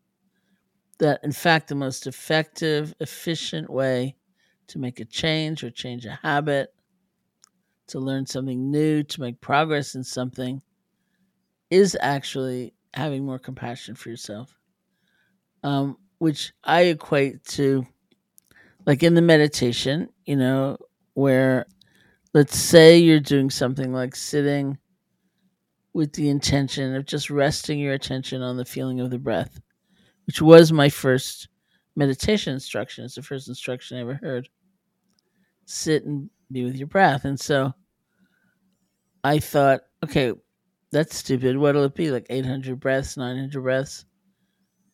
That, 0.99 1.21
in 1.23 1.31
fact, 1.31 1.69
the 1.69 1.75
most 1.75 2.07
effective, 2.07 2.93
efficient 2.99 3.69
way 3.69 4.15
to 4.67 4.79
make 4.79 4.99
a 4.99 5.05
change 5.05 5.63
or 5.63 5.71
change 5.71 6.05
a 6.05 6.19
habit, 6.21 6.73
to 7.87 7.99
learn 7.99 8.25
something 8.25 8.69
new, 8.69 9.03
to 9.03 9.21
make 9.21 9.41
progress 9.41 9.95
in 9.95 10.03
something, 10.03 10.61
is 11.69 11.97
actually 12.01 12.73
having 12.93 13.25
more 13.25 13.39
compassion 13.39 13.95
for 13.95 14.09
yourself. 14.09 14.55
Um, 15.63 15.97
which 16.19 16.53
I 16.63 16.81
equate 16.83 17.43
to, 17.45 17.85
like 18.85 19.03
in 19.03 19.13
the 19.13 19.21
meditation, 19.21 20.09
you 20.25 20.35
know, 20.35 20.77
where 21.13 21.65
let's 22.33 22.57
say 22.57 22.97
you're 22.97 23.19
doing 23.19 23.49
something 23.49 23.91
like 23.93 24.15
sitting 24.15 24.77
with 25.93 26.13
the 26.13 26.29
intention 26.29 26.95
of 26.95 27.05
just 27.05 27.29
resting 27.29 27.79
your 27.79 27.93
attention 27.93 28.41
on 28.41 28.57
the 28.57 28.65
feeling 28.65 28.99
of 28.99 29.09
the 29.09 29.17
breath, 29.17 29.59
which 30.29 30.43
was 30.43 30.71
my 30.71 30.89
first 30.89 31.47
meditation 31.95 32.53
instruction. 32.53 33.03
It's 33.03 33.15
the 33.15 33.23
first 33.23 33.47
instruction 33.47 33.97
I 33.97 34.01
ever 34.01 34.19
heard. 34.21 34.47
Sit 35.65 36.05
and 36.05 36.29
be 36.51 36.63
with 36.63 36.75
your 36.75 36.85
breath. 36.85 37.25
And 37.25 37.39
so 37.39 37.73
I 39.23 39.39
thought, 39.39 39.81
okay, 40.03 40.33
that's 40.91 41.17
stupid. 41.17 41.57
What'll 41.57 41.85
it 41.85 41.95
be? 41.95 42.11
Like 42.11 42.27
800 42.29 42.79
breaths, 42.79 43.17
900 43.17 43.59
breaths? 43.59 44.05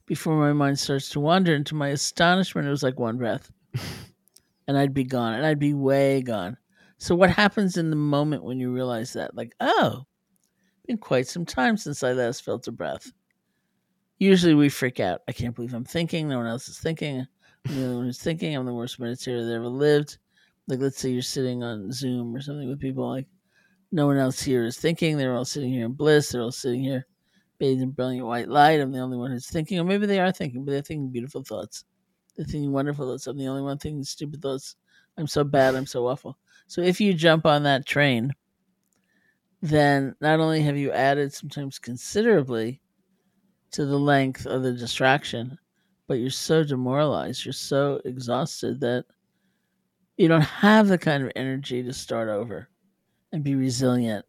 Before 0.05 0.37
my 0.37 0.53
mind 0.53 0.79
starts 0.79 1.09
to 1.09 1.19
wander, 1.19 1.53
and 1.53 1.65
to 1.65 1.75
my 1.75 1.89
astonishment, 1.89 2.65
it 2.65 2.71
was 2.71 2.83
like 2.83 2.97
one 2.97 3.17
breath. 3.17 3.51
and 4.69 4.77
I'd 4.77 4.93
be 4.93 5.03
gone, 5.03 5.33
and 5.33 5.45
I'd 5.45 5.59
be 5.59 5.73
way 5.73 6.21
gone. 6.21 6.55
So, 6.97 7.13
what 7.13 7.29
happens 7.29 7.75
in 7.75 7.89
the 7.89 7.97
moment 7.97 8.45
when 8.45 8.57
you 8.57 8.71
realize 8.71 9.11
that? 9.13 9.35
Like, 9.35 9.53
oh, 9.59 10.05
been 10.87 10.97
quite 10.97 11.27
some 11.27 11.45
time 11.45 11.75
since 11.75 12.03
I 12.03 12.13
last 12.13 12.45
felt 12.45 12.69
a 12.69 12.71
breath. 12.71 13.11
Usually 14.17 14.53
we 14.53 14.69
freak 14.69 14.99
out. 14.99 15.21
I 15.27 15.33
can't 15.33 15.55
believe 15.55 15.73
I'm 15.73 15.85
thinking. 15.85 16.27
No 16.27 16.37
one 16.37 16.47
else 16.47 16.69
is 16.69 16.79
thinking. 16.79 17.27
I'm 17.67 17.75
the 17.75 17.83
only 17.83 17.95
one 17.95 18.05
who's 18.05 18.19
thinking. 18.19 18.55
I'm 18.55 18.65
the 18.65 18.73
worst 18.73 18.99
meditator 18.99 19.45
that 19.45 19.53
ever 19.53 19.67
lived. 19.67 20.17
Like, 20.67 20.79
let's 20.79 20.99
say 20.99 21.09
you're 21.09 21.21
sitting 21.21 21.63
on 21.63 21.91
Zoom 21.91 22.35
or 22.35 22.41
something 22.41 22.67
with 22.67 22.79
people, 22.79 23.07
like, 23.09 23.27
no 23.91 24.07
one 24.07 24.17
else 24.17 24.41
here 24.41 24.63
is 24.65 24.77
thinking. 24.77 25.17
They're 25.17 25.35
all 25.35 25.45
sitting 25.45 25.71
here 25.71 25.85
in 25.85 25.93
bliss. 25.93 26.29
They're 26.29 26.41
all 26.41 26.51
sitting 26.51 26.81
here 26.81 27.05
bathed 27.57 27.81
in 27.81 27.91
brilliant 27.91 28.25
white 28.25 28.49
light. 28.49 28.79
I'm 28.79 28.91
the 28.91 28.99
only 28.99 29.17
one 29.17 29.31
who's 29.31 29.47
thinking. 29.47 29.79
Or 29.79 29.83
maybe 29.83 30.05
they 30.05 30.19
are 30.19 30.31
thinking, 30.31 30.65
but 30.65 30.71
they're 30.71 30.81
thinking 30.81 31.11
beautiful 31.11 31.43
thoughts. 31.43 31.85
They're 32.35 32.45
thinking 32.45 32.71
wonderful 32.71 33.07
thoughts. 33.07 33.27
I'm 33.27 33.37
the 33.37 33.47
only 33.47 33.61
one 33.61 33.77
thinking 33.77 34.03
stupid 34.03 34.41
thoughts. 34.41 34.75
I'm 35.17 35.27
so 35.27 35.43
bad. 35.43 35.75
I'm 35.75 35.85
so 35.85 36.07
awful. 36.07 36.37
So 36.67 36.81
if 36.81 36.99
you 36.99 37.13
jump 37.13 37.45
on 37.45 37.63
that 37.63 37.85
train, 37.85 38.33
then 39.61 40.15
not 40.19 40.39
only 40.39 40.61
have 40.61 40.77
you 40.77 40.91
added 40.91 41.33
sometimes 41.33 41.79
considerably 41.79 42.81
to 43.75 43.85
the 43.85 43.99
length 43.99 44.45
of 44.45 44.63
the 44.63 44.71
distraction, 44.71 45.57
but 46.07 46.13
you're 46.15 46.29
so 46.29 46.63
demoralized, 46.63 47.43
you're 47.43 47.51
so 47.51 47.99
exhausted 48.05 48.79
that 48.79 49.03
you 50.15 50.29
don't 50.29 50.39
have 50.41 50.87
the 50.87 50.97
kind 50.97 51.21
of 51.21 51.31
energy 51.35 51.83
to 51.83 51.91
start 51.91 52.29
over 52.29 52.69
and 53.33 53.43
be 53.43 53.53
resilient 53.53 54.25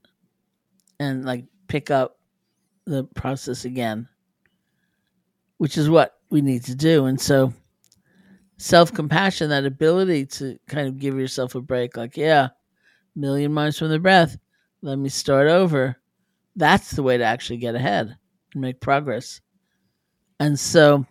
and 0.99 1.25
like 1.25 1.45
pick 1.69 1.93
up 1.93 2.19
the 2.87 3.05
process 3.15 3.65
again, 3.65 4.09
which 5.59 5.79
is 5.79 5.89
what 5.89 6.19
we 6.31 6.41
need 6.41 6.65
to 6.65 6.75
do. 6.75 7.07
And 7.07 7.21
so, 7.21 7.53
self 8.57 8.93
compassion, 8.93 9.51
that 9.51 9.65
ability 9.65 10.27
to 10.27 10.59
kind 10.67 10.89
of 10.89 10.99
give 10.99 11.17
yourself 11.17 11.55
a 11.55 11.61
break, 11.61 11.97
like, 11.97 12.17
yeah, 12.17 12.49
million 13.15 13.53
miles 13.53 13.79
from 13.79 13.91
the 13.91 14.01
breath, 14.01 14.37
let 14.83 14.99
me 14.99 15.09
start 15.09 15.47
over. 15.47 15.97
That's 16.57 16.91
the 16.91 17.05
way 17.05 17.17
to 17.17 17.25
actually 17.25 17.59
get 17.59 17.77
ahead 17.77 18.17
and 18.57 18.63
make 18.63 18.81
progress. 18.81 19.41
And 20.41 20.59
so, 20.59 21.07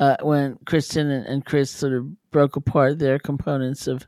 uh, 0.00 0.16
when 0.20 0.56
Kristin 0.66 1.10
and, 1.10 1.26
and 1.26 1.44
Chris 1.44 1.70
sort 1.70 1.94
of 1.94 2.30
broke 2.30 2.56
apart 2.56 2.98
their 2.98 3.18
components 3.18 3.86
of 3.86 4.06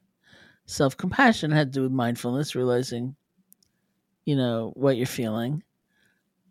self 0.66 0.96
compassion, 0.96 1.50
had 1.50 1.72
to 1.72 1.78
do 1.78 1.82
with 1.84 1.92
mindfulness, 1.92 2.54
realizing, 2.54 3.16
you 4.26 4.36
know, 4.36 4.72
what 4.74 4.96
you're 4.96 5.06
feeling, 5.06 5.62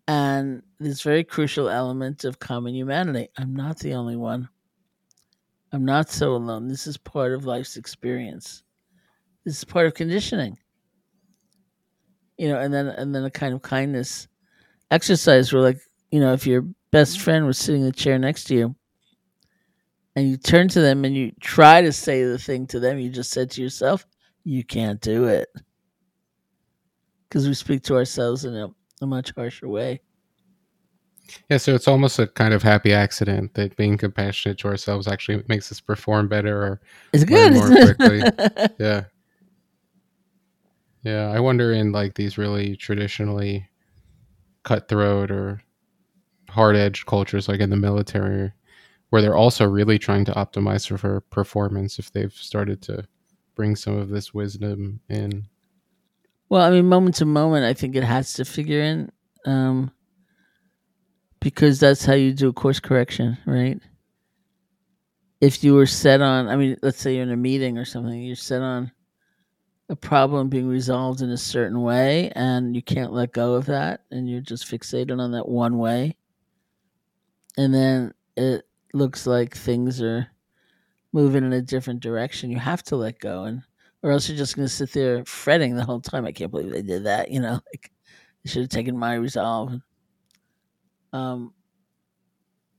and 0.07 0.63
this 0.79 1.01
very 1.01 1.23
crucial 1.23 1.69
element 1.69 2.23
of 2.23 2.39
common 2.39 2.73
humanity. 2.73 3.29
I'm 3.37 3.55
not 3.55 3.77
the 3.79 3.93
only 3.93 4.15
one. 4.15 4.49
I'm 5.71 5.85
not 5.85 6.09
so 6.09 6.33
alone. 6.33 6.67
This 6.67 6.87
is 6.87 6.97
part 6.97 7.33
of 7.33 7.45
life's 7.45 7.77
experience. 7.77 8.63
This 9.45 9.57
is 9.57 9.63
part 9.65 9.85
of 9.85 9.93
conditioning. 9.93 10.57
You 12.37 12.49
know, 12.49 12.59
and 12.59 12.73
then 12.73 12.87
and 12.87 13.13
then 13.13 13.25
a 13.25 13.31
kind 13.31 13.53
of 13.53 13.61
kindness 13.61 14.27
exercise 14.91 15.51
where 15.51 15.61
like, 15.61 15.79
you 16.11 16.19
know, 16.19 16.33
if 16.33 16.47
you're 16.47 16.65
best 16.91 17.15
mm-hmm. 17.15 17.23
friend 17.23 17.45
was 17.45 17.57
sitting 17.57 17.81
in 17.81 17.87
the 17.87 17.93
chair 17.93 18.17
next 18.17 18.45
to 18.45 18.55
you, 18.55 18.75
and 20.15 20.27
you 20.29 20.37
turn 20.37 20.67
to 20.69 20.81
them 20.81 21.05
and 21.05 21.15
you 21.15 21.31
try 21.39 21.81
to 21.81 21.91
say 21.91 22.23
the 22.23 22.39
thing 22.39 22.65
to 22.67 22.79
them 22.79 22.97
you 22.97 23.09
just 23.09 23.29
said 23.29 23.51
to 23.51 23.61
yourself, 23.61 24.07
you 24.43 24.63
can't 24.63 24.99
do 24.99 25.25
it. 25.25 25.47
Because 27.29 27.47
we 27.47 27.53
speak 27.53 27.83
to 27.83 27.95
ourselves 27.95 28.43
in 28.43 28.55
a, 28.55 28.67
a 29.01 29.05
much 29.05 29.31
harsher 29.35 29.67
way. 29.67 30.01
Yeah, 31.49 31.57
so 31.57 31.75
it's 31.75 31.87
almost 31.87 32.17
a 32.17 32.25
kind 32.25 32.53
of 32.53 32.63
happy 32.63 32.93
accident 32.93 33.53
that 33.53 33.75
being 33.75 33.95
compassionate 33.95 34.57
to 34.59 34.69
ourselves 34.69 35.07
actually 35.07 35.43
makes 35.47 35.71
us 35.71 35.79
perform 35.79 36.27
better 36.27 36.63
or 36.63 36.81
it's 37.13 37.23
good 37.23 37.53
more 37.53 37.67
quickly. 37.67 38.23
yeah. 38.79 39.03
Yeah, 41.03 41.29
I 41.29 41.39
wonder 41.39 41.73
in 41.73 41.91
like 41.91 42.15
these 42.15 42.37
really 42.37 42.75
traditionally 42.75 43.69
cutthroat 44.63 45.29
or 45.29 45.61
hard 46.49 46.75
edged 46.75 47.05
cultures 47.05 47.47
like 47.47 47.59
in 47.59 47.69
the 47.69 47.75
military 47.75 48.51
where 49.09 49.21
they're 49.21 49.35
also 49.35 49.65
really 49.65 49.97
trying 49.97 50.25
to 50.25 50.33
optimize 50.33 50.97
for 50.97 51.21
performance 51.21 51.97
if 51.97 52.11
they've 52.11 52.33
started 52.33 52.81
to 52.81 53.07
bring 53.55 53.75
some 53.75 53.97
of 53.97 54.09
this 54.09 54.33
wisdom 54.33 54.99
in. 55.09 55.47
Well, 56.49 56.61
I 56.61 56.69
mean, 56.71 56.87
moment 56.87 57.15
to 57.15 57.25
moment, 57.25 57.65
I 57.65 57.73
think 57.73 57.95
it 57.95 58.03
has 58.03 58.33
to 58.33 58.45
figure 58.45 58.81
in 58.81 59.11
um, 59.45 59.91
because 61.39 61.79
that's 61.79 62.05
how 62.05 62.13
you 62.13 62.33
do 62.33 62.49
a 62.49 62.53
course 62.53 62.79
correction, 62.79 63.37
right? 63.45 63.79
If 65.39 65.63
you 65.63 65.73
were 65.75 65.85
set 65.85 66.21
on, 66.21 66.47
I 66.47 66.55
mean, 66.55 66.77
let's 66.81 66.99
say 66.99 67.15
you're 67.15 67.23
in 67.23 67.31
a 67.31 67.37
meeting 67.37 67.77
or 67.77 67.85
something, 67.85 68.21
you're 68.21 68.35
set 68.35 68.61
on 68.61 68.91
a 69.89 69.95
problem 69.95 70.49
being 70.49 70.67
resolved 70.67 71.21
in 71.21 71.29
a 71.29 71.37
certain 71.37 71.81
way 71.81 72.29
and 72.35 72.75
you 72.75 72.81
can't 72.81 73.13
let 73.13 73.31
go 73.31 73.53
of 73.53 73.67
that 73.67 74.01
and 74.11 74.29
you're 74.29 74.41
just 74.41 74.69
fixated 74.69 75.19
on 75.19 75.31
that 75.31 75.47
one 75.47 75.77
way. 75.77 76.16
And 77.57 77.73
then 77.73 78.13
it 78.35 78.67
looks 78.93 79.25
like 79.25 79.55
things 79.55 80.01
are 80.01 80.27
moving 81.13 81.43
in 81.43 81.53
a 81.53 81.61
different 81.61 81.99
direction, 82.01 82.51
you 82.51 82.59
have 82.59 82.83
to 82.83 82.95
let 82.95 83.19
go, 83.19 83.43
and 83.45 83.63
or 84.03 84.11
else 84.11 84.29
you're 84.29 84.37
just 84.37 84.55
going 84.55 84.67
to 84.67 84.73
sit 84.73 84.93
there 84.93 85.25
fretting 85.25 85.75
the 85.75 85.83
whole 85.83 85.99
time. 85.99 86.25
I 86.25 86.31
can't 86.31 86.51
believe 86.51 86.71
they 86.71 86.83
did 86.83 87.05
that. 87.05 87.31
You 87.31 87.39
know, 87.39 87.53
like 87.73 87.91
they 88.43 88.49
should 88.49 88.61
have 88.61 88.69
taken 88.69 88.97
my 88.97 89.15
resolve. 89.15 89.73
Um, 91.13 91.53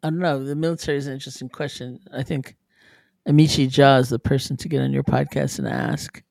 I 0.02 0.10
don't 0.10 0.20
know. 0.20 0.44
The 0.44 0.54
military 0.54 0.96
is 0.96 1.06
an 1.06 1.14
interesting 1.14 1.48
question. 1.48 1.98
I 2.14 2.22
think 2.22 2.56
Amishi 3.28 3.66
Jha 3.66 4.00
is 4.00 4.08
the 4.08 4.18
person 4.18 4.56
to 4.58 4.68
get 4.68 4.82
on 4.82 4.92
your 4.92 5.02
podcast 5.02 5.58
and 5.58 5.66
ask. 5.66 6.22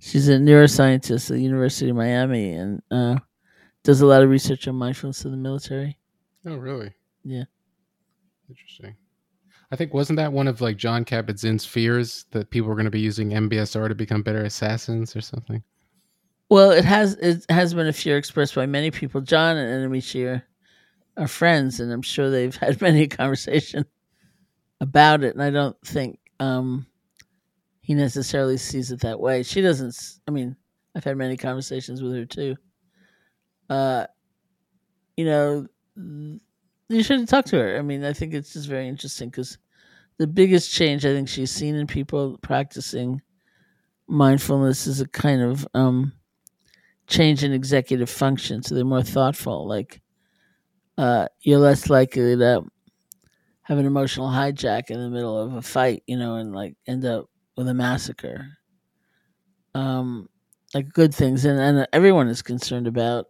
She's 0.00 0.28
a 0.28 0.38
neuroscientist 0.38 1.30
at 1.30 1.34
the 1.36 1.42
University 1.42 1.90
of 1.90 1.96
Miami 1.96 2.52
and 2.52 2.80
uh, 2.90 3.16
does 3.82 4.00
a 4.00 4.06
lot 4.06 4.22
of 4.22 4.30
research 4.30 4.66
on 4.68 4.76
mindfulness 4.76 5.24
in 5.24 5.32
the 5.32 5.36
military. 5.36 5.98
Oh, 6.46 6.56
really? 6.56 6.92
Yeah. 7.24 7.44
Interesting. 8.48 8.96
I 9.70 9.76
think 9.76 9.92
wasn't 9.92 10.16
that 10.16 10.32
one 10.32 10.48
of 10.48 10.60
like 10.60 10.76
Jon 10.76 11.04
Kabat-Zinn's 11.04 11.66
fears 11.66 12.24
that 12.30 12.50
people 12.50 12.68
were 12.68 12.74
going 12.74 12.86
to 12.86 12.90
be 12.90 13.00
using 13.00 13.30
MBSR 13.30 13.88
to 13.88 13.94
become 13.94 14.22
better 14.22 14.44
assassins 14.44 15.14
or 15.14 15.20
something? 15.20 15.62
Well, 16.48 16.70
it 16.70 16.84
has 16.84 17.14
it 17.16 17.44
has 17.50 17.74
been 17.74 17.86
a 17.86 17.92
fear 17.92 18.16
expressed 18.16 18.54
by 18.54 18.64
many 18.64 18.90
people. 18.90 19.20
Jon 19.20 19.58
and 19.58 20.14
are, 20.16 20.42
are 21.18 21.28
friends, 21.28 21.80
and 21.80 21.92
I'm 21.92 22.02
sure 22.02 22.30
they've 22.30 22.56
had 22.56 22.80
many 22.80 23.06
conversation 23.06 23.84
about 24.80 25.22
it. 25.22 25.34
And 25.34 25.42
I 25.42 25.50
don't 25.50 25.76
think 25.84 26.18
um, 26.40 26.86
he 27.82 27.94
necessarily 27.94 28.56
sees 28.56 28.90
it 28.90 29.00
that 29.00 29.20
way. 29.20 29.42
She 29.42 29.60
doesn't. 29.60 29.94
I 30.26 30.30
mean, 30.30 30.56
I've 30.94 31.04
had 31.04 31.18
many 31.18 31.36
conversations 31.36 32.02
with 32.02 32.14
her 32.14 32.24
too. 32.24 32.56
Uh, 33.68 34.06
you 35.18 35.26
know, 35.26 35.66
you 35.98 37.02
should 37.02 37.28
talk 37.28 37.44
to 37.46 37.58
her. 37.58 37.78
I 37.78 37.82
mean, 37.82 38.04
I 38.04 38.12
think 38.12 38.34
it's 38.34 38.52
just 38.52 38.68
very 38.68 38.88
interesting 38.88 39.30
because 39.30 39.58
the 40.18 40.26
biggest 40.26 40.72
change 40.72 41.04
I 41.04 41.12
think 41.14 41.28
she's 41.28 41.50
seen 41.50 41.74
in 41.74 41.86
people 41.86 42.38
practicing 42.42 43.20
mindfulness 44.08 44.86
is 44.86 45.00
a 45.00 45.08
kind 45.08 45.42
of 45.42 45.66
um, 45.74 46.12
change 47.06 47.44
in 47.44 47.52
executive 47.52 48.10
function. 48.10 48.62
So 48.62 48.74
they're 48.74 48.84
more 48.84 49.02
thoughtful. 49.02 49.68
Like 49.68 50.00
uh, 50.96 51.28
you're 51.40 51.58
less 51.58 51.88
likely 51.90 52.36
to 52.36 52.64
have 53.62 53.78
an 53.78 53.86
emotional 53.86 54.28
hijack 54.28 54.90
in 54.90 55.00
the 55.00 55.10
middle 55.10 55.38
of 55.38 55.54
a 55.54 55.62
fight, 55.62 56.02
you 56.06 56.16
know, 56.16 56.36
and 56.36 56.54
like 56.54 56.74
end 56.86 57.04
up 57.04 57.26
with 57.56 57.68
a 57.68 57.74
massacre. 57.74 58.48
Um, 59.74 60.28
like 60.74 60.92
good 60.92 61.14
things, 61.14 61.44
and, 61.44 61.58
and 61.58 61.86
everyone 61.92 62.28
is 62.28 62.42
concerned 62.42 62.86
about 62.86 63.26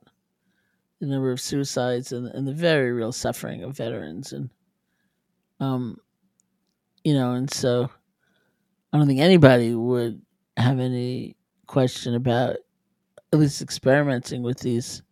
the 1.01 1.07
number 1.07 1.31
of 1.31 1.41
suicides 1.41 2.13
and, 2.13 2.27
and 2.29 2.47
the 2.47 2.53
very 2.53 2.93
real 2.93 3.13
suffering 3.13 3.63
of 3.63 3.77
veterans 3.77 4.33
and 4.33 4.51
um 5.61 5.97
you 7.05 7.15
know 7.15 7.33
and 7.33 7.51
so 7.51 7.89
i 8.93 8.99
don't 8.99 9.07
think 9.07 9.21
anybody 9.21 9.75
would 9.75 10.21
have 10.57 10.81
any 10.81 11.37
question 11.67 12.15
about 12.15 12.57
at 13.33 13.39
least 13.39 13.63
experimenting 13.63 14.43
with 14.43 14.59
these 14.59 15.03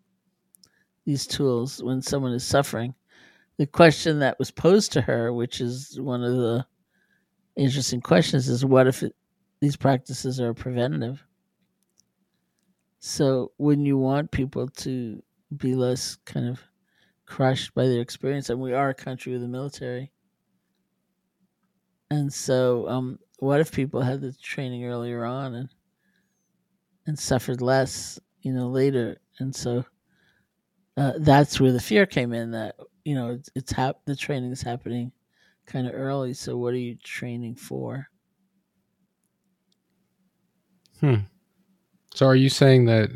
these 1.04 1.26
tools 1.26 1.82
when 1.82 2.02
someone 2.02 2.32
is 2.32 2.44
suffering. 2.44 2.92
The 3.58 3.66
question 3.66 4.18
that 4.18 4.38
was 4.38 4.50
posed 4.50 4.92
to 4.92 5.00
her 5.02 5.32
which 5.32 5.60
is 5.60 6.00
one 6.00 6.22
of 6.22 6.36
the 6.36 6.66
interesting 7.56 8.00
questions 8.00 8.48
is 8.48 8.64
what 8.64 8.86
if 8.86 9.02
it, 9.02 9.14
these 9.60 9.76
practices 9.76 10.40
are 10.40 10.52
preventative? 10.52 11.24
So 12.98 13.52
wouldn't 13.58 13.86
you 13.86 13.96
want 13.96 14.30
people 14.30 14.68
to 14.68 15.22
be 15.54 15.74
less 15.74 16.16
kind 16.24 16.48
of 16.48 16.60
crushed 17.26 17.74
by 17.74 17.86
their 17.86 18.00
experience. 18.00 18.50
And 18.50 18.60
we 18.60 18.72
are 18.72 18.90
a 18.90 18.94
country 18.94 19.32
with 19.32 19.44
a 19.44 19.48
military. 19.48 20.12
And 22.10 22.32
so, 22.32 22.88
um, 22.88 23.18
what 23.38 23.60
if 23.60 23.72
people 23.72 24.00
had 24.00 24.20
the 24.20 24.32
training 24.32 24.84
earlier 24.84 25.24
on 25.24 25.54
and 25.54 25.68
and 27.06 27.18
suffered 27.18 27.60
less, 27.60 28.18
you 28.40 28.52
know, 28.52 28.68
later? 28.68 29.18
And 29.38 29.54
so 29.54 29.84
uh, 30.96 31.12
that's 31.18 31.60
where 31.60 31.72
the 31.72 31.80
fear 31.80 32.06
came 32.06 32.32
in. 32.32 32.52
That 32.52 32.76
you 33.04 33.14
know, 33.14 33.32
it's, 33.32 33.50
it's 33.54 33.72
hap- 33.72 34.04
the 34.04 34.16
training 34.16 34.52
is 34.52 34.62
happening 34.62 35.12
kind 35.66 35.86
of 35.86 35.94
early. 35.94 36.32
So, 36.32 36.56
what 36.56 36.74
are 36.74 36.78
you 36.78 36.96
training 36.96 37.56
for? 37.56 38.08
Hmm. 41.00 41.16
So, 42.14 42.26
are 42.26 42.36
you 42.36 42.48
saying 42.48 42.86
that 42.86 43.10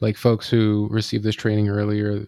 like 0.00 0.16
folks 0.16 0.48
who 0.48 0.88
receive 0.90 1.22
this 1.22 1.34
training 1.34 1.68
earlier 1.68 2.26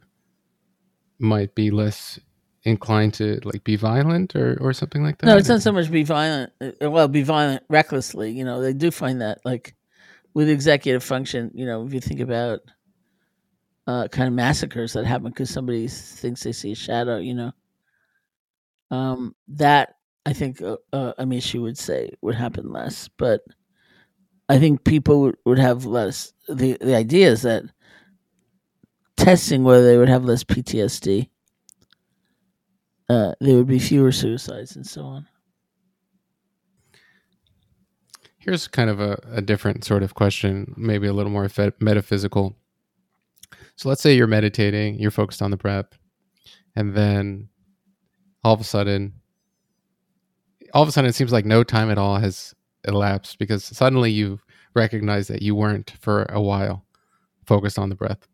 might 1.18 1.54
be 1.54 1.70
less 1.70 2.18
inclined 2.64 3.14
to 3.14 3.40
like 3.44 3.62
be 3.64 3.76
violent 3.76 4.34
or 4.34 4.58
or 4.60 4.72
something 4.72 5.02
like 5.02 5.18
that? 5.18 5.26
No 5.26 5.36
it's 5.36 5.48
not 5.48 5.62
so 5.62 5.72
much 5.72 5.90
be 5.90 6.02
violent 6.02 6.52
uh, 6.60 6.90
well 6.90 7.08
be 7.08 7.22
violent 7.22 7.62
recklessly 7.68 8.32
you 8.32 8.44
know 8.44 8.60
they 8.60 8.72
do 8.72 8.90
find 8.90 9.20
that 9.20 9.38
like 9.44 9.76
with 10.34 10.48
executive 10.50 11.02
function 11.02 11.50
you 11.54 11.64
know 11.64 11.86
if 11.86 11.94
you 11.94 12.00
think 12.00 12.20
about 12.20 12.60
uh, 13.86 14.08
kind 14.08 14.26
of 14.26 14.34
massacres 14.34 14.92
that 14.92 15.06
happen 15.06 15.28
because 15.28 15.48
somebody 15.48 15.86
thinks 15.86 16.42
they 16.42 16.52
see 16.52 16.72
a 16.72 16.74
shadow 16.74 17.18
you 17.18 17.34
know 17.34 17.52
um, 18.90 19.34
that 19.48 19.94
i 20.26 20.32
think 20.32 20.60
uh, 20.60 20.76
uh, 20.92 21.12
she 21.38 21.58
would 21.58 21.78
say 21.78 22.10
would 22.20 22.34
happen 22.34 22.72
less 22.72 23.08
but 23.16 23.42
i 24.48 24.58
think 24.58 24.84
people 24.84 25.32
would, 25.44 25.58
have 25.58 25.84
less 25.84 26.32
the 26.48 26.76
the 26.80 26.94
idea 26.94 27.28
is 27.28 27.42
that 27.42 27.64
testing 29.16 29.64
whether 29.64 29.84
they 29.84 29.98
would 29.98 30.08
have 30.08 30.24
less 30.24 30.44
PTSD, 30.44 31.28
uh, 33.08 33.32
there 33.40 33.56
would 33.56 33.66
be 33.66 33.78
fewer 33.78 34.12
suicides 34.12 34.76
and 34.76 34.86
so 34.86 35.02
on. 35.02 35.26
Here's 38.38 38.68
kind 38.68 38.90
of 38.90 39.00
a, 39.00 39.18
a 39.32 39.42
different 39.42 39.84
sort 39.84 40.02
of 40.02 40.14
question, 40.14 40.72
maybe 40.76 41.08
a 41.08 41.12
little 41.12 41.32
more 41.32 41.48
metaphysical. 41.80 42.56
So 43.74 43.88
let's 43.88 44.00
say 44.00 44.14
you're 44.14 44.28
meditating, 44.28 45.00
you're 45.00 45.10
focused 45.10 45.42
on 45.42 45.50
the 45.50 45.56
breath, 45.56 45.98
and 46.76 46.94
then 46.94 47.48
all 48.44 48.54
of 48.54 48.60
a 48.60 48.64
sudden, 48.64 49.14
all 50.72 50.82
of 50.82 50.88
a 50.88 50.92
sudden, 50.92 51.08
it 51.08 51.14
seems 51.14 51.32
like 51.32 51.44
no 51.44 51.64
time 51.64 51.90
at 51.90 51.98
all 51.98 52.18
has 52.18 52.54
elapsed 52.86 53.38
because 53.38 53.64
suddenly 53.64 54.10
you 54.10 54.40
recognize 54.74 55.28
that 55.28 55.42
you 55.42 55.54
weren't 55.54 55.94
for 56.00 56.24
a 56.24 56.40
while 56.40 56.84
focused 57.46 57.78
on 57.78 57.88
the 57.88 57.94
breath. 57.94 58.26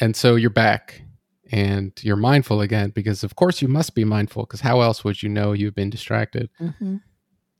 And 0.00 0.14
so 0.14 0.36
you're 0.36 0.50
back 0.50 1.02
and 1.50 1.92
you're 2.02 2.16
mindful 2.16 2.60
again 2.60 2.90
because, 2.90 3.22
of 3.24 3.36
course, 3.36 3.62
you 3.62 3.68
must 3.68 3.94
be 3.94 4.04
mindful 4.04 4.44
because 4.44 4.60
how 4.60 4.80
else 4.80 5.04
would 5.04 5.22
you 5.22 5.28
know 5.28 5.52
you've 5.52 5.74
been 5.74 5.90
distracted? 5.90 6.50
Mm-hmm. 6.60 6.96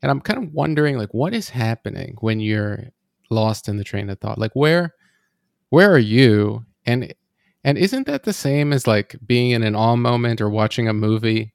And 0.01 0.11
I'm 0.11 0.21
kind 0.21 0.43
of 0.43 0.53
wondering, 0.53 0.97
like, 0.97 1.13
what 1.13 1.33
is 1.33 1.49
happening 1.49 2.17
when 2.19 2.39
you're 2.39 2.85
lost 3.29 3.67
in 3.67 3.77
the 3.77 3.83
train 3.83 4.09
of 4.09 4.19
thought? 4.19 4.37
Like, 4.37 4.55
where, 4.55 4.93
where 5.69 5.91
are 5.91 5.99
you? 5.99 6.65
And 6.85 7.13
and 7.63 7.77
isn't 7.77 8.07
that 8.07 8.23
the 8.23 8.33
same 8.33 8.71
as 8.71 8.87
like 8.87 9.15
being 9.25 9.51
in 9.51 9.63
an 9.63 9.75
awe 9.75 9.95
moment 9.95 10.39
or 10.39 10.49
watching 10.49 10.87
a 10.87 10.93
movie? 10.93 11.53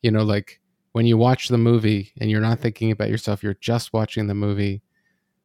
You 0.00 0.10
know, 0.10 0.22
like 0.22 0.60
when 0.92 1.06
you 1.06 1.16
watch 1.16 1.48
the 1.48 1.58
movie 1.58 2.12
and 2.20 2.30
you're 2.30 2.40
not 2.40 2.60
thinking 2.60 2.90
about 2.90 3.08
yourself, 3.08 3.42
you're 3.42 3.54
just 3.54 3.92
watching 3.92 4.26
the 4.26 4.34
movie 4.34 4.82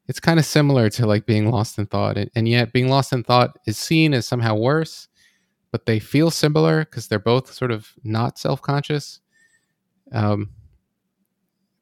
it's 0.09 0.21
kind 0.21 0.39
of 0.39 0.45
similar 0.45 0.89
to 0.89 1.05
like 1.05 1.25
being 1.25 1.51
lost 1.51 1.77
in 1.77 1.85
thought 1.85 2.17
and, 2.17 2.31
and, 2.33 2.47
yet 2.47 2.71
being 2.71 2.87
lost 2.87 3.11
in 3.11 3.25
thought 3.25 3.59
is 3.67 3.77
seen 3.77 4.13
as 4.13 4.25
somehow 4.25 4.55
worse 4.55 5.09
but 5.71 5.85
they 5.85 5.99
feel 5.99 6.31
similar 6.31 6.79
because 6.85 7.07
they're 7.07 7.19
both 7.19 7.53
sort 7.53 7.71
of 7.71 7.93
not 8.03 8.39
self 8.39 8.61
conscious. 8.61 9.19
Um, 10.11 10.49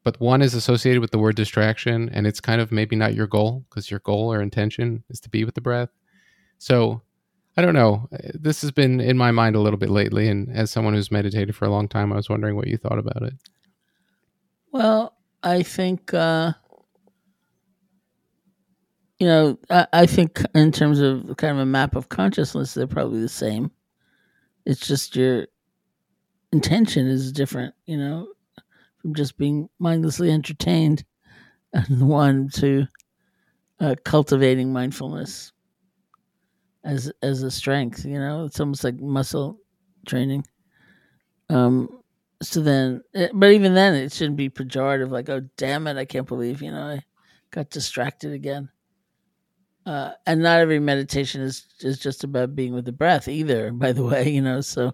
but 0.03 0.19
one 0.19 0.41
is 0.41 0.53
associated 0.53 1.01
with 1.01 1.11
the 1.11 1.17
word 1.17 1.35
distraction, 1.35 2.09
and 2.09 2.27
it's 2.27 2.39
kind 2.39 2.61
of 2.61 2.71
maybe 2.71 2.95
not 2.95 3.15
your 3.15 3.27
goal 3.27 3.65
because 3.69 3.89
your 3.89 4.01
goal 4.01 4.31
or 4.31 4.41
intention 4.41 5.03
is 5.09 5.19
to 5.21 5.29
be 5.29 5.43
with 5.43 5.55
the 5.55 5.61
breath. 5.61 5.89
So 6.57 7.01
I 7.57 7.61
don't 7.61 7.73
know. 7.73 8.07
This 8.33 8.61
has 8.61 8.71
been 8.71 8.99
in 8.99 9.17
my 9.17 9.31
mind 9.31 9.55
a 9.55 9.61
little 9.61 9.79
bit 9.79 9.89
lately, 9.89 10.27
and 10.27 10.49
as 10.55 10.71
someone 10.71 10.93
who's 10.93 11.11
meditated 11.11 11.55
for 11.55 11.65
a 11.65 11.71
long 11.71 11.87
time, 11.87 12.11
I 12.11 12.17
was 12.17 12.29
wondering 12.29 12.55
what 12.55 12.67
you 12.67 12.77
thought 12.77 12.99
about 12.99 13.21
it. 13.23 13.33
Well, 14.75 15.15
I 15.41 15.63
think 15.63 16.13
uh, 16.13 16.51
you 19.19 19.27
know, 19.27 19.57
I, 19.69 19.87
I 19.93 20.05
think 20.05 20.41
in 20.53 20.71
terms 20.71 20.99
of 20.99 21.35
kind 21.37 21.53
of 21.53 21.59
a 21.59 21.65
map 21.65 21.95
of 21.95 22.09
consciousness, 22.09 22.73
they're 22.73 22.87
probably 22.87 23.21
the 23.21 23.29
same. 23.29 23.71
It's 24.65 24.87
just 24.87 25.15
your 25.15 25.47
intention 26.51 27.07
is 27.07 27.31
different, 27.31 27.73
you 27.85 27.97
know, 27.97 28.27
from 29.01 29.15
just 29.15 29.37
being 29.37 29.69
mindlessly 29.79 30.31
entertained 30.31 31.05
and 31.73 32.09
one 32.09 32.49
to 32.55 32.87
uh, 33.79 33.95
cultivating 34.05 34.73
mindfulness 34.73 35.53
as 36.83 37.11
as 37.21 37.43
a 37.43 37.51
strength. 37.51 38.05
You 38.05 38.19
know, 38.19 38.45
it's 38.45 38.59
almost 38.59 38.83
like 38.83 38.99
muscle 38.99 39.59
training. 40.07 40.45
Um. 41.49 41.89
So 42.45 42.61
then, 42.61 43.01
eh, 43.13 43.29
but 43.33 43.51
even 43.51 43.73
then, 43.73 43.95
it 43.95 44.11
shouldn't 44.13 44.37
be 44.37 44.49
pejorative. 44.49 45.09
Like, 45.09 45.29
oh, 45.29 45.41
damn 45.57 45.87
it, 45.87 45.97
I 45.97 46.05
can't 46.05 46.27
believe 46.27 46.61
you 46.61 46.71
know 46.71 46.83
I 46.83 47.03
got 47.51 47.69
distracted 47.69 48.33
again. 48.33 48.69
Uh, 49.85 50.11
and 50.25 50.41
not 50.41 50.59
every 50.59 50.79
meditation 50.79 51.41
is 51.41 51.67
is 51.81 51.99
just 51.99 52.23
about 52.23 52.55
being 52.55 52.73
with 52.73 52.85
the 52.85 52.91
breath 52.91 53.27
either. 53.27 53.71
By 53.73 53.91
the 53.91 54.03
way, 54.03 54.29
you 54.29 54.41
know, 54.41 54.61
so 54.61 54.93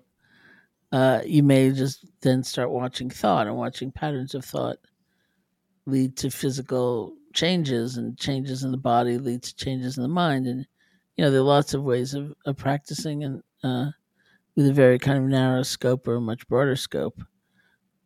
uh, 0.92 1.22
you 1.26 1.44
may 1.44 1.72
just 1.72 2.06
then 2.22 2.44
start 2.44 2.72
watching 2.72 3.10
thought 3.10 3.48
and 3.48 3.58
watching 3.58 3.92
patterns 3.92 4.36
of 4.36 4.46
thought 4.46 4.78
lead 5.86 6.18
to 6.18 6.30
physical 6.32 7.14
changes, 7.34 7.98
and 7.98 8.18
changes 8.18 8.64
in 8.64 8.72
the 8.72 8.78
body 8.78 9.18
lead 9.18 9.44
to 9.44 9.56
changes 9.56 9.98
in 9.98 10.04
the 10.04 10.10
mind, 10.10 10.48
and 10.48 10.66
you 11.18 11.24
know 11.24 11.32
there 11.32 11.42
are 11.42 11.44
lots 11.44 11.74
of 11.74 11.84
ways 11.84 12.14
of, 12.14 12.34
of 12.46 12.58
practicing 12.58 13.24
and 13.24 13.44
uh, 13.64 13.92
with 14.56 14.68
a 14.68 14.74
very 14.74 15.00
kind 15.00 15.18
of 15.20 15.26
narrow 15.26 15.64
scope 15.64 16.08
or 16.08 16.16
a 16.16 16.22
much 16.22 16.48
broader 16.48 16.76
scope. 16.76 17.22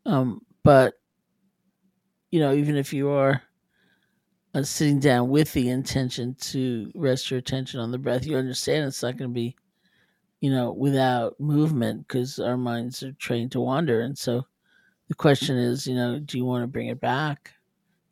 Um, 0.06 0.42
but 0.64 0.96
you 2.32 2.40
know, 2.40 2.54
even 2.54 2.76
if 2.76 2.92
you 2.94 3.10
are 3.10 3.42
uh, 4.54 4.64
sitting 4.64 5.00
down 5.00 5.30
with 5.30 5.54
the 5.54 5.70
intention 5.70 6.36
to 6.36 6.92
rest 6.96 7.30
your 7.30 7.38
attention 7.38 7.80
on 7.80 7.92
the 7.92 7.98
breath, 7.98 8.26
you 8.26 8.36
understand 8.38 8.86
it's 8.86 9.04
not 9.04 9.18
going 9.18 9.30
to 9.30 9.34
be, 9.34 9.56
you 10.42 10.50
know, 10.50 10.72
without 10.72 11.40
movement 11.40 12.08
because 12.08 12.40
our 12.40 12.58
minds 12.58 13.04
are 13.04 13.12
trained 13.14 13.52
to 13.52 13.60
wander. 13.60 14.02
And 14.02 14.18
so 14.18 14.46
the 15.08 15.16
question 15.16 15.58
is, 15.58 15.86
you 15.88 15.96
know, 15.96 16.20
do 16.20 16.38
you 16.38 16.46
want 16.46 16.64
to 16.64 16.68
bring 16.68 16.88
it 16.88 17.00
back 17.00 17.52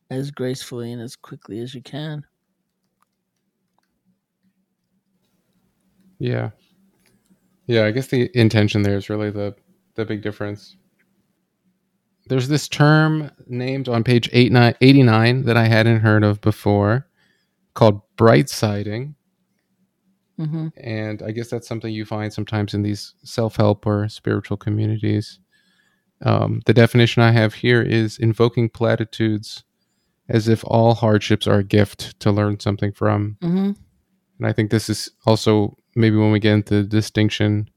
as 0.09 0.31
gracefully 0.31 0.91
and 0.91 1.01
as 1.01 1.15
quickly 1.15 1.59
as 1.59 1.73
you 1.73 1.81
can? 1.81 2.25
Yeah. 6.19 6.51
Yeah, 7.67 7.85
I 7.85 7.91
guess 7.91 8.07
the 8.07 8.29
intention 8.37 8.81
there 8.81 8.97
is 8.97 9.09
really 9.09 9.31
the 9.31 9.55
the 9.95 10.05
big 10.05 10.21
difference 10.21 10.75
there's 12.27 12.47
this 12.47 12.67
term 12.67 13.31
named 13.47 13.89
on 13.89 14.03
page 14.03 14.29
89 14.31 15.43
that 15.43 15.57
I 15.57 15.67
hadn't 15.67 15.99
heard 15.99 16.23
of 16.23 16.41
before 16.41 17.07
called 17.73 18.01
bright 18.15 18.49
siding. 18.49 19.15
Mm-hmm. 20.39 20.69
And 20.77 21.21
I 21.21 21.31
guess 21.31 21.49
that's 21.49 21.67
something 21.67 21.93
you 21.93 22.05
find 22.05 22.33
sometimes 22.33 22.73
in 22.73 22.81
these 22.81 23.13
self 23.23 23.55
help 23.55 23.85
or 23.85 24.07
spiritual 24.09 24.57
communities. 24.57 25.39
Um, 26.23 26.61
the 26.65 26.73
definition 26.73 27.21
I 27.21 27.31
have 27.31 27.53
here 27.53 27.81
is 27.81 28.17
invoking 28.17 28.69
platitudes 28.69 29.63
as 30.29 30.47
if 30.47 30.63
all 30.65 30.95
hardships 30.95 31.47
are 31.47 31.59
a 31.59 31.63
gift 31.63 32.19
to 32.21 32.31
learn 32.31 32.59
something 32.59 32.93
from. 32.93 33.37
Mm-hmm. 33.41 33.71
And 34.39 34.47
I 34.47 34.53
think 34.53 34.71
this 34.71 34.89
is 34.89 35.09
also 35.25 35.77
maybe 35.95 36.17
when 36.17 36.31
we 36.31 36.39
get 36.39 36.53
into 36.53 36.75
the 36.75 36.83
distinction, 36.83 37.69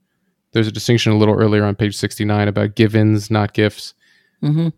there's 0.53 0.69
a 0.69 0.73
distinction 0.73 1.13
a 1.13 1.19
little 1.19 1.35
earlier 1.35 1.65
on 1.65 1.75
page 1.75 1.97
69 1.97 2.49
about 2.49 2.77
givens, 2.77 3.31
not 3.31 3.53
gifts. 3.53 3.95
Mm-hmm. 4.43 4.69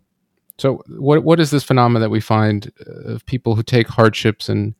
So, 0.57 0.83
what 0.87 1.23
what 1.23 1.39
is 1.39 1.51
this 1.51 1.63
phenomenon 1.63 2.01
that 2.01 2.09
we 2.09 2.19
find 2.19 2.71
uh, 2.85 3.13
of 3.13 3.25
people 3.25 3.55
who 3.55 3.63
take 3.63 3.87
hardships 3.87 4.49
and 4.49 4.75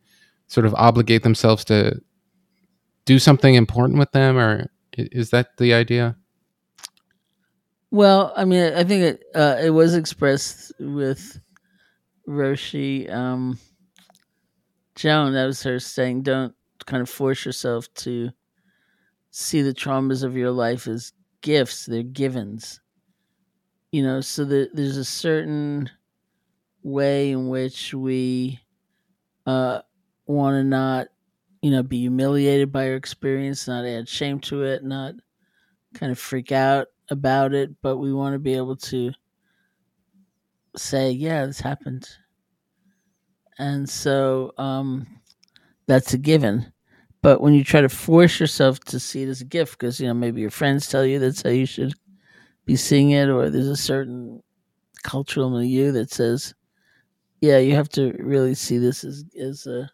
sort 0.47 0.65
of 0.65 0.73
obligate 0.75 1.23
themselves 1.23 1.63
to 1.65 2.01
do 3.05 3.17
something 3.17 3.55
important 3.55 3.97
with 3.97 4.11
them, 4.11 4.37
or 4.37 4.69
is 4.97 5.29
that 5.29 5.57
the 5.57 5.73
idea? 5.73 6.17
Well, 7.91 8.33
I 8.35 8.45
mean, 8.45 8.73
I 8.73 8.83
think 8.83 9.03
it 9.03 9.23
uh, 9.33 9.57
it 9.61 9.71
was 9.71 9.95
expressed 9.95 10.73
with 10.79 11.39
Roshi 12.27 13.11
um, 13.11 13.57
Joan. 14.95 15.33
That 15.33 15.45
was 15.45 15.63
her 15.63 15.79
saying, 15.79 16.23
"Don't 16.23 16.53
kind 16.85 17.01
of 17.01 17.09
force 17.09 17.45
yourself 17.45 17.91
to 17.95 18.31
see 19.31 19.61
the 19.61 19.73
traumas 19.73 20.23
of 20.23 20.35
your 20.35 20.51
life 20.51 20.87
as 20.87 21.13
gifts; 21.41 21.85
they're 21.85 22.03
givens." 22.03 22.79
You 23.91 24.03
know 24.03 24.21
so 24.21 24.45
that 24.45 24.69
there's 24.75 24.97
a 24.97 25.05
certain 25.05 25.89
way 26.83 27.31
in 27.31 27.49
which 27.49 27.93
we 27.93 28.59
uh 29.47 29.81
want 30.27 30.55
to 30.55 30.63
not 30.63 31.07
you 31.61 31.71
know 31.71 31.83
be 31.83 31.99
humiliated 31.99 32.71
by 32.71 32.87
our 32.89 32.95
experience 32.95 33.67
not 33.67 33.85
add 33.85 34.07
shame 34.09 34.39
to 34.39 34.63
it 34.63 34.83
not 34.83 35.15
kind 35.93 36.11
of 36.11 36.19
freak 36.19 36.51
out 36.51 36.87
about 37.09 37.53
it 37.53 37.71
but 37.81 37.97
we 37.97 38.13
want 38.13 38.33
to 38.33 38.39
be 38.39 38.55
able 38.55 38.75
to 38.77 39.11
say 40.75 41.11
yeah 41.11 41.45
this 41.45 41.59
happened. 41.59 42.07
And 43.57 43.89
so 43.89 44.53
um 44.57 45.07
that's 45.87 46.13
a 46.13 46.19
given. 46.19 46.73
But 47.21 47.41
when 47.41 47.53
you 47.53 47.63
try 47.65 47.81
to 47.81 47.89
force 47.89 48.39
yourself 48.39 48.79
to 48.85 48.99
see 48.99 49.23
it 49.23 49.29
as 49.29 49.41
a 49.41 49.45
gift 49.45 49.73
because 49.79 49.99
you 50.01 50.07
know 50.07 50.15
maybe 50.15 50.41
your 50.41 50.51
friends 50.51 50.87
tell 50.89 51.05
you 51.05 51.19
that's 51.19 51.43
how 51.43 51.51
you 51.51 51.67
should 51.67 51.95
be 52.69 52.75
seeing 52.75 53.09
it, 53.11 53.29
or 53.29 53.49
there's 53.49 53.67
a 53.67 53.75
certain 53.75 54.43
cultural 55.03 55.49
milieu 55.49 55.91
that 55.91 56.11
says, 56.11 56.53
"Yeah, 57.41 57.57
you 57.57 57.73
have 57.73 57.89
to 57.89 58.13
really 58.19 58.53
see 58.53 58.77
this 58.77 59.03
as 59.03 59.25
as 59.39 59.65
a 59.65 59.89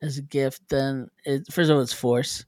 as 0.00 0.16
a 0.16 0.22
gift." 0.22 0.62
Then, 0.68 1.08
it, 1.24 1.52
first 1.52 1.70
of 1.70 1.76
all, 1.76 1.82
it's 1.82 1.92
force, 1.92 2.44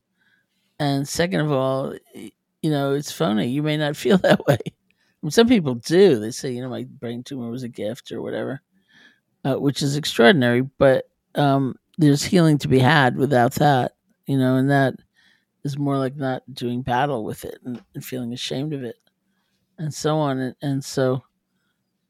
and 0.78 1.06
second 1.06 1.40
of 1.40 1.50
all, 1.50 1.94
you 2.14 2.70
know, 2.70 2.94
it's 2.94 3.10
phony. 3.10 3.48
You 3.48 3.64
may 3.64 3.76
not 3.76 3.96
feel 4.04 4.18
that 4.18 4.46
way. 4.46 4.58
I 4.64 5.20
mean, 5.20 5.32
some 5.32 5.48
people 5.48 5.74
do. 5.74 6.20
They 6.20 6.30
say, 6.30 6.52
you 6.52 6.62
know, 6.62 6.68
my 6.68 6.84
brain 6.84 7.24
tumor 7.24 7.50
was 7.50 7.64
a 7.64 7.68
gift 7.68 8.12
or 8.12 8.22
whatever, 8.22 8.60
uh, 9.44 9.56
which 9.56 9.82
is 9.82 9.96
extraordinary. 9.96 10.60
But 10.60 11.06
um, 11.34 11.74
there's 11.98 12.22
healing 12.22 12.58
to 12.58 12.68
be 12.68 12.78
had 12.78 13.16
without 13.16 13.54
that, 13.54 13.96
you 14.26 14.38
know, 14.38 14.56
and 14.56 14.70
that 14.70 14.94
is 15.64 15.76
more 15.76 15.98
like 15.98 16.14
not 16.14 16.42
doing 16.52 16.82
battle 16.82 17.24
with 17.24 17.44
it 17.44 17.58
and, 17.64 17.82
and 17.94 18.04
feeling 18.04 18.32
ashamed 18.32 18.74
of 18.74 18.84
it 18.84 18.96
and 19.78 19.92
so 19.92 20.16
on 20.16 20.38
and, 20.38 20.56
and 20.62 20.84
so 20.84 21.22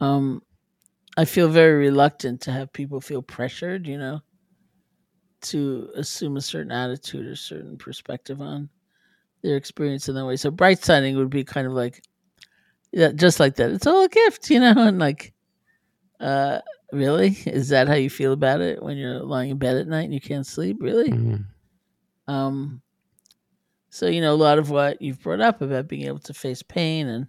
um 0.00 0.42
i 1.16 1.24
feel 1.24 1.48
very 1.48 1.74
reluctant 1.74 2.40
to 2.40 2.52
have 2.52 2.72
people 2.72 3.00
feel 3.00 3.22
pressured 3.22 3.86
you 3.86 3.98
know 3.98 4.20
to 5.44 5.90
assume 5.94 6.36
a 6.36 6.40
certain 6.40 6.72
attitude 6.72 7.26
or 7.26 7.36
certain 7.36 7.76
perspective 7.76 8.40
on 8.40 8.68
their 9.42 9.56
experience 9.56 10.08
in 10.08 10.14
that 10.14 10.24
way. 10.24 10.36
So 10.36 10.50
bright 10.50 10.82
siding 10.82 11.16
would 11.16 11.30
be 11.30 11.44
kind 11.44 11.66
of 11.66 11.74
like 11.74 12.02
yeah 12.92 13.12
just 13.12 13.38
like 13.38 13.56
that. 13.56 13.70
It's 13.70 13.86
all 13.86 14.04
a 14.04 14.08
gift 14.08 14.50
you 14.50 14.58
know 14.60 14.74
and 14.76 14.98
like 14.98 15.32
uh 16.18 16.60
really? 16.92 17.36
Is 17.46 17.68
that 17.68 17.88
how 17.88 17.94
you 17.94 18.10
feel 18.10 18.32
about 18.32 18.60
it 18.60 18.82
when 18.82 18.96
you're 18.96 19.20
lying 19.20 19.50
in 19.50 19.58
bed 19.58 19.76
at 19.76 19.86
night 19.86 20.04
and 20.04 20.14
you 20.14 20.20
can't 20.20 20.46
sleep? 20.46 20.78
Really? 20.80 21.10
Mm-hmm. 21.10 22.32
um 22.32 22.80
so 23.90 24.06
you 24.06 24.20
know 24.20 24.32
a 24.32 24.34
lot 24.34 24.58
of 24.58 24.70
what 24.70 25.00
you've 25.00 25.22
brought 25.22 25.40
up 25.40 25.60
about 25.60 25.86
being 25.86 26.06
able 26.06 26.18
to 26.18 26.34
face 26.34 26.62
pain 26.62 27.06
and 27.06 27.26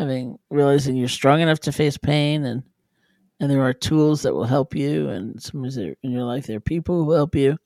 having 0.00 0.38
realizing 0.48 0.96
you're 0.96 1.08
strong 1.08 1.40
enough 1.42 1.60
to 1.60 1.72
face 1.72 1.98
pain 1.98 2.44
and 2.46 2.62
and 3.38 3.50
there 3.50 3.62
are 3.62 3.74
tools 3.74 4.22
that 4.22 4.34
will 4.34 4.44
help 4.44 4.74
you 4.74 5.10
and 5.10 5.40
sometimes 5.42 5.76
in 5.76 5.94
your 6.02 6.24
life 6.24 6.46
there 6.46 6.56
are 6.56 6.60
people 6.74 7.04
who 7.04 7.12
help 7.12 7.34
you 7.34 7.56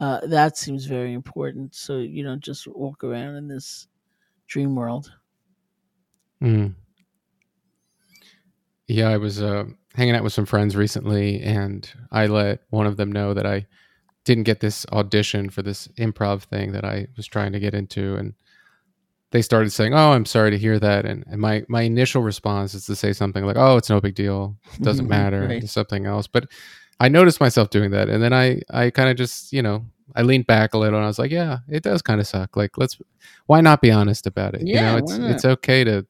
uh, 0.00 0.20
that 0.26 0.58
seems 0.58 0.84
very 0.84 1.12
important 1.12 1.72
so 1.72 1.98
you 1.98 2.24
don't 2.24 2.42
just 2.42 2.66
walk 2.66 3.04
around 3.04 3.36
in 3.36 3.46
this 3.46 3.86
dream 4.48 4.74
world 4.74 5.12
mm. 6.42 6.74
yeah 8.88 9.08
i 9.08 9.16
was 9.16 9.40
uh, 9.40 9.64
hanging 9.94 10.16
out 10.16 10.24
with 10.24 10.32
some 10.32 10.46
friends 10.46 10.74
recently 10.74 11.40
and 11.42 11.92
i 12.10 12.26
let 12.26 12.60
one 12.70 12.86
of 12.86 12.96
them 12.96 13.12
know 13.12 13.32
that 13.32 13.46
i 13.46 13.64
didn't 14.24 14.42
get 14.42 14.58
this 14.58 14.84
audition 14.92 15.48
for 15.48 15.62
this 15.62 15.86
improv 15.96 16.42
thing 16.42 16.72
that 16.72 16.84
i 16.84 17.06
was 17.16 17.28
trying 17.28 17.52
to 17.52 17.60
get 17.60 17.72
into 17.72 18.16
and 18.16 18.34
they 19.36 19.42
started 19.42 19.68
saying, 19.68 19.92
"Oh, 19.92 20.12
I'm 20.12 20.24
sorry 20.24 20.50
to 20.50 20.56
hear 20.58 20.78
that," 20.78 21.04
and, 21.04 21.22
and 21.26 21.38
my 21.38 21.62
my 21.68 21.82
initial 21.82 22.22
response 22.22 22.72
is 22.72 22.86
to 22.86 22.96
say 22.96 23.12
something 23.12 23.44
like, 23.44 23.56
"Oh, 23.58 23.76
it's 23.76 23.90
no 23.90 24.00
big 24.00 24.14
deal, 24.14 24.56
it 24.74 24.82
doesn't 24.88 25.06
matter," 25.06 25.46
right. 25.46 25.68
something 25.68 26.06
else. 26.06 26.26
But 26.26 26.48
I 26.98 27.10
noticed 27.10 27.38
myself 27.38 27.68
doing 27.68 27.90
that, 27.90 28.08
and 28.08 28.22
then 28.22 28.32
I 28.32 28.62
I 28.70 28.88
kind 28.88 29.10
of 29.10 29.16
just 29.18 29.52
you 29.52 29.60
know 29.60 29.84
I 30.14 30.22
leaned 30.22 30.46
back 30.46 30.72
a 30.72 30.78
little 30.78 30.98
and 30.98 31.04
I 31.04 31.08
was 31.08 31.18
like, 31.18 31.30
yeah, 31.30 31.58
it 31.68 31.82
does 31.82 32.00
kind 32.00 32.18
of 32.18 32.26
suck. 32.26 32.56
Like, 32.56 32.78
let's 32.78 32.96
why 33.44 33.60
not 33.60 33.82
be 33.82 33.90
honest 33.90 34.26
about 34.26 34.54
it? 34.54 34.62
Yeah, 34.64 34.74
you 34.74 34.80
know, 34.80 35.04
it's 35.04 35.12
it's 35.34 35.44
okay 35.44 35.84
to 35.84 36.06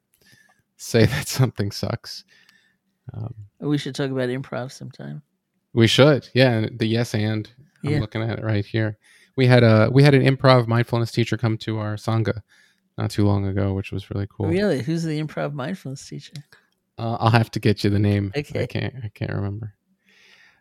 say 0.77 1.05
that 1.12 1.27
something 1.27 1.72
sucks. 1.72 2.22
Um, 3.12 3.35
We 3.59 3.77
should 3.79 3.97
talk 3.97 4.11
about 4.11 4.29
improv 4.29 4.70
sometime. 4.70 5.22
we 5.72 5.89
should, 5.89 6.29
yeah. 6.33 6.66
The 6.72 6.87
yes 6.87 7.12
and 7.12 7.51
I'm 7.85 8.01
looking 8.01 8.22
at 8.22 8.39
it 8.39 8.45
right 8.45 8.64
here. 8.64 8.99
We 9.37 9.47
had 9.49 9.64
a 9.64 9.91
we 9.93 10.05
had 10.05 10.14
an 10.14 10.22
improv 10.22 10.68
mindfulness 10.68 11.11
teacher 11.11 11.37
come 11.37 11.59
to 11.59 11.79
our 11.79 11.97
sangha 11.97 12.43
not 12.99 13.11
too 13.11 13.27
long 13.27 13.47
ago, 13.47 13.73
which 13.75 13.93
was 13.93 14.11
really 14.11 14.27
cool. 14.31 14.47
Really? 14.47 14.83
Who's 14.83 15.03
the 15.05 15.23
improv 15.23 15.53
mindfulness 15.53 16.09
teacher? 16.09 16.33
Uh, 16.99 17.17
I'll 17.21 17.31
have 17.31 17.51
to 17.53 17.61
get 17.61 17.85
you 17.85 17.91
the 17.91 17.99
name. 17.99 18.33
I 18.35 18.39
Okay. 18.41 18.67
can't. 18.67 18.95
I 19.05 19.09
can't 19.15 19.33
remember. 19.33 19.75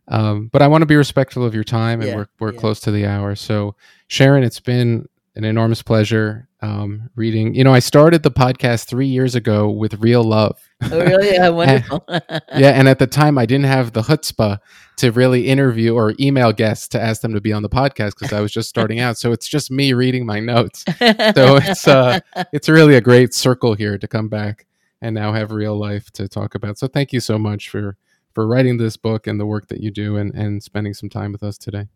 Um, 0.07 0.49
but 0.51 0.61
I 0.61 0.67
want 0.67 0.81
to 0.83 0.85
be 0.85 0.95
respectful 0.95 1.43
of 1.45 1.55
your 1.55 1.63
time, 1.63 2.01
and 2.01 2.09
Yeah, 2.09 2.15
we're 2.17 2.27
we're 2.39 2.51
yeah. 2.53 2.59
close 2.59 2.79
to 2.81 2.91
the 2.91 3.05
hour. 3.07 3.35
So, 3.35 3.75
Sharon, 4.07 4.43
it's 4.43 4.59
been 4.59 5.07
an 5.35 5.43
enormous 5.45 5.81
pleasure 5.81 6.47
um, 6.65 7.09
reading. 7.15 7.53
You 7.53 7.63
know, 7.63 7.73
I 7.73 7.79
started 7.79 8.23
the 8.23 8.31
podcast 8.31 8.85
three 8.85 9.07
years 9.07 9.35
ago 9.35 9.69
with 9.69 9.93
real 9.95 10.23
love. 10.23 10.59
Oh, 10.91 10.99
really? 10.99 11.25
Yeah, 11.35 11.49
wonderful. 11.49 12.03
yeah, 12.09 12.71
and 12.71 12.87
at 12.87 12.99
the 12.99 13.07
time, 13.07 13.37
I 13.37 13.45
didn't 13.45 13.65
have 13.65 13.93
the 13.93 14.01
chutzpah 14.01 14.59
to 14.97 15.11
really 15.11 15.47
interview 15.47 15.93
or 15.93 16.13
email 16.19 16.51
guests 16.51 16.87
to 16.89 17.01
ask 17.01 17.21
them 17.21 17.33
to 17.33 17.41
be 17.41 17.51
on 17.51 17.61
the 17.61 17.69
podcast 17.69 18.17
because 18.17 18.31
I 18.33 18.41
was 18.41 18.51
just 18.51 18.69
starting 18.69 18.99
out. 18.99 19.17
So 19.17 19.31
it's 19.31 19.47
just 19.47 19.69
me 19.69 19.93
reading 19.93 20.25
my 20.25 20.39
notes. 20.39 20.83
So 20.87 20.95
it's 20.99 21.87
uh, 21.87 22.19
it's 22.53 22.69
really 22.69 22.95
a 22.95 23.01
great 23.01 23.33
circle 23.33 23.73
here 23.73 23.97
to 23.97 24.07
come 24.07 24.29
back 24.29 24.65
and 25.01 25.13
now 25.13 25.33
have 25.33 25.51
real 25.51 25.77
life 25.77 26.11
to 26.11 26.27
talk 26.27 26.55
about. 26.55 26.77
So 26.77 26.87
thank 26.87 27.11
you 27.13 27.19
so 27.19 27.37
much 27.37 27.69
for 27.69 27.97
for 28.33 28.47
writing 28.47 28.77
this 28.77 28.97
book 28.97 29.27
and 29.27 29.39
the 29.39 29.45
work 29.45 29.67
that 29.67 29.81
you 29.81 29.91
do 29.91 30.17
and 30.17 30.33
and 30.33 30.63
spending 30.63 30.93
some 30.93 31.09
time 31.09 31.31
with 31.31 31.43
us 31.43 31.57
today. 31.57 31.87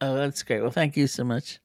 oh, 0.00 0.16
that's 0.16 0.42
great. 0.42 0.60
Well, 0.60 0.70
thank 0.70 0.96
you 0.96 1.06
so 1.06 1.24
much. 1.24 1.61